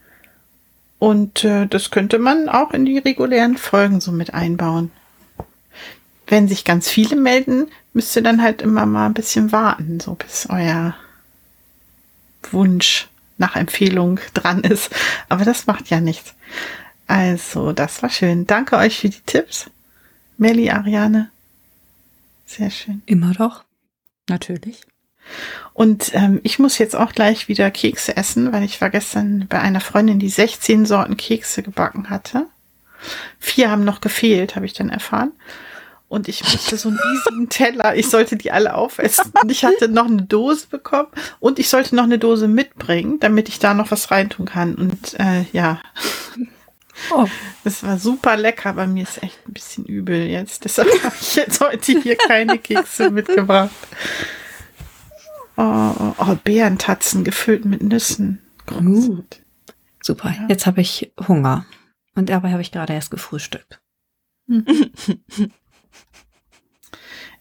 Und 0.99 1.43
äh, 1.43 1.67
das 1.67 1.91
könnte 1.91 2.19
man 2.19 2.47
auch 2.47 2.71
in 2.71 2.85
die 2.85 2.97
regulären 2.97 3.57
Folgen 3.57 3.99
so 3.99 4.11
mit 4.11 4.33
einbauen. 4.33 4.91
Wenn 6.27 6.47
sich 6.47 6.63
ganz 6.63 6.89
viele 6.89 7.15
melden, 7.15 7.67
müsst 7.91 8.15
ihr 8.15 8.21
dann 8.21 8.41
halt 8.41 8.61
immer 8.61 8.85
mal 8.85 9.07
ein 9.07 9.13
bisschen 9.13 9.51
warten, 9.51 9.99
so 9.99 10.15
bis 10.15 10.47
euer 10.49 10.95
Wunsch 12.51 13.09
nach 13.37 13.55
Empfehlung 13.55 14.19
dran 14.33 14.61
ist. 14.61 14.93
Aber 15.29 15.45
das 15.45 15.67
macht 15.67 15.89
ja 15.89 15.99
nichts. 15.99 16.33
Also, 17.07 17.73
das 17.73 18.01
war 18.01 18.09
schön. 18.09 18.47
Danke 18.47 18.77
euch 18.77 18.99
für 18.99 19.09
die 19.09 19.21
Tipps. 19.21 19.69
Melli, 20.37 20.69
Ariane. 20.69 21.29
Sehr 22.45 22.69
schön. 22.69 23.01
Immer 23.05 23.33
doch. 23.33 23.63
Natürlich. 24.29 24.81
Und 25.73 26.11
ähm, 26.13 26.39
ich 26.43 26.59
muss 26.59 26.77
jetzt 26.77 26.95
auch 26.95 27.13
gleich 27.13 27.47
wieder 27.47 27.71
Kekse 27.71 28.15
essen, 28.15 28.51
weil 28.53 28.63
ich 28.63 28.79
war 28.81 28.89
gestern 28.89 29.47
bei 29.47 29.59
einer 29.59 29.79
Freundin, 29.79 30.19
die 30.19 30.29
16 30.29 30.85
Sorten 30.85 31.17
Kekse 31.17 31.63
gebacken 31.63 32.09
hatte. 32.09 32.47
Vier 33.39 33.71
haben 33.71 33.83
noch 33.83 34.01
gefehlt, 34.01 34.55
habe 34.55 34.65
ich 34.65 34.73
dann 34.73 34.89
erfahren. 34.89 35.31
Und 36.13 36.27
ich 36.27 36.43
musste 36.43 36.77
so 36.77 36.89
einen 36.89 36.99
riesigen 36.99 37.49
Teller, 37.49 37.95
ich 37.95 38.07
sollte 38.07 38.35
die 38.35 38.51
alle 38.51 38.75
aufessen. 38.75 39.31
Und 39.41 39.49
ich 39.49 39.65
hatte 39.65 39.87
noch 39.89 40.05
eine 40.05 40.21
Dose 40.21 40.67
bekommen 40.67 41.07
und 41.39 41.57
ich 41.57 41.69
sollte 41.69 41.95
noch 41.95 42.03
eine 42.03 42.19
Dose 42.19 42.47
mitbringen, 42.47 43.19
damit 43.19 43.49
ich 43.49 43.57
da 43.57 43.73
noch 43.73 43.89
was 43.89 44.11
reintun 44.11 44.45
kann. 44.45 44.75
Und 44.75 45.19
äh, 45.19 45.45
ja. 45.53 45.81
Oh. 47.09 47.25
Das 47.63 47.81
war 47.81 47.97
super 47.97 48.37
lecker, 48.37 48.69
aber 48.69 48.85
mir 48.85 49.01
ist 49.01 49.23
echt 49.23 49.39
ein 49.47 49.53
bisschen 49.53 49.85
übel 49.85 50.27
jetzt. 50.27 50.65
Deshalb 50.65 50.87
habe 51.03 51.15
ich 51.19 51.33
jetzt 51.35 51.59
heute 51.61 51.99
hier 51.99 52.15
keine 52.15 52.59
Kekse 52.59 53.09
mitgebracht. 53.09 53.71
Oh, 55.57 55.63
oh, 55.99 56.13
oh 56.19 56.37
Beerentatzen 56.43 57.23
gefüllt 57.23 57.65
mit 57.65 57.81
Nüssen. 57.81 58.39
Uh, 58.71 59.23
super. 59.99 60.29
Ja. 60.29 60.45
Jetzt 60.47 60.67
habe 60.67 60.81
ich 60.81 61.11
Hunger. 61.27 61.65
Und 62.13 62.29
dabei 62.29 62.51
habe 62.51 62.61
ich 62.61 62.71
gerade 62.71 62.93
erst 62.93 63.09
gefrühstückt. 63.09 63.81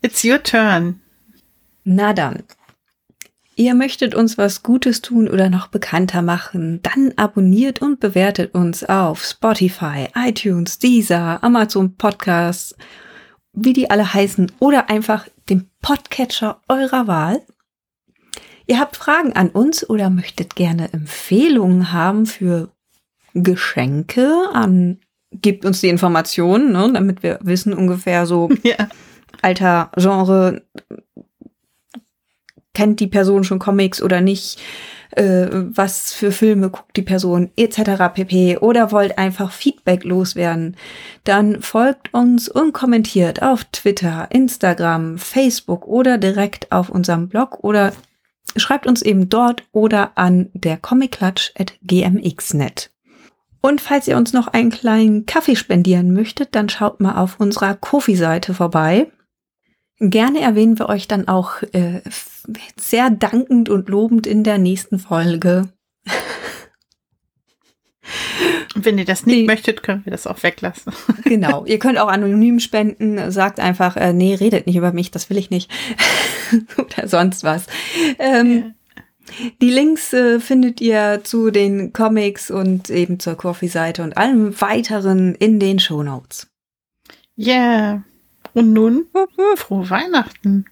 It's 0.03 0.24
your 0.24 0.42
turn. 0.42 1.00
Na 1.84 2.12
dann. 2.12 2.42
Ihr 3.55 3.74
möchtet 3.74 4.16
uns 4.16 4.36
was 4.36 4.64
Gutes 4.64 5.00
tun 5.00 5.28
oder 5.28 5.48
noch 5.48 5.68
bekannter 5.68 6.22
machen, 6.22 6.80
dann 6.82 7.12
abonniert 7.16 7.80
und 7.80 8.00
bewertet 8.00 8.55
uns 8.55 8.82
auf 8.82 9.22
Spotify, 9.22 10.09
iTunes, 10.16 10.80
Deezer, 10.80 11.44
Amazon 11.44 11.96
Podcasts, 11.96 12.74
wie 13.53 13.72
die 13.72 13.90
alle 13.90 14.12
heißen, 14.12 14.50
oder 14.59 14.90
einfach 14.90 15.28
dem 15.48 15.68
Podcatcher 15.80 16.61
eurer 16.68 17.07
Wahl. 17.07 17.42
Ihr 18.66 18.80
habt 18.80 18.96
Fragen 18.96 19.34
an 19.34 19.50
uns 19.50 19.88
oder 19.88 20.11
möchtet 20.11 20.57
gerne 20.57 20.92
Empfehlungen 20.92 21.92
haben 21.92 22.26
für 22.26 22.72
Geschenke 23.34 24.48
an, 24.53 24.98
gebt 25.30 25.64
uns 25.64 25.80
die 25.80 25.88
Informationen, 25.88 26.72
ne, 26.72 26.90
damit 26.92 27.22
wir 27.22 27.38
wissen 27.42 27.72
ungefähr 27.72 28.26
so, 28.26 28.50
ja. 28.64 28.88
Alter, 29.43 29.90
Genre, 29.97 30.62
kennt 32.74 33.01
die 33.01 33.09
Person 33.09 33.45
schon 33.45 33.59
Comics 33.59 34.01
oder 34.01 34.20
nicht, 34.20 34.61
äh, 35.11 35.49
was 35.51 36.12
für 36.12 36.30
Filme 36.32 36.70
guckt 36.70 36.97
die 36.97 37.03
Person, 37.03 37.51
etc. 37.57 38.14
pp. 38.14 38.57
Oder 38.59 38.93
wollt 38.93 39.18
einfach 39.18 39.53
Feedback 39.53 40.05
loswerden, 40.05 40.76
dann 41.24 41.61
folgt 41.61 42.14
uns 42.14 42.49
und 42.49 42.72
kommentiert 42.72 43.43
auf 43.43 43.64
Twitter, 43.64 44.28
Instagram, 44.30 45.18
Facebook 45.18 45.86
oder 45.86 46.16
direkt 46.16 46.72
auf 46.72 46.88
unserem 46.88 47.28
Blog 47.28 47.59
oder 47.62 47.93
schreibt 48.57 48.86
uns 48.86 49.03
eben 49.03 49.28
dort 49.28 49.64
oder 49.72 50.12
an 50.16 50.49
der 50.55 50.78
comicclutch.gmx.net. 50.78 52.90
Und 53.61 53.80
falls 53.80 54.09
ihr 54.09 54.16
uns 54.16 54.32
noch 54.32 54.49
einen 54.49 54.70
kleinen 54.70 55.24
Kaffee 55.24 55.55
spendieren 55.55 56.12
möchtet, 56.12 56.57
dann 56.57 56.68
schaut 56.68 57.01
mal 57.01 57.16
auf 57.16 57.38
unserer 57.38 57.74
Kofi-Seite 57.74 58.55
vorbei. 58.55 59.07
Gerne 60.05 60.40
erwähnen 60.40 60.78
wir 60.80 60.88
euch 60.88 61.07
dann 61.07 61.28
auch 61.28 61.62
äh, 61.72 62.00
sehr 62.76 63.09
dankend 63.11 63.68
und 63.68 63.88
lobend 63.88 64.26
in 64.26 64.42
der 64.42 64.59
nächsten 64.59 64.98
Folge. 64.98 65.68
Wenn 68.74 68.98
ihr 68.98 69.05
das 69.05 69.26
nicht 69.26 69.38
Die- 69.42 69.46
möchtet, 69.46 69.82
können 69.82 70.05
wir 70.05 70.11
das 70.11 70.26
auch 70.26 70.42
weglassen. 70.42 70.92
Genau. 71.24 71.64
Ihr 71.64 71.78
könnt 71.78 71.98
auch 71.98 72.09
anonym 72.09 72.59
spenden. 72.59 73.30
Sagt 73.30 73.61
einfach, 73.61 73.96
äh, 73.96 74.12
nee, 74.12 74.34
redet 74.34 74.66
nicht 74.66 74.76
über 74.76 74.92
mich, 74.92 75.11
das 75.12 75.30
will 75.30 75.38
ich 75.38 75.50
nicht. 75.50 75.70
Oder 76.76 77.07
sonst 77.09 77.44
was. 77.44 77.66
Ähm, 78.18 78.74
Die 79.61 79.70
Links 79.70 80.12
äh, 80.12 80.40
findet 80.40 80.80
ihr 80.80 81.20
zu 81.22 81.50
den 81.50 81.92
Comics 81.92 82.50
und 82.50 82.90
eben 82.90 83.20
zur 83.20 83.36
Coffee-Seite 83.36 84.03
und 84.03 84.16
allem 84.16 84.61
weiteren 84.61 85.34
in 85.36 85.61
den 85.61 85.78
Shownotes. 85.78 86.48
Yeah. 87.38 88.03
Und 88.55 88.72
nun, 88.72 89.07
frohe 89.57 89.88
Weihnachten. 89.90 90.66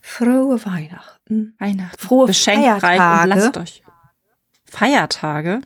Frohe 0.00 0.64
Weihnachten. 0.64 1.54
Weihnachten. 1.58 1.98
Frohe 1.98 2.26
Beschenkt 2.28 2.80
Feiertage. 2.80 3.22
und 3.22 3.28
lasst 3.28 3.56
euch. 3.58 3.82
Feiertage? 4.64 5.60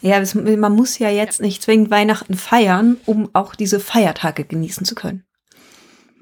Ja, 0.00 0.18
es, 0.18 0.34
man 0.34 0.74
muss 0.74 0.98
ja 0.98 1.10
jetzt 1.10 1.40
nicht 1.40 1.62
zwingend 1.62 1.90
Weihnachten 1.90 2.34
feiern, 2.34 2.96
um 3.06 3.30
auch 3.34 3.54
diese 3.54 3.80
Feiertage 3.80 4.44
genießen 4.44 4.86
zu 4.86 4.94
können. 4.94 5.24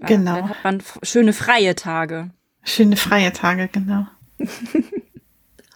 Ja, 0.01 0.07
Genau. 0.07 0.35
Dann 0.37 0.49
hat 0.49 0.65
man 0.65 0.83
schöne 1.03 1.33
freie 1.33 1.75
Tage. 1.75 2.31
Schöne 2.63 2.97
freie 2.97 3.33
Tage, 3.33 3.69
genau. 3.69 4.07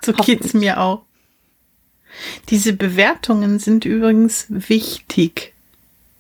so 0.03 0.13
geht's 0.13 0.53
mir 0.55 0.81
auch. 0.81 1.05
Diese 2.49 2.73
Bewertungen 2.73 3.59
sind 3.59 3.85
übrigens 3.85 4.47
wichtig, 4.49 5.55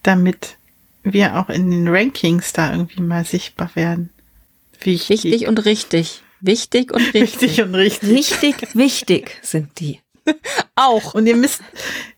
damit 0.02 0.56
wir 1.04 1.36
auch 1.38 1.48
in 1.48 1.70
den 1.70 1.88
Rankings 1.88 2.52
da 2.52 2.72
irgendwie 2.72 3.02
mal 3.02 3.24
sichtbar 3.24 3.70
werden. 3.74 4.10
Wichtig. 4.80 5.24
Wichtig 5.24 5.46
und 5.48 5.64
richtig. 5.64 6.22
Wichtig 6.40 6.92
und 6.92 7.02
richtig. 7.14 7.22
Richtig 7.42 7.62
und 7.62 7.74
richtig. 7.74 8.10
Richtig 8.10 8.74
wichtig 8.74 9.38
sind 9.42 9.78
die. 9.80 10.00
Auch. 10.76 11.14
Und 11.14 11.26
ihr 11.26 11.36
müsst, 11.36 11.62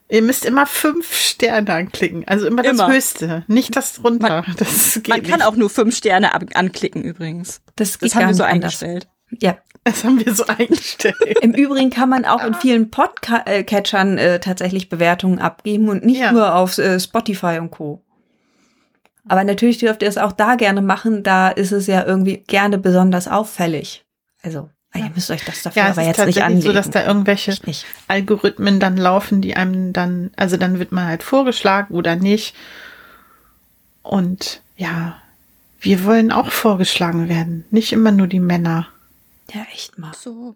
ihr 0.09 0.23
müsst 0.23 0.45
immer 0.45 0.67
fünf 0.67 1.15
Sterne 1.15 1.73
anklicken. 1.73 2.27
Also 2.27 2.47
immer 2.47 2.63
das 2.63 2.73
Immer. 2.73 2.89
Höchste, 2.93 3.45
nicht 3.47 3.77
das 3.77 3.95
drunter. 3.95 4.45
das 4.57 4.95
geht 4.95 5.09
Man 5.09 5.23
kann 5.23 5.43
auch 5.43 5.55
nur 5.57 5.71
fünf 5.71 5.97
Sterne 5.97 6.35
ab 6.35 6.45
anklicken 6.55 7.03
übrigens. 7.05 7.61
Das, 7.77 7.99
Das 7.99 8.15
haben 8.15 8.29
wir 8.29 8.35
so 8.35 8.43
eingestellt. 8.45 9.07
Ja. 9.39 9.59
Das 9.85 10.03
haben 10.03 10.25
wir 10.25 10.35
so 10.35 10.45
eingestellt. 10.47 11.15
Im 11.43 11.53
Übrigen 11.53 11.91
kann 11.91 12.09
man 12.09 12.25
auch 12.25 12.45
in 12.45 12.55
vielen 12.55 12.91
Podcatchern 12.91 14.19
äh, 14.19 14.41
tatsächlich 14.41 14.89
Bewertungen 14.89 15.39
abgeben 15.39 15.89
und 15.89 16.05
nicht 16.05 16.19
Ja. 16.19 16.33
nur 16.33 16.55
auf 16.57 16.79
äh, 16.79 16.99
Spotify 16.99 17.59
und 17.61 17.71
Co. 17.71 18.03
Aber 19.29 19.45
natürlich 19.45 19.79
dürft 19.79 20.03
ihr 20.03 20.09
es 20.09 20.19
auch 20.19 20.33
da 20.33 20.55
gerne 20.55 20.83
machen. 20.83 21.23
Da 21.23 21.49
ist 21.49 21.73
es 21.73 21.87
ja 21.87 22.05
irgendwie 22.05 22.39
gerne 22.47 22.79
besonders 22.79 23.29
auffällig. 23.29 24.05
Also, 24.43 24.71
ah, 24.93 24.99
ihr 24.99 25.11
müsst 25.15 25.31
euch 25.31 25.45
das 25.45 25.63
dafür 25.63 25.83
Ja, 25.83 25.89
es 25.89 25.99
aber 25.99 26.03
ist 26.03 26.07
jetzt 26.09 26.27
nicht 26.27 26.39
tatsächlich 26.39 26.45
anlegen. 26.45 26.63
so, 26.67 26.73
dass 26.73 26.91
da 26.91 27.05
irgendwelche. 27.05 27.57
Algorithmen 28.09 28.79
dann 28.79 28.97
laufen, 28.97 29.41
die 29.41 29.57
einem 29.57 29.93
dann, 29.93 30.31
also 30.37 30.57
dann 30.57 30.79
wird 30.79 30.93
man 30.93 31.07
halt 31.07 31.23
vorgeschlagen 31.23 31.95
oder 31.95 32.15
nicht. 32.17 32.55
Und 34.03 34.63
ja, 34.77 35.21
wir 35.81 36.05
wollen 36.05 36.31
auch 36.31 36.51
vorgeschlagen 36.51 37.29
werden, 37.29 37.65
nicht 37.71 37.93
immer 37.93 38.13
nur 38.13 38.29
die 38.29 38.41
Männer. 38.41 38.89
Ja, 39.53 39.67
echt 39.73 39.99
mal. 39.99 40.13
So. 40.15 40.55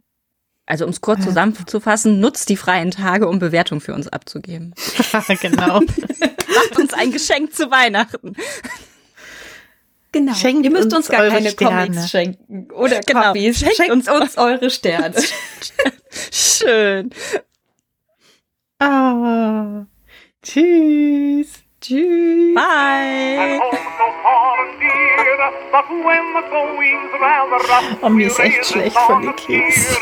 Also 0.70 0.84
um 0.84 0.90
es 0.90 1.00
kurz 1.00 1.20
Ja. 1.20 1.26
zusammenzufassen, 1.26 2.20
nutzt 2.20 2.48
die 2.48 2.56
freien 2.56 2.90
Tage, 2.92 3.28
um 3.28 3.38
Bewertungen 3.40 3.80
für 3.80 3.92
uns 3.94 4.08
abzugeben. 4.08 4.74
genau. 5.40 5.80
Macht 6.54 6.78
uns 6.78 6.94
ein 6.94 7.10
Geschenk 7.12 7.52
zu 7.54 7.70
Weihnachten. 7.70 8.34
Genau. 10.12 10.34
Schenkt 10.34 10.64
ihr 10.64 10.70
müsst 10.70 10.84
uns 10.86 10.94
uns 10.94 11.08
gar 11.08 11.22
eure 11.22 11.30
keine 11.34 11.50
Sterne. 11.50 11.86
Comics 11.86 12.10
schenken 12.10 12.70
oder 12.72 13.00
Genau. 13.06 13.22
Copies. 13.28 13.58
Schenkt 13.58 13.76
Schenkt, 13.76 13.92
uns- 13.92 14.08
uns, 14.08 14.38
eure 14.38 14.70
Sterne. 14.70 15.14
Schön. 16.32 17.10
Ah, 18.78 19.86
tschüss. 20.42 21.48
Tschüss. 21.80 22.54
Bye. 22.54 23.58
Oh, 28.02 28.08
mir 28.10 28.26
ist 28.26 28.38
echt 28.38 28.66
schlecht 28.66 28.98
von 28.98 29.22
den 29.22 29.36
Keks. 29.36 29.98